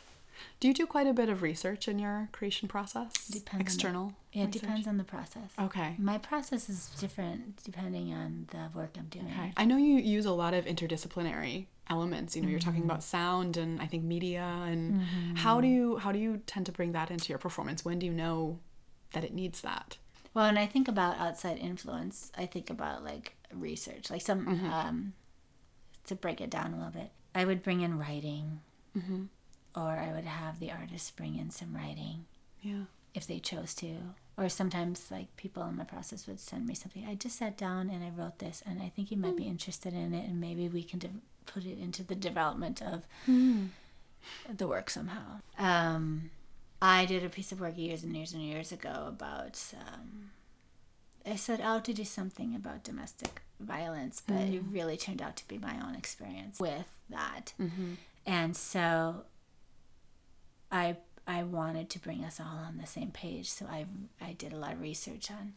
Do 0.61 0.69
you 0.69 0.73
do 0.73 0.85
quite 0.85 1.05
a 1.07 1.11
bit 1.13 1.27
of 1.27 1.41
research 1.41 1.87
in 1.89 1.99
your 1.99 2.29
creation 2.31 2.67
process? 2.69 3.11
Depends 3.27 3.51
on 3.51 3.57
the- 3.59 3.63
External? 3.63 4.13
It 4.31 4.51
depends 4.51 4.87
on 4.87 4.97
the 4.97 5.03
process. 5.03 5.49
Okay. 5.59 5.95
My 5.97 6.17
process 6.17 6.69
is 6.69 6.89
different 6.99 7.61
depending 7.63 8.13
on 8.13 8.47
the 8.51 8.69
work 8.73 8.91
I'm 8.97 9.07
doing. 9.09 9.25
Okay. 9.27 9.51
I 9.57 9.65
know 9.65 9.75
you 9.75 9.95
use 9.97 10.25
a 10.25 10.31
lot 10.31 10.53
of 10.53 10.63
interdisciplinary 10.65 11.65
elements. 11.89 12.35
You 12.37 12.41
know, 12.43 12.47
you're 12.49 12.59
talking 12.59 12.81
Mm-hmm. 12.83 12.89
about 12.91 13.03
sound 13.03 13.57
and 13.57 13.81
I 13.81 13.85
think 13.87 14.03
media 14.05 14.43
and 14.65 15.01
how 15.37 15.59
do 15.59 15.67
you 15.67 15.97
how 15.97 16.11
do 16.13 16.19
you 16.19 16.41
tend 16.45 16.65
to 16.67 16.71
bring 16.71 16.93
that 16.93 17.11
into 17.11 17.29
your 17.29 17.39
performance? 17.39 17.83
When 17.83 17.99
do 17.99 18.05
you 18.05 18.13
know 18.13 18.59
that 19.13 19.23
it 19.25 19.33
needs 19.33 19.59
that? 19.61 19.97
Well, 20.33 20.45
when 20.45 20.57
I 20.57 20.67
think 20.67 20.87
about 20.87 21.17
outside 21.17 21.57
influence, 21.57 22.31
I 22.37 22.45
think 22.45 22.69
about 22.69 23.03
like 23.03 23.33
research, 23.53 24.09
like 24.09 24.21
some, 24.21 24.47
um, 24.71 25.13
to 26.05 26.15
break 26.15 26.41
it 26.41 26.49
down 26.49 26.73
a 26.73 26.77
little 26.77 26.91
bit, 26.91 27.11
I 27.35 27.45
would 27.45 27.63
bring 27.63 27.81
in 27.81 27.97
writing, 27.99 28.61
or 29.75 29.89
I 29.91 30.11
would 30.13 30.25
have 30.25 30.59
the 30.59 30.71
artist 30.71 31.15
bring 31.15 31.37
in 31.37 31.49
some 31.51 31.75
writing 31.75 32.25
Yeah. 32.61 32.83
if 33.13 33.25
they 33.27 33.39
chose 33.39 33.73
to. 33.75 34.15
Or 34.37 34.47
sometimes, 34.49 35.11
like 35.11 35.35
people 35.35 35.63
in 35.67 35.75
my 35.75 35.83
process 35.83 36.25
would 36.25 36.39
send 36.39 36.65
me 36.65 36.73
something. 36.73 37.05
I 37.05 37.15
just 37.15 37.37
sat 37.37 37.57
down 37.57 37.89
and 37.89 38.03
I 38.03 38.09
wrote 38.09 38.39
this, 38.39 38.63
and 38.65 38.81
I 38.81 38.89
think 38.89 39.11
you 39.11 39.17
might 39.17 39.35
be 39.35 39.43
interested 39.43 39.93
in 39.93 40.13
it, 40.13 40.27
and 40.29 40.39
maybe 40.39 40.67
we 40.69 40.81
can 40.83 40.99
de- 40.99 41.09
put 41.45 41.65
it 41.65 41.77
into 41.77 42.03
the 42.03 42.15
development 42.15 42.81
of 42.81 43.03
the 43.27 44.67
work 44.67 44.89
somehow. 44.89 45.41
Um, 45.57 46.31
I 46.81 47.05
did 47.05 47.23
a 47.25 47.29
piece 47.29 47.51
of 47.51 47.59
work 47.59 47.77
years 47.77 48.03
and 48.03 48.15
years 48.15 48.31
and 48.33 48.41
years 48.41 48.71
ago 48.71 49.05
about. 49.07 49.61
Um, 49.77 50.31
I 51.25 51.35
set 51.35 51.59
out 51.61 51.85
to 51.85 51.93
do 51.93 52.05
something 52.05 52.55
about 52.55 52.83
domestic 52.83 53.41
violence, 53.59 54.21
but 54.25 54.37
it 54.37 54.63
mm. 54.63 54.73
really 54.73 54.97
turned 54.97 55.21
out 55.21 55.35
to 55.37 55.47
be 55.47 55.57
my 55.57 55.79
own 55.85 55.95
experience 55.95 56.59
with 56.59 56.87
that. 57.09 57.53
Mm-hmm. 57.59 57.93
And 58.25 58.55
so 58.55 59.23
I 60.71 60.97
I 61.27 61.43
wanted 61.43 61.89
to 61.91 61.99
bring 61.99 62.23
us 62.23 62.39
all 62.39 62.57
on 62.67 62.77
the 62.77 62.87
same 62.87 63.11
page, 63.11 63.49
so 63.49 63.65
I 63.65 63.85
I 64.21 64.33
did 64.33 64.53
a 64.53 64.57
lot 64.57 64.73
of 64.73 64.81
research 64.81 65.29
on 65.29 65.53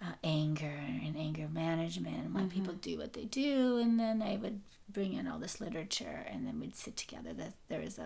uh, 0.00 0.14
anger 0.22 0.80
and 1.04 1.16
anger 1.16 1.48
management 1.48 2.16
and 2.16 2.34
why 2.34 2.42
mm-hmm. 2.42 2.50
people 2.50 2.74
do 2.74 2.98
what 2.98 3.12
they 3.14 3.24
do, 3.24 3.78
and 3.78 3.98
then 3.98 4.22
I 4.22 4.36
would 4.36 4.60
bring 4.88 5.14
in 5.14 5.26
all 5.26 5.38
this 5.38 5.60
literature, 5.60 6.26
and 6.30 6.46
then 6.46 6.60
we'd 6.60 6.76
sit 6.76 6.96
together. 6.96 7.32
That 7.32 7.54
there 7.68 7.80
was 7.80 7.98
a, 7.98 8.02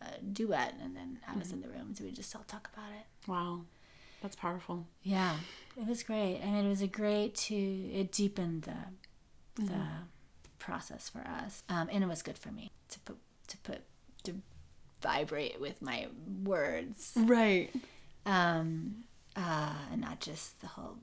a, 0.00 0.04
a 0.04 0.22
duet, 0.22 0.74
and 0.82 0.96
then 0.96 1.18
I 1.26 1.36
was 1.36 1.48
mm-hmm. 1.48 1.56
in 1.56 1.62
the 1.62 1.68
room, 1.68 1.94
so 1.94 2.04
we 2.04 2.12
just 2.12 2.34
all 2.36 2.44
talk 2.46 2.68
about 2.72 2.90
it. 2.92 3.28
Wow. 3.28 3.62
That's 4.22 4.36
powerful. 4.36 4.86
Yeah, 5.02 5.36
it 5.80 5.86
was 5.88 6.02
great. 6.02 6.40
I 6.42 6.46
mean, 6.46 6.66
it 6.66 6.68
was 6.68 6.82
a 6.82 6.86
great 6.86 7.34
to 7.46 7.54
it 7.54 8.12
deepened 8.12 8.62
the 8.62 9.62
the 9.64 9.82
process 10.58 11.08
for 11.08 11.20
us, 11.20 11.62
um, 11.68 11.88
and 11.92 12.02
it 12.04 12.06
was 12.06 12.22
good 12.22 12.38
for 12.38 12.50
me 12.50 12.70
to 12.90 12.98
put 13.00 13.18
to 13.48 13.56
put 13.58 13.82
to 14.24 14.34
vibrate 15.02 15.60
with 15.60 15.80
my 15.82 16.08
words, 16.44 17.12
Right. 17.16 17.70
um, 18.26 19.04
uh, 19.36 19.74
and 19.92 20.00
not 20.00 20.20
just 20.20 20.60
the 20.60 20.66
whole 20.66 20.98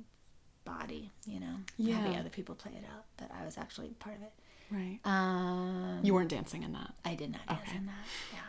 body, 0.66 1.12
you 1.26 1.40
know, 1.40 1.56
having 1.78 2.14
Yeah. 2.14 2.20
other 2.20 2.30
people 2.30 2.54
play 2.56 2.74
it 2.74 2.84
out. 2.94 3.06
But 3.18 3.32
I 3.32 3.44
was 3.46 3.58
actually 3.58 3.90
part 4.00 4.16
of 4.18 4.22
it. 4.24 4.34
Right. 4.70 5.00
Um, 5.06 6.02
You 6.04 6.14
weren't 6.14 6.30
dancing 6.30 6.62
in 6.64 6.74
that. 6.74 6.94
I 7.06 7.16
did 7.16 7.32
not 7.32 7.46
dance 7.48 7.62
Okay. 7.70 7.78
in 7.78 7.86
that. 7.88 8.06
Yeah, 8.34 8.40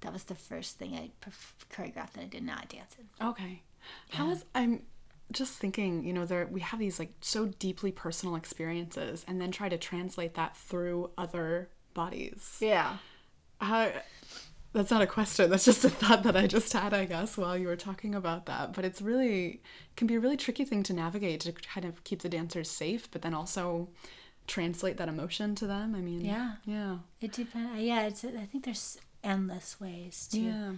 that 0.00 0.12
was 0.12 0.24
the 0.24 0.34
first 0.34 0.78
thing 0.78 0.96
I 0.96 1.10
perf- 1.20 1.66
choreographed 1.70 2.12
that 2.14 2.22
I 2.22 2.26
did 2.26 2.42
not 2.42 2.68
dance 2.68 2.96
in. 2.98 3.26
Okay. 3.26 3.62
how 4.10 4.26
was 4.28 4.44
I'm 4.54 4.86
just 5.32 5.54
thinking, 5.54 6.04
you 6.04 6.12
know, 6.12 6.24
there 6.24 6.46
we 6.50 6.60
have 6.60 6.78
these 6.80 6.98
like 6.98 7.12
so 7.20 7.46
deeply 7.46 7.92
personal 7.92 8.36
experiences 8.36 9.24
and 9.26 9.40
then 9.40 9.50
try 9.50 9.68
to 9.68 9.78
translate 9.78 10.34
that 10.34 10.56
through 10.56 11.10
other 11.18 11.70
bodies. 11.94 12.58
Yeah. 12.60 12.98
How 13.60 13.92
that's 14.72 14.90
not 14.90 15.02
a 15.02 15.06
question, 15.06 15.50
that's 15.50 15.66
just 15.66 15.84
a 15.84 15.90
thought 15.90 16.22
that 16.22 16.34
I 16.36 16.46
just 16.46 16.72
had, 16.72 16.94
I 16.94 17.04
guess, 17.04 17.36
while 17.36 17.58
you 17.58 17.66
were 17.66 17.76
talking 17.76 18.14
about 18.14 18.46
that. 18.46 18.72
But 18.72 18.84
it's 18.86 19.02
really 19.02 19.62
can 19.96 20.06
be 20.06 20.14
a 20.14 20.20
really 20.20 20.36
tricky 20.38 20.64
thing 20.64 20.82
to 20.84 20.92
navigate 20.94 21.40
to 21.40 21.52
kind 21.52 21.84
of 21.84 22.02
keep 22.04 22.22
the 22.22 22.28
dancers 22.30 22.70
safe, 22.70 23.10
but 23.10 23.20
then 23.22 23.34
also 23.34 23.88
translate 24.46 24.96
that 24.96 25.08
emotion 25.08 25.54
to 25.56 25.66
them. 25.66 25.94
I 25.94 26.00
mean, 26.00 26.22
Yeah. 26.22 26.54
Yeah. 26.64 26.98
It 27.20 27.32
depends. 27.32 27.80
Yeah, 27.82 28.02
it's. 28.06 28.24
I 28.24 28.46
think 28.46 28.64
there's 28.64 28.98
endless 29.22 29.78
ways 29.80 30.26
to 30.32 30.40
Yeah. 30.40 30.72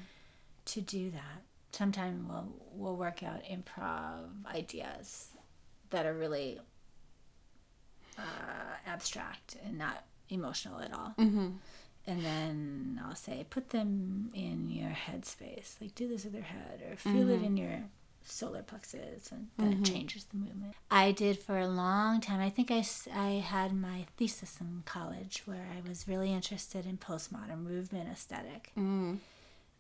to 0.67 0.81
do 0.81 1.11
that. 1.13 1.43
Sometimes 1.75 2.29
we'll 2.29 2.49
we'll 2.73 2.97
work 2.97 3.23
out 3.23 3.43
improv 3.45 4.29
ideas 4.47 5.29
that 5.91 6.07
are 6.07 6.15
really 6.15 6.61
uh, 8.19 8.23
abstract 8.87 9.57
and 9.65 9.79
not 9.79 10.05
emotional 10.29 10.81
at 10.81 10.93
all. 10.93 11.15
Mm-hmm. 11.19 11.51
And 12.07 12.25
then 12.25 13.01
I'll 13.05 13.15
say, 13.15 13.47
put 13.49 13.71
them 13.71 14.31
in 14.35 14.71
your 14.71 14.91
headspace. 14.91 15.81
Like 15.81 15.95
do 15.95 16.07
this 16.07 16.25
with 16.25 16.35
your 16.35 16.43
head, 16.43 16.83
or 16.91 16.97
feel 16.97 17.31
it 17.31 17.43
in 17.43 17.57
your 17.57 17.81
solar 18.27 18.63
plexus, 18.63 19.33
and 19.33 19.49
then 19.57 19.73
it 19.73 19.85
changes 19.85 20.25
the 20.25 20.37
movement. 20.37 20.75
I 20.91 21.13
did 21.13 21.39
for 21.39 21.59
a 21.59 21.69
long 21.69 22.21
time. 22.21 22.41
I 22.41 22.51
think 22.51 22.71
I, 22.71 22.85
I 23.15 23.41
had 23.41 23.75
my 23.75 24.07
thesis 24.17 24.59
in 24.61 24.83
college 24.85 25.43
where 25.47 25.67
I 25.77 25.87
was 25.89 26.07
really 26.07 26.33
interested 26.33 26.87
in 26.87 26.99
postmodern 26.99 27.63
movement 27.63 28.09
aesthetic. 28.11 28.73
Mm. 28.79 29.19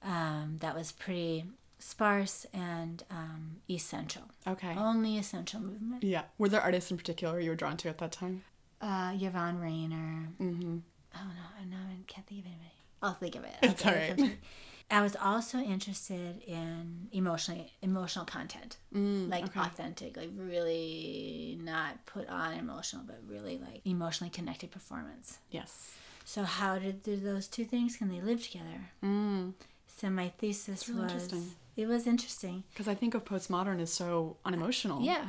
Um, 0.02 0.56
that 0.60 0.74
was 0.74 0.92
pretty 0.92 1.44
sparse 1.78 2.46
and 2.52 3.02
um, 3.10 3.56
essential. 3.68 4.22
Okay. 4.46 4.74
Only 4.76 5.18
essential 5.18 5.60
movement. 5.60 6.02
Yeah. 6.04 6.22
Were 6.38 6.48
there 6.48 6.60
artists 6.60 6.90
in 6.90 6.96
particular 6.96 7.40
you 7.40 7.50
were 7.50 7.56
drawn 7.56 7.76
to 7.78 7.88
at 7.88 7.98
that 7.98 8.12
time? 8.12 8.44
Uh, 8.80 9.12
Yvonne 9.20 9.58
Rainer. 9.58 10.28
Mm-hmm. 10.40 10.78
Oh 11.16 11.18
no, 11.28 11.70
no, 11.70 11.76
I 11.76 11.96
can't 12.06 12.26
think 12.26 12.40
of 12.40 12.46
anybody. 12.46 12.72
I'll 13.02 13.14
think 13.14 13.36
of 13.36 13.44
it. 13.44 13.54
I'll 13.62 13.70
It's 13.70 13.82
think 13.82 14.10
of 14.10 14.18
all 14.18 14.24
right. 14.26 14.36
I 14.90 15.00
was 15.00 15.16
also 15.16 15.58
interested 15.58 16.42
in 16.46 17.08
emotionally 17.12 17.72
emotional 17.80 18.26
content, 18.26 18.76
Mm, 18.94 19.30
like 19.30 19.44
okay. 19.44 19.60
authentic, 19.60 20.16
like 20.16 20.28
really 20.36 21.58
not 21.62 22.04
put 22.04 22.28
on 22.28 22.52
emotional, 22.58 23.02
but 23.06 23.18
really 23.26 23.56
like 23.58 23.80
emotionally 23.86 24.30
connected 24.30 24.70
performance. 24.70 25.38
Yes. 25.50 25.94
So 26.26 26.42
how 26.44 26.78
did 26.78 27.02
do 27.02 27.16
those 27.16 27.46
two 27.48 27.64
things 27.64 27.96
can 27.96 28.10
they 28.10 28.20
live 28.20 28.42
together? 28.42 28.90
Mm. 29.02 29.54
So 29.86 30.10
my 30.10 30.28
thesis 30.38 30.88
really 30.88 31.14
was. 31.14 31.32
It 31.76 31.86
was 31.86 32.06
interesting. 32.06 32.64
Because 32.72 32.88
I 32.88 32.94
think 32.94 33.14
of 33.14 33.24
postmodern 33.24 33.80
as 33.80 33.92
so 33.92 34.36
unemotional. 34.44 35.02
Yeah, 35.02 35.28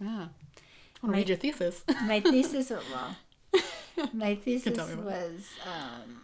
Yeah. 0.00 0.28
I 1.02 1.06
want 1.06 1.14
to 1.14 1.18
read 1.20 1.28
your 1.28 1.38
thesis. 1.38 1.84
my 2.06 2.20
thesis 2.20 2.70
well 2.90 3.16
my 4.12 4.34
thesis 4.34 4.76
tell 4.76 4.86
me 4.86 4.92
about 4.94 5.04
was 5.04 5.46
um, 5.66 6.22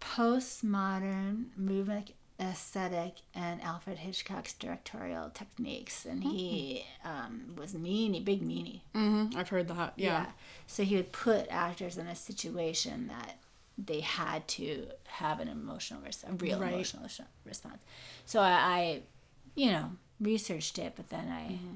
postmodern 0.00 1.46
movement 1.56 2.12
aesthetic 2.40 3.14
and 3.34 3.62
alfred 3.62 3.98
hitchcock's 3.98 4.52
directorial 4.54 5.30
techniques 5.30 6.04
and 6.06 6.24
he 6.24 6.84
um, 7.04 7.54
was 7.56 7.72
meanie 7.74 8.24
big 8.24 8.42
meanie 8.42 8.80
mm-hmm. 8.94 9.36
I've 9.38 9.48
heard 9.50 9.68
that. 9.68 9.92
Yeah. 9.96 10.26
so 10.66 10.82
he 10.82 10.96
would 10.96 11.12
put 11.12 11.46
actors 11.50 11.98
in 11.98 12.06
a 12.08 12.16
situation 12.16 13.06
that 13.08 13.36
they 13.78 14.00
had 14.00 14.46
to 14.48 14.88
have 15.06 15.38
an 15.40 15.48
emotional 15.48 16.00
res- 16.02 16.24
a 16.28 16.32
real 16.32 16.58
Right. 16.58 16.72
emotional 16.72 17.06
response 17.44 17.82
so 18.26 18.40
I, 18.40 18.50
I 18.50 19.02
you 19.54 19.70
know 19.70 19.90
researched 20.20 20.78
it 20.78 20.92
but 20.96 21.08
then 21.10 21.28
i 21.28 21.52
Mm-hmm. 21.52 21.74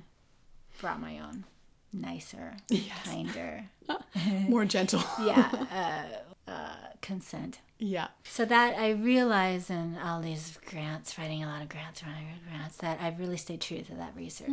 brought 0.81 1.01
my 1.01 1.18
own 1.18 1.45
nicer 1.93 2.57
Yes. 2.68 2.93
kinder 3.05 3.64
More 4.49 4.64
gentle. 4.64 5.03
yeah, 5.24 6.03
uh, 6.47 6.51
uh, 6.51 6.77
consent. 7.03 7.61
yeah. 7.79 8.09
So 8.24 8.45
that 8.45 8.77
I 8.77 8.91
realized 8.91 9.70
in 9.70 9.97
all 10.03 10.20
these 10.20 10.59
grants, 10.66 11.16
writing 11.18 11.45
a 11.45 11.47
lot 11.47 11.62
of 11.62 11.68
grants, 11.68 12.03
writing 12.03 12.27
grants, 12.49 12.79
that 12.79 12.99
I've 13.01 13.20
really 13.20 13.37
stayed 13.37 13.61
true 13.61 13.83
to 13.83 13.95
that 13.95 14.12
research. 14.16 14.51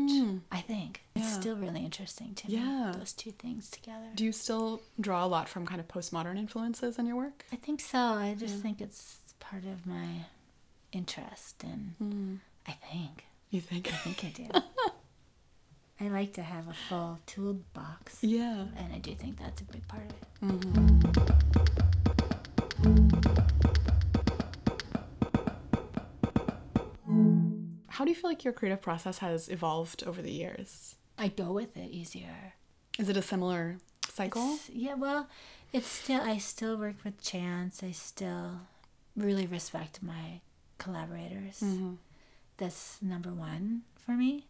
I 0.52 0.62
think 0.62 1.02
it's 1.16 1.32
still 1.34 1.56
really 1.56 1.84
interesting 1.84 2.36
to 2.36 2.52
Yeah. 2.52 2.92
me. 2.92 3.00
Those 3.00 3.14
two 3.14 3.32
things 3.32 3.70
together. 3.72 4.06
Do 4.14 4.24
you 4.24 4.32
still 4.32 4.82
draw 5.02 5.26
a 5.26 5.28
lot 5.36 5.50
from 5.50 5.66
kind 5.66 5.80
of 5.80 5.88
postmodern 5.88 6.38
influences 6.38 7.00
in 7.00 7.06
your 7.08 7.16
work? 7.16 7.46
I 7.52 7.56
think 7.56 7.80
so. 7.82 7.98
I 7.98 8.36
just 8.38 8.58
think 8.62 8.80
it's 8.82 9.18
part 9.40 9.64
of 9.66 9.88
my 9.88 10.26
interest, 10.92 11.64
and 11.64 12.40
I 12.68 12.72
think 12.74 13.26
You 13.50 13.62
think? 13.62 13.88
I 13.88 13.96
think 13.98 14.24
I 14.24 14.30
do. 14.30 14.48
I 16.06 16.10
like 16.10 16.34
to 16.34 16.42
have 16.42 16.68
a 16.68 16.74
full 16.74 17.20
toolbox, 17.26 18.18
yeah. 18.24 18.66
and 18.78 18.94
I 18.94 18.98
do 18.98 19.14
think 19.16 19.40
that's 19.40 19.62
a 19.62 19.66
big 19.66 19.88
part 19.88 20.04
of 20.42 20.50
it. 20.50 21.44
How 27.90 28.04
do 28.06 28.10
you 28.10 28.16
feel 28.16 28.30
like 28.30 28.44
your 28.44 28.54
creative 28.54 28.82
process 28.82 29.20
has 29.20 29.50
evolved 29.50 30.04
over 30.06 30.22
the 30.22 30.32
years? 30.32 30.96
I 31.18 31.28
go 31.28 31.52
with 31.52 31.78
it 31.78 31.92
easier. 31.92 32.54
Is 32.98 33.08
it 33.10 33.18
a 33.18 33.22
similar 33.22 33.78
cycle? 34.10 34.42
It's- 34.56 34.70
yeah, 34.74 34.96
well, 34.96 35.28
it's 35.72 35.88
still 35.88 36.22
I 36.22 36.38
still 36.38 36.76
work 36.78 36.96
with 37.04 37.22
Chance. 37.22 37.84
I 37.84 37.92
still 37.92 38.62
really 39.16 39.46
respect 39.46 40.02
my 40.02 40.42
collaborators. 40.80 41.60
Mm-hmm. 41.64 41.94
That's 42.64 43.02
number 43.02 43.32
one 43.34 43.82
for 44.06 44.14
me. 44.14 44.46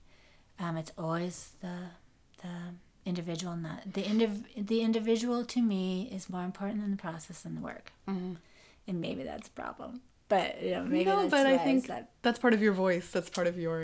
Um, 0.59 0.77
it's 0.77 0.91
always 0.97 1.51
the 1.61 1.77
the 2.43 2.53
individual, 3.05 3.55
not 3.55 3.93
the 3.93 4.03
indiv- 4.03 4.45
the 4.71 4.81
individual 4.81 5.43
to 5.45 5.61
me 5.61 6.09
is 6.11 6.29
more 6.29 6.43
important 6.43 6.81
than 6.81 6.91
the 6.91 6.97
process 6.97 7.43
and 7.45 7.57
the 7.57 7.61
work. 7.61 7.91
Mhm. 8.07 8.37
And 8.87 9.01
maybe 9.01 9.23
that's 9.23 9.47
a 9.47 9.51
problem. 9.51 10.01
But 10.29 10.61
you 10.63 10.71
know, 10.75 10.83
maybe 10.85 11.05
no, 11.05 11.17
that's 11.21 11.31
but 11.31 11.45
I 11.47 11.57
think 11.57 11.85
said- 11.87 12.07
that's 12.21 12.39
part 12.39 12.53
of 12.53 12.61
your 12.61 12.73
voice. 12.73 13.09
That's 13.15 13.29
part 13.29 13.47
of 13.47 13.57
your. 13.57 13.77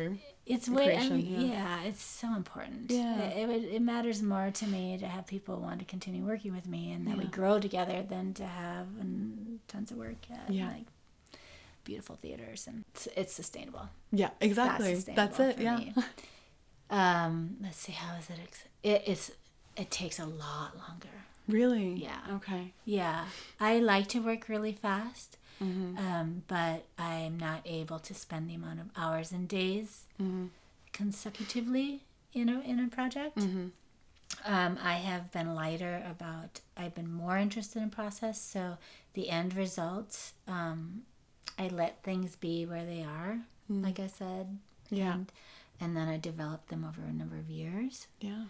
it's 0.46 0.68
way 0.70 0.98
I 0.98 1.08
mean, 1.10 1.26
yeah. 1.42 1.48
yeah. 1.58 1.84
it's 1.90 2.04
so 2.04 2.28
important 2.36 2.90
Yeah. 2.90 3.20
it, 3.40 3.50
it, 3.50 3.64
it 3.78 3.82
matters 3.94 4.20
more 4.22 4.50
to 4.62 4.66
me 4.76 4.98
to 4.98 5.08
have 5.16 5.28
people 5.28 5.56
want 5.68 5.78
to 5.80 5.86
continue 5.86 6.24
working 6.34 6.54
with 6.58 6.68
me 6.68 6.92
and 6.94 7.02
that 7.08 7.18
we 7.18 7.26
grow 7.40 7.60
together 7.60 8.00
than 8.14 8.34
to 8.36 8.46
have 8.46 8.88
tons 9.68 9.92
of 9.92 9.98
work 9.98 10.22
at 10.32 10.50
Yeah. 10.52 10.68
like 10.74 10.88
beautiful 11.84 12.16
theaters 12.22 12.68
and 12.68 12.84
it's, 12.94 13.08
it's 13.16 13.34
sustainable 13.34 13.90
Yeah, 14.12 14.30
exactly. 14.42 14.96
that's 14.96 15.38
That's, 15.38 15.40
it. 15.40 15.60
Yeah. 15.60 15.80
um 16.90 17.58
let's 17.62 17.78
see 17.78 17.92
how 17.94 18.16
is 18.18 18.30
it, 18.30 18.40
ex- 18.44 18.64
it 18.84 19.04
it's 19.06 19.32
it 19.78 19.92
takes 19.92 20.20
a 20.20 20.26
lot 20.26 20.76
longer 20.78 21.16
really? 21.48 21.94
Yeah. 21.94 22.20
Okay. 22.36 22.74
yeah 22.86 23.26
i 23.60 23.80
like 23.80 24.08
to 24.10 24.20
work 24.20 24.50
really 24.50 24.74
fast 24.74 25.36
Mm-hmm. 25.62 25.98
um, 25.98 26.44
but 26.48 26.86
i'm 26.98 27.38
not 27.38 27.62
able 27.66 28.00
to 28.00 28.14
spend 28.14 28.50
the 28.50 28.56
amount 28.56 28.80
of 28.80 28.88
hours 28.96 29.32
and 29.34 29.48
days 29.48 30.04
Mm-hmm. 30.22 30.46
consecutively 30.94 32.04
in 32.34 32.48
a, 32.50 32.60
in 32.62 32.80
a 32.80 32.88
project. 32.88 33.38
Mm-hmm. 33.38 33.68
Um, 34.46 34.78
I 34.84 34.94
have 34.96 35.32
been 35.32 35.56
lighter 35.56 36.04
about, 36.10 36.62
I've 36.78 36.94
been 36.94 37.12
more 37.12 37.38
interested 37.38 37.82
in 37.82 37.90
process. 37.90 38.40
So 38.40 38.78
the 39.16 39.30
end 39.30 39.56
results, 39.56 40.34
um, 40.48 41.02
I 41.60 41.68
let 41.68 42.02
things 42.04 42.36
be 42.38 42.66
where 42.66 42.86
they 42.86 43.04
are, 43.04 43.40
like 43.70 44.00
I 44.00 44.08
said. 44.08 44.58
Mm. 44.92 44.98
Yeah. 44.98 45.14
And, 45.14 45.32
and 45.82 45.96
then 45.98 46.08
I 46.08 46.18
developed 46.18 46.70
them 46.70 46.84
over 46.86 47.02
a 47.08 47.12
number 47.14 47.38
of 47.38 47.50
years. 47.50 48.08
Yeah. 48.22 48.46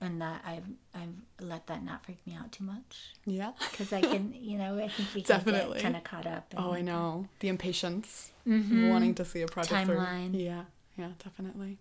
And 0.00 0.20
that 0.20 0.42
I've, 0.46 0.64
I've 0.94 1.14
let 1.40 1.66
that 1.68 1.82
not 1.84 2.04
freak 2.04 2.18
me 2.26 2.34
out 2.34 2.52
too 2.52 2.64
much. 2.64 3.12
Yeah. 3.24 3.52
Because 3.70 3.92
I 3.92 4.00
can, 4.00 4.34
you 4.40 4.58
know, 4.58 4.76
I 4.78 4.88
think 4.88 5.08
we 5.14 5.22
Definitely. 5.22 5.74
get 5.74 5.82
kind 5.82 5.96
of 5.96 6.04
caught 6.04 6.26
up. 6.26 6.52
In, 6.52 6.58
Oh, 6.58 6.72
I 6.72 6.80
know 6.82 7.28
the 7.40 7.48
impatience, 7.48 8.32
Mhm. 8.46 8.90
wanting 8.90 9.14
to 9.16 9.24
see 9.24 9.42
a 9.42 9.46
project 9.46 9.86
through. 9.86 9.96
Timeline. 9.96 10.38
Yeah. 10.42 10.64
Yeah. 10.98 11.10
Definitely. 11.22 11.78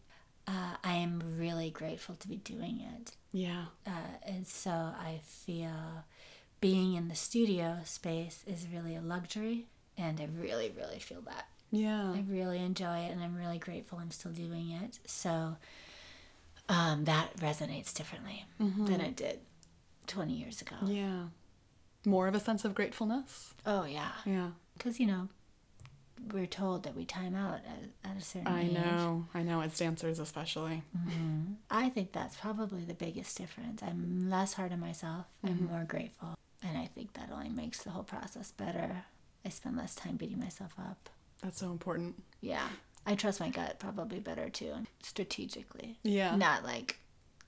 Uh, 0.47 0.75
I 0.83 0.93
am 0.93 1.23
really 1.39 1.71
grateful 1.71 2.15
to 2.15 2.27
be 2.27 2.35
doing 2.37 2.79
it. 2.95 3.11
Yeah. 3.33 3.65
uh, 3.87 3.91
and 4.25 4.45
so 4.47 4.69
I 4.71 5.19
feel 5.23 6.05
being 6.61 6.93
in 6.95 7.07
the 7.09 7.15
studio 7.15 7.79
space 7.83 8.43
is 8.47 8.65
really 8.71 8.95
a 8.95 9.01
luxury, 9.01 9.65
and 9.97 10.19
I 10.19 10.27
really, 10.39 10.73
really 10.75 10.99
feel 10.99 11.21
that. 11.21 11.47
Yeah. 11.71 12.11
I 12.13 12.23
really 12.29 12.59
enjoy 12.59 12.99
it, 12.99 13.11
and 13.11 13.23
I'm 13.23 13.35
really 13.35 13.57
grateful 13.59 13.99
I'm 13.99 14.11
still 14.11 14.31
doing 14.31 14.71
it. 14.71 14.99
So 15.05 15.57
um, 16.69 17.05
that 17.05 17.35
resonates 17.37 17.93
differently 17.93 18.45
mm-hmm. 18.61 18.85
than 18.85 19.01
it 19.01 19.15
did 19.15 19.39
20 20.07 20.33
years 20.33 20.61
ago. 20.61 20.75
Yeah. 20.85 21.23
more 22.05 22.27
of 22.27 22.35
a 22.35 22.39
sense 22.39 22.65
of 22.65 22.75
gratefulness. 22.75 23.53
Oh 23.65 23.85
yeah, 23.85 24.11
Yeah. 24.25 24.49
because 24.77 24.99
you 24.99 25.07
know 25.07 25.29
we're 26.31 26.47
told 26.47 26.83
that 26.83 26.95
we 26.95 27.03
time 27.05 27.35
out 27.35 27.59
at, 27.65 28.09
at 28.09 28.17
a 28.17 28.21
certain 28.21 28.47
I 28.47 28.63
age. 28.63 28.71
know. 28.71 29.25
I 29.33 29.43
know. 29.43 29.61
As 29.61 29.77
dancers, 29.77 30.19
especially. 30.19 30.81
Mm-hmm. 30.97 31.53
I 31.69 31.89
think 31.89 32.13
that's 32.13 32.37
probably 32.37 32.85
the 32.85 32.93
biggest 32.93 33.37
difference. 33.37 33.83
I'm 33.83 34.29
less 34.29 34.53
hard 34.53 34.71
on 34.71 34.79
myself. 34.79 35.25
I'm 35.43 35.55
mm-hmm. 35.55 35.73
more 35.73 35.83
grateful, 35.83 36.35
and 36.63 36.77
I 36.77 36.85
think 36.85 37.13
that 37.13 37.29
only 37.33 37.49
makes 37.49 37.83
the 37.83 37.89
whole 37.89 38.03
process 38.03 38.51
better. 38.51 39.03
I 39.45 39.49
spend 39.49 39.77
less 39.77 39.95
time 39.95 40.15
beating 40.15 40.39
myself 40.39 40.73
up. 40.79 41.09
That's 41.41 41.59
so 41.59 41.71
important. 41.71 42.15
Yeah, 42.41 42.67
I 43.05 43.15
trust 43.15 43.39
my 43.39 43.49
gut 43.49 43.77
probably 43.79 44.19
better 44.19 44.49
too, 44.49 44.73
strategically. 45.03 45.97
Yeah. 46.03 46.35
Not 46.35 46.63
like, 46.63 46.97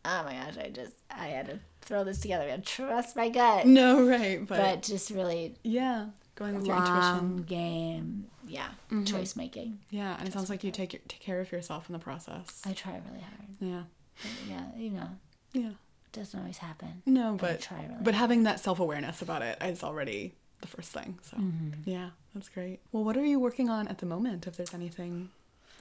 oh 0.06 0.24
my 0.24 0.34
gosh, 0.34 0.58
I 0.58 0.70
just 0.70 0.94
I 1.10 1.28
had 1.28 1.48
to 1.48 1.60
throw 1.82 2.04
this 2.04 2.20
together. 2.20 2.50
I 2.52 2.58
trust 2.58 3.16
my 3.16 3.30
gut, 3.30 3.66
No, 3.66 4.06
right. 4.08 4.46
But, 4.46 4.58
but 4.60 4.84
just 4.84 5.10
really 5.10 5.56
yeah, 5.64 6.08
going 6.36 6.56
with 6.56 6.68
your 6.68 6.78
intuition. 6.78 7.38
game. 7.44 8.28
Yeah, 8.46 8.68
mm-hmm. 8.92 9.04
choice 9.06 9.36
making. 9.36 9.80
Yeah, 9.90 10.16
and 10.20 10.28
it 10.28 10.34
sounds 10.34 10.50
like 10.50 10.64
you 10.64 10.72
take 10.72 10.94
your- 10.94 11.02
take 11.08 11.20
care 11.22 11.42
of 11.42 11.52
yourself 11.52 11.90
in 11.90 11.94
the 11.94 12.00
process. 12.00 12.62
I 12.66 12.74
try 12.74 13.02
really 13.08 13.22
hard. 13.22 13.50
Yeah. 13.60 13.84
But 14.22 14.32
yeah, 14.50 14.66
you 14.78 14.90
know, 14.92 15.10
Yeah. 15.54 15.70
it 15.72 16.12
doesn't 16.14 16.40
always 16.40 16.58
happen. 16.60 17.02
No, 17.06 17.36
but 17.40 17.62
try 17.62 17.82
really 17.82 17.96
but 18.02 18.14
having 18.14 18.44
that 18.44 18.60
self 18.60 18.80
awareness 18.80 19.22
about 19.22 19.42
it, 19.42 19.58
it 19.62 19.70
is 19.72 19.84
already 19.84 20.36
the 20.62 20.68
first 20.68 20.92
thing. 20.92 21.20
So 21.22 21.38
Mm-hmm. 21.38 21.90
yeah, 21.90 22.10
that's 22.34 22.50
great. 22.50 22.80
Well, 22.92 23.04
what 23.04 23.18
are 23.18 23.26
you 23.26 23.40
working 23.40 23.70
on 23.70 23.88
at 23.88 23.98
the 24.00 24.06
moment? 24.06 24.48
If 24.48 24.58
there's 24.58 24.74
anything 24.74 25.30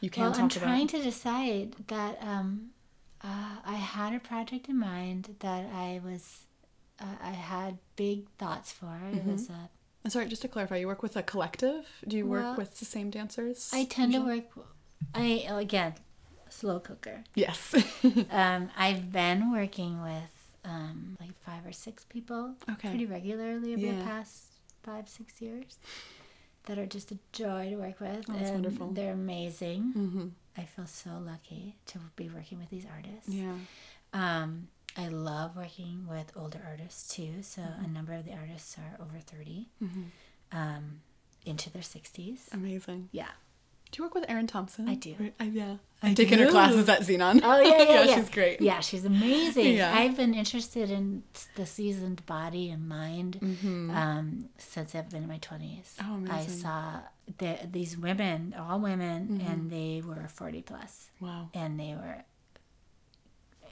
you 0.01 0.11
can 0.11 0.23
well, 0.23 0.33
talk 0.33 0.41
I'm 0.41 0.47
about. 0.47 0.61
trying 0.61 0.87
to 0.89 1.03
decide 1.03 1.75
that 1.89 2.19
um, 2.23 2.71
uh, 3.23 3.57
I 3.65 3.75
had 3.77 4.15
a 4.15 4.21
project 4.21 4.69
in 4.69 4.79
mind 4.79 5.37
that 5.41 5.65
I 5.75 6.01
was, 6.05 6.45
uh, 7.01 7.05
I 7.23 7.31
had 7.31 7.79
big 7.97 8.29
thoughts 8.39 8.73
for. 8.73 8.87
It 9.11 9.17
Mm-hmm. 9.17 9.33
was 9.33 9.49
a, 9.51 10.11
sorry, 10.11 10.27
just 10.27 10.43
to 10.43 10.49
clarify, 10.49 10.77
you 10.77 10.87
work 10.87 11.03
with 11.03 11.17
a 11.17 11.23
collective? 11.23 11.87
Do 12.07 12.17
you 12.17 12.27
work 12.27 12.43
Well, 12.45 12.57
with 12.57 12.79
the 12.79 12.85
same 12.85 13.11
dancers? 13.11 13.71
I 13.73 13.85
tend 13.85 14.13
to 14.13 14.21
work. 14.21 14.45
I 15.15 15.47
again, 15.49 15.95
slow 16.49 16.79
cooker. 16.81 17.25
Yes. 17.35 17.75
Um, 18.31 18.69
I've 18.77 19.11
been 19.13 19.51
working 19.53 20.03
with 20.03 20.31
um, 20.65 21.17
like 21.21 21.33
five 21.41 21.65
or 21.67 21.73
six 21.73 22.05
people 22.05 22.55
Okay. 22.73 22.89
pretty 22.91 23.07
regularly 23.07 23.73
over 23.75 23.87
Yeah. 23.87 23.99
the 23.99 24.05
past 24.05 24.45
five 24.87 25.09
six 25.09 25.43
years 25.43 25.79
that 26.67 26.79
are 26.79 26.87
just 26.87 27.11
a 27.13 27.19
joy 27.33 27.71
to 27.71 27.77
work 27.77 28.01
with. 28.01 28.25
Oh, 28.29 28.33
that's 28.33 28.51
and 28.51 28.63
wonderful. 28.63 28.87
They're 28.93 29.13
amazing. 29.13 29.93
mm-hmm. 29.97 30.27
I 30.57 30.63
feel 30.65 30.87
so 30.87 31.11
lucky 31.25 31.77
to 31.91 31.99
be 32.17 32.31
working 32.31 32.59
with 32.59 32.71
these 32.71 32.87
artists. 32.97 33.29
Yeah. 33.29 33.53
Um, 34.15 34.69
I 34.97 35.09
love 35.09 35.55
working 35.57 36.07
with 36.09 36.33
older 36.35 36.61
artists 36.67 37.15
too. 37.15 37.43
So 37.43 37.61
Mm-hmm. 37.63 37.85
a 37.85 37.89
number 37.89 38.13
of 38.15 38.25
the 38.25 38.33
artists 38.33 38.77
are 38.79 38.93
over 39.05 39.19
30, 39.19 39.69
um, 40.53 41.01
into 41.45 41.71
their 41.71 41.83
60s. 41.83 42.39
Amazing. 42.53 43.09
Yeah. 43.13 43.29
Do 43.97 44.03
you 44.03 44.05
work 44.09 44.15
with 44.15 44.27
Erin 44.29 44.47
Thompson? 44.47 44.91
I 44.91 44.95
do. 44.95 45.15
Right, 45.19 45.33
I, 45.41 45.45
yeah. 45.45 45.77
I 46.03 46.11
I've 46.11 46.17
taken 46.17 46.39
her 46.39 46.51
classes 46.51 46.87
at 46.87 47.01
Zenon. 47.01 47.41
Oh 47.43 47.61
yeah, 47.63 47.83
yeah, 47.83 48.05
yeah. 48.05 48.17
she's 48.17 48.29
great. 48.29 48.61
Yeah, 48.61 48.81
she's 48.81 49.07
amazing. 49.07 49.75
Yeah. 49.75 49.97
I've 49.97 50.19
been 50.19 50.35
interested 50.35 50.91
in 50.91 51.23
the 51.55 51.65
seasoned 51.65 52.27
body 52.27 52.69
and 52.69 52.87
mind 52.87 53.39
um, 53.43 54.51
since 54.59 54.95
I've 54.95 55.09
been 55.09 55.23
in 55.23 55.29
my 55.31 55.39
twenties. 55.39 55.97
Mm-hmm. 55.99 56.29
Oh, 56.31 56.35
I 56.35 56.45
saw 56.45 57.01
the, 57.39 57.59
these 57.73 57.97
women, 57.97 58.55
all 58.59 58.81
women, 58.81 59.29
Mm-hmm. 59.41 59.51
and 59.51 59.71
they 59.71 60.03
were 60.07 60.29
forty 60.29 60.61
plus, 60.61 61.09
Wow. 61.19 61.49
and 61.55 61.81
they 61.81 61.95
were 61.95 62.23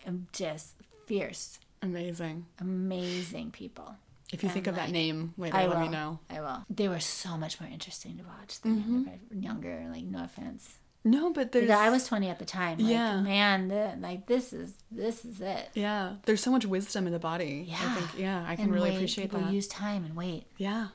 um, 0.06 0.26
just 0.32 0.76
fierce, 1.04 1.58
Amazing. 1.82 2.46
amazing 2.62 3.50
people. 3.50 3.96
If 4.32 4.42
you 4.42 4.48
And, 4.48 4.54
think 4.54 4.66
of 4.66 4.74
that 4.76 4.90
name 4.90 5.34
later, 5.36 5.56
I 5.56 5.66
let 5.66 5.76
will. 5.76 5.84
me 5.84 5.88
know. 5.88 6.18
I 6.30 6.40
will. 6.40 6.64
They 6.70 6.88
were 6.88 7.00
so 7.00 7.36
much 7.36 7.60
more 7.60 7.68
interesting 7.70 8.16
to 8.18 8.24
watch 8.24 8.60
than 8.62 8.82
Mm-hmm. 8.82 9.40
younger. 9.42 9.86
Like 9.92 10.04
no 10.04 10.24
offense. 10.24 10.78
No, 11.06 11.32
but 11.34 11.52
there's 11.52 11.66
Because 11.66 11.80
I 11.80 11.90
was 11.90 12.06
twenty 12.06 12.28
at 12.30 12.38
the 12.38 12.46
time. 12.46 12.78
Like, 12.78 12.88
Yeah. 12.90 13.20
Man, 13.20 13.68
the, 13.68 13.94
like 14.00 14.26
this 14.26 14.52
is 14.54 14.72
this 14.90 15.24
is 15.24 15.40
it. 15.40 15.68
yeah, 15.74 16.14
there's 16.24 16.40
so 16.42 16.50
much 16.50 16.64
wisdom 16.64 17.06
in 17.06 17.12
the 17.12 17.18
body. 17.18 17.66
Yeah, 17.68 17.76
I 17.80 17.94
think 17.94 18.18
yeah, 18.18 18.44
I 18.48 18.56
can 18.56 18.64
and 18.64 18.72
really 18.74 18.90
wait. 18.90 18.96
appreciate 18.96 19.24
People 19.24 19.40
that. 19.40 19.52
use 19.52 19.68
time 19.68 20.04
and 20.04 20.16
wait. 20.16 20.46
yeah. 20.56 20.88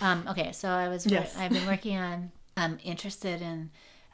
Um, 0.00 0.24
okay, 0.28 0.52
so 0.52 0.68
I 0.68 0.88
was 0.88 1.04
Yes. 1.04 1.36
I've 1.36 1.50
been 1.52 1.66
working 1.74 1.96
on. 1.98 2.30
I'm 2.56 2.78
interested 2.84 3.42
in 3.42 3.70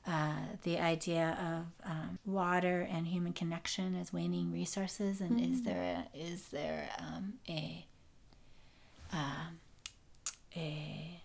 uh, 0.06 0.36
the 0.62 0.78
idea 0.78 1.36
of 1.84 1.90
um, 1.90 2.18
water 2.24 2.88
and 2.90 3.06
human 3.06 3.32
connection 3.34 3.94
as 3.94 4.12
waning 4.12 4.50
resources, 4.52 5.20
and 5.20 5.32
Mm. 5.38 5.52
is 5.52 5.62
there 5.64 5.82
a, 6.14 6.18
is 6.18 6.48
there 6.48 6.88
um, 6.98 7.34
a 7.48 7.84
um, 9.12 9.60
a 10.56 11.20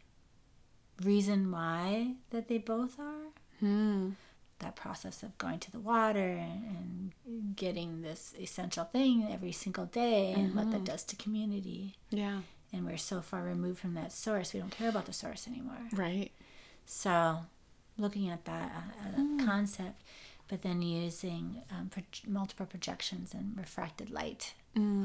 reason 1.03 1.51
why 1.51 2.13
that 2.31 2.47
they 2.47 2.57
both 2.57 2.99
are? 2.99 3.31
Hmm. 3.59 4.11
That 4.59 4.75
process 4.75 5.23
of 5.23 5.35
going 5.39 5.59
to 5.59 5.71
the 5.71 5.79
water 5.79 6.19
and, 6.19 7.11
and 7.25 7.55
getting 7.55 8.01
this 8.01 8.33
essential 8.39 8.85
thing 8.85 9.27
every 9.31 9.51
single 9.51 9.85
day, 9.85 10.33
and 10.33 10.53
what 10.55 10.65
Mm-hmm. 10.65 10.71
that 10.73 10.83
does 10.83 11.03
to 11.05 11.15
community 11.15 11.95
Yeah. 12.11 12.41
and 12.71 12.85
we're 12.85 12.97
so 12.97 13.21
far 13.21 13.41
removed 13.43 13.79
from 13.79 13.95
that 13.95 14.11
source 14.11 14.53
we 14.53 14.59
don't 14.59 14.69
care 14.71 14.89
about 14.89 15.05
the 15.07 15.13
source 15.13 15.47
anymore 15.47 15.81
Right. 15.93 16.31
so 16.85 17.39
looking 17.97 18.29
at 18.29 18.45
that 18.45 18.71
uh, 18.75 19.07
as 19.09 19.13
a 19.15 19.45
concept 19.45 20.03
but 20.51 20.61
then 20.63 20.81
using 20.81 21.63
um, 21.71 21.87
proj- 21.89 22.23
multiple 22.27 22.65
projections 22.65 23.33
and 23.33 23.57
refracted 23.57 24.09
light 24.11 24.53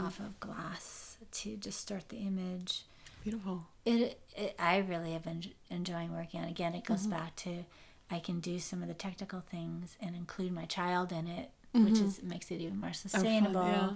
off 0.01 0.18
of 0.20 0.38
glass 0.40 1.16
to 1.32 1.57
distort 1.57 2.09
the 2.09 2.18
image 2.18 2.82
Beautiful. 3.22 3.64
it, 3.84 4.20
it 4.36 4.55
i 4.59 4.76
really 4.78 5.12
have 5.12 5.24
been 5.24 5.42
enjoying 5.70 6.12
working 6.12 6.40
on 6.42 6.49
again 6.49 6.74
it 6.74 6.84
goes 6.84 7.07
back 7.07 7.34
to 7.36 7.64
i 8.11 8.18
can 8.20 8.38
do 8.40 8.59
some 8.59 8.80
of 8.82 8.88
the 8.88 8.94
technical 8.94 9.40
things 9.40 9.97
and 10.01 10.14
include 10.16 10.53
my 10.53 10.64
child 10.66 11.11
in 11.12 11.26
it 11.26 11.51
which 11.72 11.99
is 11.99 12.22
makes 12.22 12.51
it 12.51 12.61
even 12.61 12.78
more 12.80 12.92
sustainable 12.92 13.64
yeah. 13.66 13.90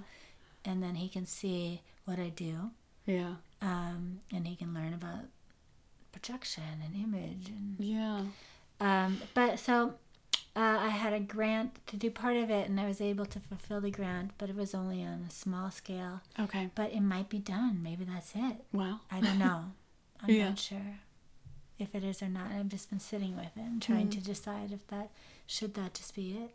and 0.64 0.82
then 0.82 0.94
he 0.96 1.08
can 1.08 1.24
see 1.26 1.82
what 2.04 2.18
i 2.18 2.28
do 2.28 2.70
Yeah. 3.06 3.34
um, 3.62 4.20
and 4.34 4.46
he 4.48 4.54
can 4.56 4.74
learn 4.74 4.92
about 4.94 5.24
projection 6.12 6.64
and 6.84 6.94
image 6.94 7.48
and 7.48 7.76
Yeah. 7.78 8.22
um, 8.80 9.20
but 9.34 9.58
so 9.60 9.94
uh, 10.60 10.78
I 10.88 10.88
had 10.90 11.12
a 11.12 11.20
grant 11.20 11.70
to 11.86 11.96
do 11.96 12.10
part 12.10 12.36
of 12.36 12.50
it 12.50 12.68
and 12.68 12.78
I 12.78 12.86
was 12.86 13.00
able 13.00 13.26
to 13.26 13.40
fulfill 13.40 13.80
the 13.80 13.90
grant 13.90 14.32
but 14.38 14.50
it 14.50 14.56
was 14.56 14.74
only 14.74 15.02
on 15.02 15.24
a 15.28 15.30
small 15.30 15.70
scale 15.70 16.20
Okay. 16.38 16.68
but 16.74 16.92
it 16.92 17.00
might 17.00 17.28
be 17.28 17.38
done 17.38 17.80
maybe 17.82 18.04
that's 18.04 18.32
it 18.34 18.56
Wow. 18.72 19.00
I 19.10 19.20
don't 19.20 19.38
know 19.38 19.60
I'm 20.22 20.30
Yeah. 20.30 20.48
not 20.50 20.58
sure 20.58 20.98
if 21.78 21.94
it 21.94 22.04
is 22.04 22.22
or 22.22 22.28
not 22.28 22.50
I've 22.52 22.68
just 22.68 22.90
been 22.90 23.00
sitting 23.00 23.34
with 23.36 23.56
it 23.56 23.62
and 23.70 23.80
trying 23.80 24.06
Hmm. 24.06 24.18
to 24.18 24.20
decide 24.20 24.70
if 24.72 24.86
that 24.88 25.08
should 25.46 25.72
that 25.74 25.94
just 25.94 26.14
be 26.14 26.32
it 26.32 26.50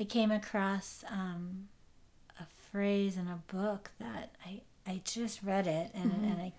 I 0.00 0.04
came 0.04 0.30
across 0.30 1.04
um, 1.10 1.68
a 2.40 2.46
phrase 2.70 3.16
in 3.16 3.26
a 3.28 3.40
book 3.52 3.90
that 4.00 4.30
I 4.46 4.60
I 4.86 5.02
just 5.04 5.42
read 5.42 5.66
it 5.66 5.90
and 5.94 6.10
Mm-hmm. 6.12 6.24
and 6.32 6.40
I 6.40 6.52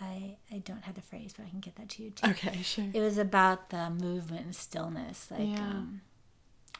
I 0.00 0.36
I 0.50 0.58
don't 0.58 0.82
have 0.84 0.94
the 0.94 1.02
phrase 1.02 1.34
but 1.36 1.46
I 1.46 1.50
can 1.50 1.60
get 1.60 1.76
that 1.76 1.88
to 1.90 2.02
you 2.02 2.10
too. 2.10 2.30
Okay. 2.30 2.62
Sure. 2.62 2.86
It 2.92 3.00
was 3.00 3.18
about 3.18 3.70
the 3.70 3.90
movement 3.90 4.44
and 4.46 4.56
stillness, 4.56 5.30
like 5.30 5.48
Yeah. 5.48 5.60
um, 5.60 6.00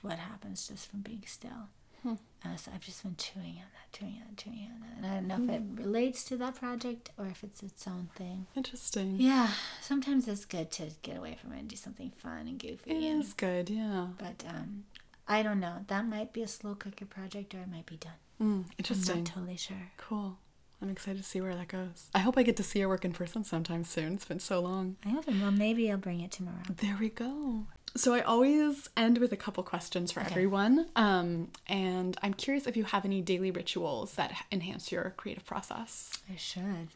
what 0.03 0.19
happens 0.19 0.67
just 0.69 0.91
from 0.91 1.01
being 1.01 1.23
still. 1.27 1.69
Hmm. 2.03 2.15
Uh, 2.43 2.57
so 2.57 2.71
I've 2.75 2.81
just 2.81 3.03
been 3.03 3.17
chewing 3.17 3.57
on 3.59 3.69
that, 3.75 3.93
chewing 3.93 4.15
on 4.23 4.29
that, 4.31 4.37
chewing 4.39 4.71
on 4.73 4.81
that, 4.81 4.97
and 4.97 5.07
I 5.07 5.15
don't 5.17 5.27
know 5.29 5.35
if 5.55 5.61
Hmm. 5.61 5.79
it 5.79 5.83
relates 5.85 6.25
to 6.25 6.37
that 6.39 6.55
project 6.55 7.11
or 7.19 7.27
if 7.27 7.45
it's 7.45 7.63
its 7.63 7.87
own 7.87 8.09
thing. 8.15 8.47
Interesting. 8.57 9.17
Yeah, 9.21 9.51
sometimes 9.83 10.27
it's 10.27 10.47
good 10.47 10.71
to 10.73 10.93
get 11.03 11.19
away 11.19 11.37
from 11.41 11.53
it 11.53 11.59
and 11.59 11.69
do 11.69 11.77
something 11.77 12.11
fun 12.17 12.49
and 12.49 12.59
goofy. 12.59 12.91
It 12.93 13.11
and, 13.13 13.23
is 13.23 13.35
good. 13.35 13.69
Yeah. 13.69 14.07
But 14.19 14.43
um, 14.49 14.85
I 15.29 15.43
don't 15.43 15.61
know. 15.61 15.85
That 15.89 16.07
might 16.07 16.33
be 16.33 16.43
a 16.43 16.49
slow 16.49 16.75
cooker 16.75 17.05
project, 17.05 17.55
or 17.55 17.59
it 17.61 17.69
might 17.71 17.85
be 17.85 17.97
done. 17.97 18.13
Mm, 18.41 18.65
I'm 18.65 18.65
interesting. 18.79 19.25
not 19.25 19.27
totally 19.35 19.59
sure. 19.59 19.91
Cool. 19.99 20.39
I'm 20.83 20.89
excited 20.89 21.19
to 21.23 21.29
see 21.29 21.41
where 21.41 21.55
that 21.55 21.69
goes. 21.69 22.09
I 22.15 22.21
hope 22.21 22.39
I 22.39 22.43
get 22.43 22.57
to 22.57 22.63
see 22.63 22.79
your 22.79 22.89
work 22.89 23.05
in 23.05 23.13
person 23.13 23.45
sometime 23.45 23.85
soon. 23.85 24.15
It's 24.15 24.25
been 24.25 24.41
so 24.41 24.61
long. 24.61 24.97
I 25.05 25.11
haven't. 25.11 25.41
Well, 25.41 25.51
maybe 25.51 25.91
I'll 25.91 25.99
bring 25.99 26.21
it 26.21 26.31
tomorrow. 26.33 26.63
There 26.75 26.97
we 26.99 27.11
go. 27.11 27.67
So 27.97 28.15
I 28.15 28.21
always 28.21 28.89
end 28.97 29.19
with 29.19 29.33
a 29.33 29.37
couple 29.37 29.63
questions 29.63 30.11
for 30.13 30.21
Okay. 30.21 30.31
everyone. 30.31 30.87
Um, 30.97 31.49
and 31.67 32.17
I'm 32.23 32.33
curious 32.33 32.67
if 32.67 32.77
you 32.77 32.85
have 32.85 33.05
any 33.05 33.21
daily 33.21 33.51
rituals 33.51 34.15
that 34.15 34.33
enhance 34.51 34.91
your 34.91 35.13
creative 35.17 35.45
process. 35.45 36.13
I 36.33 36.37
should. 36.37 36.89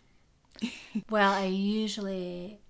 well, 1.10 1.32
I 1.32 1.46
usually 1.46 2.60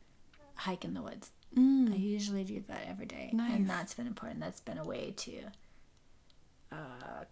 hike 0.56 0.84
in 0.84 0.94
the 0.94 1.02
woods. 1.02 1.30
I 1.56 1.94
usually 1.94 2.42
do 2.42 2.64
that 2.66 2.86
every 2.88 3.06
day, 3.06 3.30
Nice. 3.32 3.52
and 3.54 3.70
that's 3.70 3.94
been 3.94 4.08
important. 4.08 4.40
That's 4.40 4.58
been 4.60 4.78
a 4.78 4.84
way 4.84 5.12
to 5.18 5.32
uh, 6.72 7.24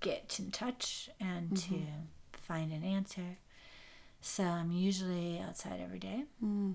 get 0.00 0.36
in 0.38 0.52
touch 0.52 1.10
and 1.18 1.56
to 1.56 1.74
find 2.48 2.72
an 2.72 2.82
answer. 2.84 3.36
So 4.20 4.42
I'm 4.42 4.72
usually 4.72 5.38
outside 5.46 5.80
every 5.82 5.98
day. 6.00 6.24
Do 6.40 6.74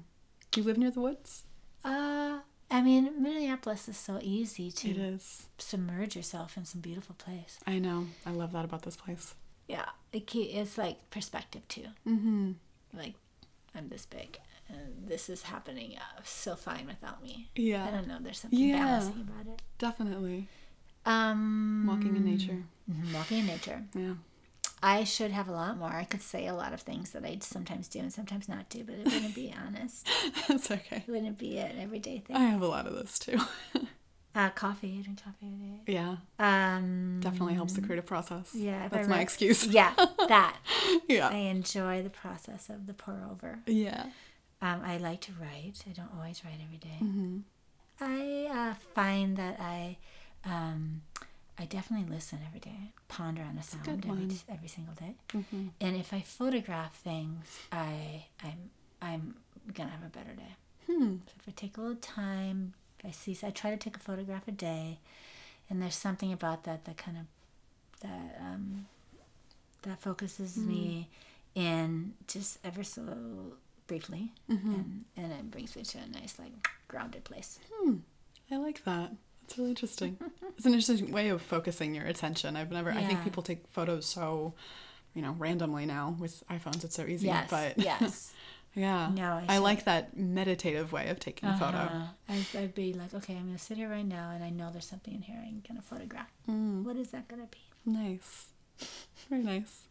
you 0.56 0.64
live 0.64 0.78
near 0.78 0.92
the 0.92 1.02
woods? 1.02 1.44
Uh, 1.84 2.40
I 2.72 2.82
mean, 2.82 3.22
Minneapolis 3.22 3.90
is 3.90 3.98
so 3.98 4.20
easy 4.22 4.72
to 4.72 4.90
It 4.92 4.98
is. 4.98 5.48
submerge 5.58 6.16
yourself 6.16 6.56
in 6.56 6.64
some 6.66 6.80
beautiful 6.82 7.16
place. 7.16 7.60
I 7.68 7.80
know. 7.80 8.08
I 8.26 8.32
love 8.32 8.54
that 8.54 8.64
about 8.64 8.84
this 8.84 8.96
place. 8.96 9.36
Yeah, 9.68 9.86
it 10.14 10.34
it's 10.36 10.78
like 10.78 11.10
perspective 11.10 11.68
too. 11.68 11.88
Mm-hmm. 12.08 12.52
Like 12.94 13.16
I'm 13.76 13.90
this 13.90 14.06
big, 14.06 14.38
and 14.70 15.08
this 15.08 15.30
is 15.30 15.42
happening 15.44 15.98
uh, 15.98 16.22
so 16.24 16.56
fine 16.56 16.86
without 16.88 17.22
me. 17.24 17.50
Yeah. 17.56 17.86
I 17.86 17.92
don't 17.92 18.08
know. 18.08 18.20
There's 18.22 18.40
something 18.40 18.60
Yeah. 18.60 18.78
balancing 18.86 19.22
about 19.28 19.54
it. 19.54 19.62
Definitely. 19.80 20.48
Um, 21.06 21.86
Walking 21.88 22.16
in 22.16 22.24
nature. 22.26 22.64
walking 23.14 23.40
in 23.40 23.48
nature. 23.48 23.84
Yeah. 23.94 24.14
I 24.84 25.06
should 25.06 25.32
have 25.32 25.48
a 25.48 25.52
lot 25.54 25.78
more. 25.78 25.90
I 25.90 26.04
could 26.04 26.22
say 26.22 26.46
a 26.46 26.54
lot 26.54 26.74
of 26.74 26.82
things 26.82 27.12
that 27.12 27.24
I 27.24 27.38
sometimes 27.40 27.88
do 27.88 28.00
and 28.00 28.12
sometimes 28.12 28.50
not 28.50 28.70
do, 28.70 28.84
but 28.84 28.96
it 28.96 29.06
wouldn't 29.06 29.34
be 29.34 29.54
honest. 29.66 30.08
That's 30.48 30.70
okay. 30.70 31.04
It 31.08 31.12
wouldn't 31.12 31.38
be 31.38 31.58
an 31.58 31.80
everyday 31.80 32.20
thing. 32.20 32.36
I 32.36 32.42
have 32.46 32.62
a 32.62 32.68
lot 32.68 32.86
of 32.86 32.94
this 32.96 33.18
too. 33.18 33.40
Uh, 34.36 34.50
coffee. 34.50 34.98
I 35.00 35.04
drink 35.04 35.24
coffee 35.24 35.46
every 35.46 35.58
day. 35.68 35.82
yeah. 35.94 36.16
Um, 36.40 37.20
Definitely 37.22 37.54
helps 37.54 37.74
the 37.74 37.82
creative 37.82 38.08
process. 38.08 38.56
yeah. 38.56 38.88
That's 38.88 39.08
my 39.08 39.20
excuse. 39.22 39.68
Yeah, 39.68 39.94
that. 40.28 40.58
Yeah. 41.08 41.28
I 41.30 41.36
enjoy 41.36 42.02
the 42.02 42.10
process 42.10 42.68
of 42.68 42.88
the 42.88 42.96
pour 42.96 43.28
over. 43.32 43.60
Yeah. 43.68 44.06
Um, 44.60 44.82
I 44.84 44.98
like 44.98 45.22
to 45.22 45.34
write. 45.40 45.84
I 45.88 45.92
don't 45.92 46.10
always 46.18 46.44
write 46.44 46.60
every 46.66 46.78
day. 46.78 46.98
Mm-hmm. 47.00 47.38
I 48.02 48.70
uh, 48.72 48.74
find 48.96 49.38
that 49.38 49.60
I, 49.60 49.98
um, 50.46 51.04
I 51.58 51.66
definitely 51.66 52.14
listen 52.14 52.40
every 52.48 52.60
day. 52.60 52.92
Ponder 53.08 53.44
on 53.44 53.58
a 53.58 53.64
sound 53.64 53.86
good 53.86 54.06
every, 54.10 54.30
every 54.50 54.68
single 54.68 54.96
day. 54.96 55.16
Mm-hmm. 55.34 55.68
And 55.80 55.96
if 55.96 56.14
I 56.14 56.22
photograph 56.22 56.96
things, 56.96 57.60
I 57.72 58.26
I'm 58.44 58.70
I'm 59.02 59.36
gonna 59.74 59.92
have 59.92 60.04
a 60.04 60.10
better 60.10 60.34
day. 60.34 60.56
Hmm. 60.88 61.18
So 61.26 61.34
if 61.40 61.48
I 61.48 61.52
take 61.56 61.78
a 61.78 61.82
little 61.82 61.96
time, 61.98 62.74
if 63.00 63.06
I 63.06 63.12
see, 63.12 63.38
I 63.46 63.52
try 63.52 63.70
to 63.72 63.78
take 63.78 63.96
a 63.96 64.00
photograph 64.00 64.48
a 64.48 64.52
day, 64.52 65.00
and 65.70 65.82
there's 65.82 65.96
something 65.96 66.34
about 66.34 66.64
that 66.64 66.86
that 66.86 66.98
kind 66.98 67.18
of 67.18 67.26
that 68.02 68.38
um, 68.42 68.88
that 69.84 70.00
focuses 70.00 70.58
me 70.58 71.08
in 71.56 72.14
just 72.28 72.58
ever 72.64 72.84
so 72.84 73.04
briefly, 73.88 74.32
and 74.50 75.06
and 75.16 75.32
it 75.32 75.52
brings 75.52 75.76
me 75.76 75.84
to 75.84 76.00
a 76.00 76.08
nice 76.08 76.40
like 76.40 76.52
grounded 76.88 77.24
place. 77.24 77.60
Hmm. 77.72 77.98
I 78.52 78.58
like 78.58 78.84
that. 78.86 79.12
That's 79.54 79.60
really 79.60 79.70
interesting. 79.70 80.18
it's 80.58 80.66
an 80.66 80.74
interesting 80.74 81.12
way 81.12 81.30
of 81.30 81.40
focusing 81.40 81.94
your 81.94 82.06
attention. 82.06 82.56
I've 82.56 82.72
never. 82.72 82.90
I 82.92 83.04
think 83.04 83.24
people 83.24 83.44
take 83.44 83.68
photos 83.70 84.08
so, 84.08 84.56
you 85.14 85.22
know, 85.22 85.36
randomly 85.38 85.86
now 85.86 86.16
with 86.20 86.44
iPhones. 86.50 86.84
It's 86.84 86.96
so 86.96 87.06
easy. 87.06 87.28
Yes, 87.28 87.52
But 87.52 87.78
yes. 87.78 88.34
yeah. 88.74 89.12
No, 89.14 89.44
I 89.48 89.56
I, 89.56 89.58
like 89.60 89.84
that 89.86 90.18
meditative 90.18 90.92
way 90.92 91.10
of 91.10 91.20
taking 91.20 91.50
a 91.50 91.58
photo. 91.58 91.78
Uh-huh. 91.78 92.06
I'd, 92.30 92.46
I'd 92.58 92.74
be 92.74 92.94
like, 92.94 93.14
okay, 93.14 93.36
I'm 93.36 93.46
gonna 93.46 93.60
sit 93.60 93.78
here 93.78 93.90
right 93.90 94.06
now, 94.08 94.32
and 94.32 94.44
I 94.44 94.50
know 94.50 94.72
there's 94.72 94.88
something 94.88 95.14
in 95.14 95.22
here 95.22 95.40
I'm 95.40 95.62
gonna 95.68 95.84
photograph. 95.84 96.32
Mm. 96.50 96.84
What 96.84 96.96
is 96.96 97.10
that 97.10 97.28
gonna 97.28 97.48
be? 97.52 97.60
Nice. 97.86 98.48
Very 99.30 99.44
nice. 99.44 99.84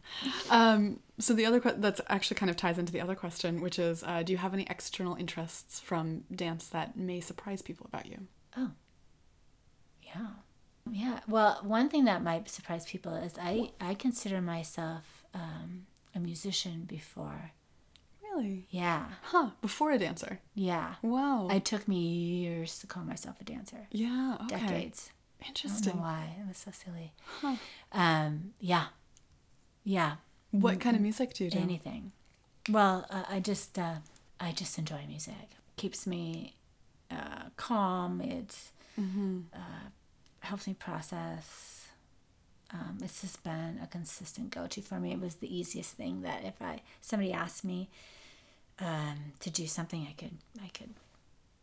Um, 0.49 0.99
so 1.19 1.33
the 1.33 1.45
other 1.45 1.61
que- 1.61 1.75
that's 1.77 2.01
actually 2.09 2.35
kind 2.35 2.49
of 2.49 2.57
ties 2.57 2.77
into 2.77 2.91
the 2.91 2.99
other 2.99 3.15
question, 3.15 3.61
which 3.61 3.79
is, 3.79 4.03
uh, 4.03 4.23
do 4.23 4.33
you 4.33 4.37
have 4.37 4.53
any 4.53 4.67
external 4.69 5.15
interests 5.15 5.79
from 5.79 6.25
dance 6.35 6.67
that 6.67 6.97
may 6.97 7.21
surprise 7.21 7.61
people 7.61 7.85
about 7.87 8.07
you? 8.07 8.27
Oh. 8.57 8.71
Yeah. 10.15 10.27
Yeah. 10.91 11.19
Well, 11.27 11.59
one 11.63 11.89
thing 11.89 12.05
that 12.05 12.23
might 12.23 12.49
surprise 12.49 12.85
people 12.85 13.15
is 13.15 13.33
I, 13.41 13.71
I 13.79 13.93
consider 13.93 14.41
myself 14.41 15.23
um, 15.33 15.85
a 16.13 16.19
musician 16.19 16.83
before. 16.85 17.51
Really? 18.21 18.67
Yeah. 18.69 19.05
Huh? 19.23 19.51
Before 19.61 19.91
a 19.91 19.97
dancer? 19.99 20.39
Yeah. 20.55 20.95
Wow. 21.01 21.47
It 21.51 21.65
took 21.65 21.87
me 21.87 21.97
years 21.99 22.79
to 22.79 22.87
call 22.87 23.03
myself 23.03 23.39
a 23.39 23.43
dancer. 23.43 23.87
yeah. 23.91 24.37
Okay. 24.43 24.57
Decades. 24.59 25.11
I 25.41 25.45
don't 25.45 25.49
Interesting. 25.49 25.95
know 25.97 26.01
why. 26.01 26.35
It 26.39 26.47
was 26.47 26.57
so 26.57 26.71
silly. 26.71 27.13
Huh. 27.41 27.55
Um, 27.91 28.53
yeah. 28.59 28.85
Yeah. 29.83 30.15
What 30.51 30.79
kind 30.79 30.95
of 30.95 31.01
music 31.01 31.33
do 31.33 31.43
you 31.45 31.49
do? 31.49 31.59
Anything. 31.59 32.11
Well, 32.69 33.05
uh, 33.09 33.23
I 33.29 33.39
just 33.39 33.77
uh, 33.77 33.95
I 34.39 34.51
just 34.51 34.77
enjoy 34.77 35.01
music. 35.07 35.33
Keeps 35.75 36.05
me 36.07 36.55
uh, 37.11 37.49
calm. 37.57 38.21
It 38.21 38.55
Mm-hmm. 38.99 39.39
Helps 40.43 40.67
me 40.67 40.73
process. 40.73 41.87
Um, 42.71 42.97
it's 43.03 43.21
just 43.21 43.43
been 43.43 43.79
a 43.83 43.87
consistent 43.87 44.49
go-to 44.49 44.81
for 44.81 44.95
me. 44.99 45.11
It 45.11 45.19
was 45.21 45.35
the 45.35 45.55
easiest 45.55 45.95
thing 45.95 46.21
that 46.23 46.43
if 46.43 46.61
I 46.61 46.81
somebody 47.01 47.31
asked 47.31 47.63
me 47.63 47.89
um, 48.79 49.33
to 49.39 49.49
do 49.49 49.67
something, 49.67 50.07
I 50.09 50.13
could 50.13 50.37
I 50.63 50.69
could 50.69 50.89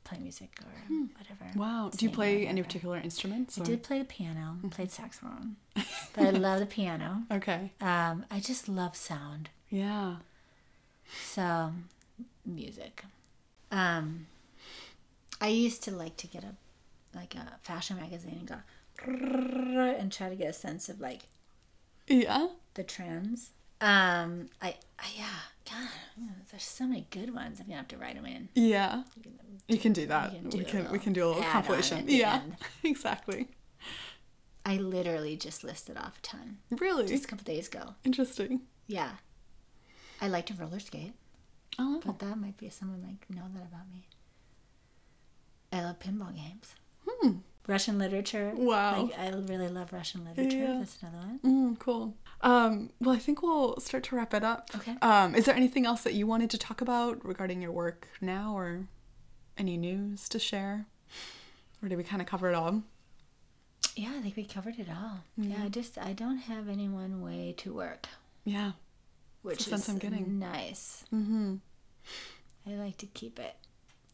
play 0.04 0.18
music 0.18 0.58
or 0.62 0.94
whatever. 1.18 1.58
Wow. 1.58 1.90
Do 1.94 2.04
you 2.04 2.10
play 2.10 2.46
any 2.46 2.62
particular 2.62 2.98
instruments? 2.98 3.58
I 3.60 3.64
did 3.64 3.82
play 3.82 3.98
the 3.98 4.04
piano, 4.04 4.56
played 4.70 4.90
saxophone, 4.90 5.56
but 5.74 6.24
I 6.24 6.30
love 6.30 6.60
the 6.60 6.66
piano. 6.66 7.24
Okay. 7.30 7.72
Um, 7.80 8.24
I 8.30 8.40
just 8.40 8.68
love 8.68 8.96
sound. 8.96 9.50
Yeah. 9.68 10.16
So, 11.24 11.72
music. 12.46 13.04
Um, 13.70 14.26
I 15.40 15.48
used 15.48 15.82
to 15.84 15.90
like 15.90 16.16
to 16.18 16.26
get 16.26 16.44
a 16.44 16.54
like 17.14 17.34
a 17.34 17.58
fashion 17.62 17.96
magazine 17.96 18.38
and 18.40 18.48
go 18.48 18.56
and 19.06 20.12
try 20.12 20.28
to 20.28 20.36
get 20.36 20.48
a 20.48 20.52
sense 20.52 20.88
of 20.88 21.00
like 21.00 21.22
Yeah. 22.06 22.48
the 22.74 22.82
trends. 22.84 23.50
Um, 23.80 24.48
I, 24.60 24.74
I 24.98 25.06
yeah, 25.16 25.38
God, 25.70 25.88
there's 26.50 26.62
so 26.64 26.86
many 26.86 27.06
good 27.10 27.34
ones. 27.34 27.60
I'm 27.60 27.66
gonna 27.66 27.78
have 27.78 27.88
to 27.88 27.96
write 27.96 28.16
them 28.16 28.26
in. 28.26 28.48
Yeah. 28.54 29.04
You 29.16 29.22
can- 29.22 29.38
You 29.68 29.78
can 29.78 29.92
do 29.92 30.06
that. 30.06 30.32
can 30.32 30.48
do 30.50 30.58
we 30.58 30.64
can 30.64 30.90
we 30.92 30.98
can 30.98 31.12
do 31.12 31.24
a 31.24 31.28
little 31.28 31.42
compilation. 31.44 32.04
Yeah. 32.08 32.42
exactly. 32.82 33.48
I 34.66 34.76
literally 34.76 35.36
just 35.36 35.64
listed 35.64 35.96
off 35.96 36.18
a 36.18 36.22
ton 36.22 36.58
Really 36.70 37.06
just 37.06 37.24
a 37.24 37.28
couple 37.28 37.44
days 37.44 37.68
ago. 37.68 37.94
interesting. 38.04 38.60
Yeah, 38.86 39.12
I 40.20 40.28
like 40.28 40.46
to 40.46 40.54
roller 40.54 40.80
skate, 40.80 41.14
Oh. 41.78 42.02
but 42.04 42.18
that 42.18 42.36
might 42.36 42.58
be 42.58 42.68
someone 42.68 43.00
might 43.02 43.18
know 43.34 43.46
that 43.54 43.66
about 43.66 43.88
me. 43.90 44.06
I 45.72 45.82
love 45.82 45.98
pinball 46.00 46.34
games. 46.34 46.74
Hmm. 47.08 47.30
Russian 47.66 47.98
literature. 47.98 48.52
Wow. 48.56 49.02
Like, 49.04 49.18
I 49.18 49.28
really 49.30 49.68
love 49.68 49.92
Russian 49.92 50.24
literature. 50.24 50.56
Yeah. 50.56 50.78
That's 50.78 50.98
another 51.02 51.18
one. 51.18 51.40
Mm, 51.44 51.78
cool. 51.78 52.14
Um, 52.40 52.90
well, 53.00 53.14
I 53.14 53.18
think 53.18 53.42
we'll 53.42 53.78
start 53.80 54.02
to 54.04 54.16
wrap 54.16 54.34
it 54.34 54.42
up. 54.42 54.70
Okay. 54.74 54.96
Um, 55.02 55.34
is 55.34 55.44
there 55.44 55.54
anything 55.54 55.86
else 55.86 56.02
that 56.02 56.14
you 56.14 56.26
wanted 56.26 56.50
to 56.50 56.58
talk 56.58 56.80
about 56.80 57.24
regarding 57.24 57.60
your 57.62 57.70
work 57.72 58.08
now, 58.20 58.56
or 58.56 58.86
any 59.58 59.76
news 59.76 60.28
to 60.30 60.38
share, 60.38 60.86
or 61.82 61.88
did 61.88 61.96
we 61.98 62.02
kind 62.04 62.22
of 62.22 62.26
cover 62.26 62.48
it 62.48 62.54
all? 62.54 62.82
Yeah, 63.94 64.12
I 64.16 64.20
think 64.22 64.36
we 64.36 64.44
covered 64.44 64.78
it 64.78 64.88
all. 64.88 65.20
Yeah, 65.36 65.64
I 65.64 65.68
just 65.68 65.98
I 65.98 66.12
don't 66.12 66.38
have 66.38 66.68
any 66.68 66.88
one 66.88 67.20
way 67.22 67.54
to 67.58 67.74
work, 67.74 68.06
Yeah. 68.44 68.72
which 69.42 69.68
is 69.68 69.88
I'm 69.88 69.98
getting. 69.98 70.38
nice. 70.38 71.04
Mm-hmm. 71.12 71.56
I 72.66 72.70
like 72.74 72.96
to 72.98 73.06
keep 73.06 73.38
it 73.38 73.56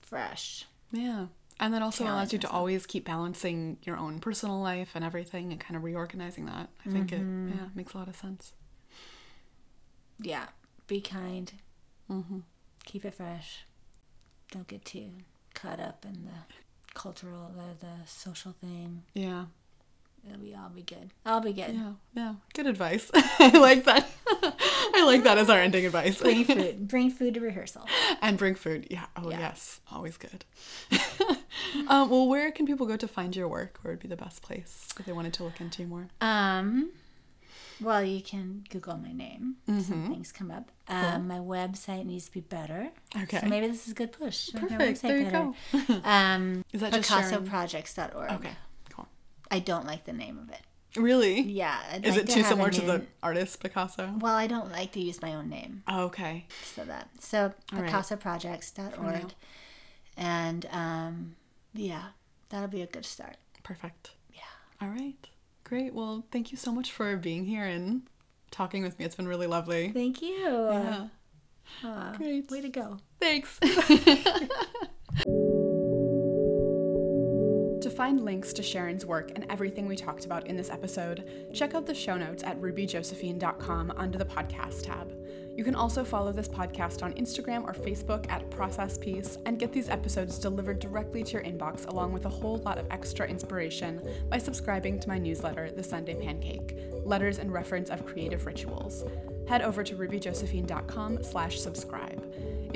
fresh. 0.03 0.65
Yeah. 0.93 1.27
And 1.59 1.73
that 1.73 1.81
also 1.83 2.05
allows 2.05 2.33
you 2.35 2.39
to 2.41 2.51
always 2.51 2.85
keep 2.85 3.07
balancing 3.07 3.79
your 3.83 3.97
own 3.97 4.19
personal 4.21 4.61
life 4.61 4.91
and 4.95 5.03
everything 5.05 5.53
and 5.53 5.61
kind 5.61 5.75
of 5.77 5.85
reorganizing 5.85 6.45
that. 6.47 6.69
I 6.85 6.91
think 6.91 7.11
Mm-hmm. 7.11 7.49
it 7.49 7.55
yeah 7.57 7.69
makes 7.75 7.95
a 7.95 7.99
lot 7.99 8.09
of 8.09 8.17
sense. 8.17 8.53
Yeah, 10.19 10.47
be 10.87 11.01
kind. 11.01 11.53
Mm-hmm. 12.11 12.41
Keep 12.85 13.05
it 13.07 13.15
fresh. 13.15 13.65
Don't 14.51 14.67
get 14.67 14.85
too 14.85 15.11
caught 15.55 15.81
up 15.81 16.05
in 16.05 16.25
the 16.25 16.55
cultural, 16.95 17.51
the, 17.57 17.87
the 17.87 17.93
social 18.07 18.53
thing. 18.53 19.03
Yeah. 19.15 19.47
It'll 20.29 20.41
be 20.41 20.55
all 20.55 20.69
be 20.69 20.83
good. 20.83 21.11
I'll 21.25 21.41
be 21.41 21.53
good. 21.53 21.75
Yeah. 21.75 21.93
Yeah. 22.15 22.35
Good 22.55 22.67
advice. 22.67 23.11
I 23.15 23.51
like 23.59 23.85
that. 23.85 24.09
I 24.27 25.05
like 25.07 25.23
that 25.25 25.39
as 25.39 25.49
our 25.49 25.59
ending 25.61 25.87
advice. 25.87 26.21
Bring 26.21 26.45
food. 26.47 26.89
Bring 26.89 27.11
food 27.11 27.35
to 27.35 27.41
rehearsal. 27.41 27.87
and 28.23 28.37
bring 28.37 28.55
food. 28.57 28.89
Yeah. 28.91 29.07
Oh 29.17 29.31
Yeah. 29.31 29.39
yes. 29.39 29.81
Always 29.93 30.17
good. 30.17 30.45
um, 31.89 32.11
well, 32.11 32.27
where 32.29 32.51
can 32.51 32.67
people 32.67 32.87
go 32.87 32.97
to 32.97 33.09
find 33.09 33.35
your 33.37 33.49
work? 33.49 33.79
Where 33.83 33.93
would 33.93 34.01
be 34.01 34.09
the 34.09 34.17
best 34.17 34.43
place 34.43 34.89
if 34.99 35.07
they 35.07 35.13
wanted 35.13 35.33
to 35.35 35.45
look 35.45 35.61
into 35.61 35.83
you 35.83 35.89
more? 35.89 36.09
Um, 36.21 36.91
well, 37.81 38.03
you 38.03 38.23
can 38.23 38.65
Google 38.71 38.97
my 38.97 39.13
name. 39.13 39.57
Mm-hmm. 39.69 39.81
Some 39.81 40.09
things 40.11 40.33
come 40.33 40.51
up. 40.51 40.71
Um, 40.89 41.29
my 41.29 41.39
website 41.39 42.07
needs 42.07 42.25
to 42.27 42.33
be 42.33 42.41
better. 42.41 42.91
Okay. 43.23 43.41
So 43.41 43.47
maybe 43.49 43.67
this 43.69 43.85
is 43.87 43.93
a 43.93 43.95
good 43.95 44.13
push. 44.13 44.51
Perfect. 44.53 44.73
website 44.81 45.01
There 45.03 45.19
you 45.19 45.25
better. 45.25 45.53
go. 45.89 46.01
Um, 46.05 46.65
Is 46.73 46.81
that 46.81 46.93
just? 46.95 47.11
PicassoProjects.org. 47.11 48.31
Okay. 48.33 48.51
I 49.51 49.59
don't 49.59 49.87
like 49.87 50.05
the 50.05 50.13
name 50.13 50.39
of 50.39 50.51
it. 50.51 50.61
Really? 50.97 51.41
Yeah. 51.43 51.79
I'd 51.93 52.05
Is 52.07 52.15
like 52.15 52.25
it 52.25 52.29
to 52.29 52.35
too 52.35 52.43
similar 52.43 52.71
to 52.71 52.81
the 52.81 53.07
artist 53.23 53.61
Picasso? 53.61 54.15
Well, 54.19 54.35
I 54.35 54.47
don't 54.47 54.73
like 54.73 54.93
to 54.93 55.01
use 55.01 55.21
my 55.21 55.35
own 55.35 55.49
name. 55.49 55.83
Oh, 55.87 56.05
okay. 56.05 56.47
So 56.75 56.85
that. 56.85 57.09
So 57.21 57.53
All 57.73 57.81
right. 57.83 57.91
PicassoProjects.org. 57.91 59.35
And 60.17 60.67
um, 60.71 61.37
yeah, 61.75 62.03
that'll 62.49 62.69
be 62.69 62.83
a 62.83 62.87
good 62.87 63.05
start. 63.05 63.37
Perfect. 63.63 64.13
Yeah. 64.33 64.41
All 64.81 64.89
right. 64.89 65.15
Great. 65.65 65.93
Well, 65.93 66.25
thank 66.31 66.51
you 66.51 66.57
so 66.57 66.73
much 66.73 66.93
for 66.93 67.17
being 67.17 67.45
here 67.45 67.65
and 67.65 68.03
talking 68.51 68.83
with 68.83 68.99
me. 68.99 69.05
It's 69.05 69.17
been 69.17 69.29
really 69.29 69.47
lovely. 69.47 69.91
Thank 69.91 70.23
you. 70.23 70.39
Yeah. 70.39 71.09
Great. 72.17 72.51
Way 72.51 72.61
to 72.63 72.69
go. 72.69 72.99
Thanks. 73.21 73.59
find 77.97 78.21
links 78.21 78.53
to 78.53 78.63
Sharon's 78.63 79.07
work 79.07 79.31
and 79.35 79.47
everything 79.49 79.87
we 79.87 79.97
talked 79.97 80.27
about 80.27 80.49
in 80.49 80.57
this 80.57 80.69
episode, 80.69 81.25
check 81.55 81.75
out 81.75 81.87
the 81.87 81.95
show 81.95 82.19
notes 82.19 82.43
at 82.43 82.61
rubyjosephine.com 82.61 83.95
under 83.97 84.19
the 84.19 84.25
podcast 84.25 84.83
tab. 84.83 85.11
You 85.57 85.65
can 85.65 85.75
also 85.75 86.05
follow 86.05 86.31
this 86.31 86.47
podcast 86.47 87.03
on 87.03 87.15
Instagram 87.15 87.65
or 87.65 87.73
Facebook 87.73 88.31
at 88.31 88.49
Process 88.51 88.99
Piece 88.99 89.39
and 89.47 89.59
get 89.59 89.73
these 89.73 89.89
episodes 89.89 90.39
delivered 90.39 90.79
directly 90.79 91.25
to 91.25 91.33
your 91.33 91.43
inbox 91.43 91.89
along 91.89 92.13
with 92.13 92.27
a 92.27 92.29
whole 92.29 92.59
lot 92.59 92.77
of 92.77 92.87
extra 92.91 93.27
inspiration 93.27 94.07
by 94.29 94.37
subscribing 94.37 95.01
to 95.01 95.09
my 95.09 95.17
newsletter, 95.17 95.71
The 95.71 95.83
Sunday 95.83 96.17
Pancake, 96.17 96.77
Letters 97.03 97.39
and 97.39 97.51
Reference 97.51 97.89
of 97.89 98.05
Creative 98.05 98.45
Rituals. 98.45 99.05
Head 99.49 99.63
over 99.63 99.83
to 99.83 99.97
rubyjosephine.com 99.97 101.23
slash 101.23 101.59
subscribe. 101.59 102.23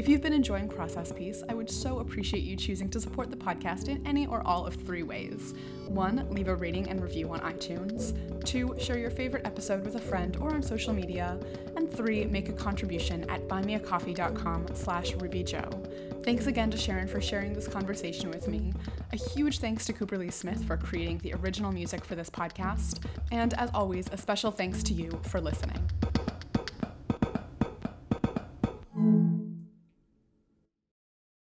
If 0.00 0.08
you've 0.08 0.22
been 0.22 0.32
enjoying 0.32 0.66
Process 0.66 1.12
Piece, 1.12 1.42
I 1.46 1.52
would 1.52 1.70
so 1.70 1.98
appreciate 1.98 2.42
you 2.42 2.56
choosing 2.56 2.88
to 2.88 2.98
support 2.98 3.28
the 3.28 3.36
podcast 3.36 3.88
in 3.88 4.02
any 4.06 4.26
or 4.26 4.40
all 4.46 4.66
of 4.66 4.74
three 4.74 5.02
ways. 5.02 5.52
One, 5.88 6.26
leave 6.30 6.48
a 6.48 6.54
rating 6.54 6.88
and 6.88 7.02
review 7.02 7.30
on 7.30 7.40
iTunes. 7.40 8.16
Two, 8.42 8.74
share 8.78 8.96
your 8.96 9.10
favorite 9.10 9.46
episode 9.46 9.84
with 9.84 9.96
a 9.96 10.00
friend 10.00 10.38
or 10.40 10.54
on 10.54 10.62
social 10.62 10.94
media. 10.94 11.38
And 11.76 11.92
three, 11.92 12.24
make 12.24 12.48
a 12.48 12.54
contribution 12.54 13.28
at 13.28 13.46
buymeacoffee.com 13.46 14.68
slash 14.72 15.12
rubyjoe. 15.16 16.24
Thanks 16.24 16.46
again 16.46 16.70
to 16.70 16.78
Sharon 16.78 17.06
for 17.06 17.20
sharing 17.20 17.52
this 17.52 17.68
conversation 17.68 18.30
with 18.30 18.48
me. 18.48 18.72
A 19.12 19.16
huge 19.16 19.58
thanks 19.58 19.84
to 19.84 19.92
Cooper 19.92 20.16
Lee 20.16 20.30
Smith 20.30 20.64
for 20.64 20.78
creating 20.78 21.18
the 21.18 21.34
original 21.34 21.72
music 21.72 22.06
for 22.06 22.14
this 22.14 22.30
podcast. 22.30 23.04
And 23.32 23.52
as 23.52 23.68
always, 23.74 24.08
a 24.10 24.16
special 24.16 24.50
thanks 24.50 24.82
to 24.84 24.94
you 24.94 25.10
for 25.24 25.42
listening. 25.42 25.90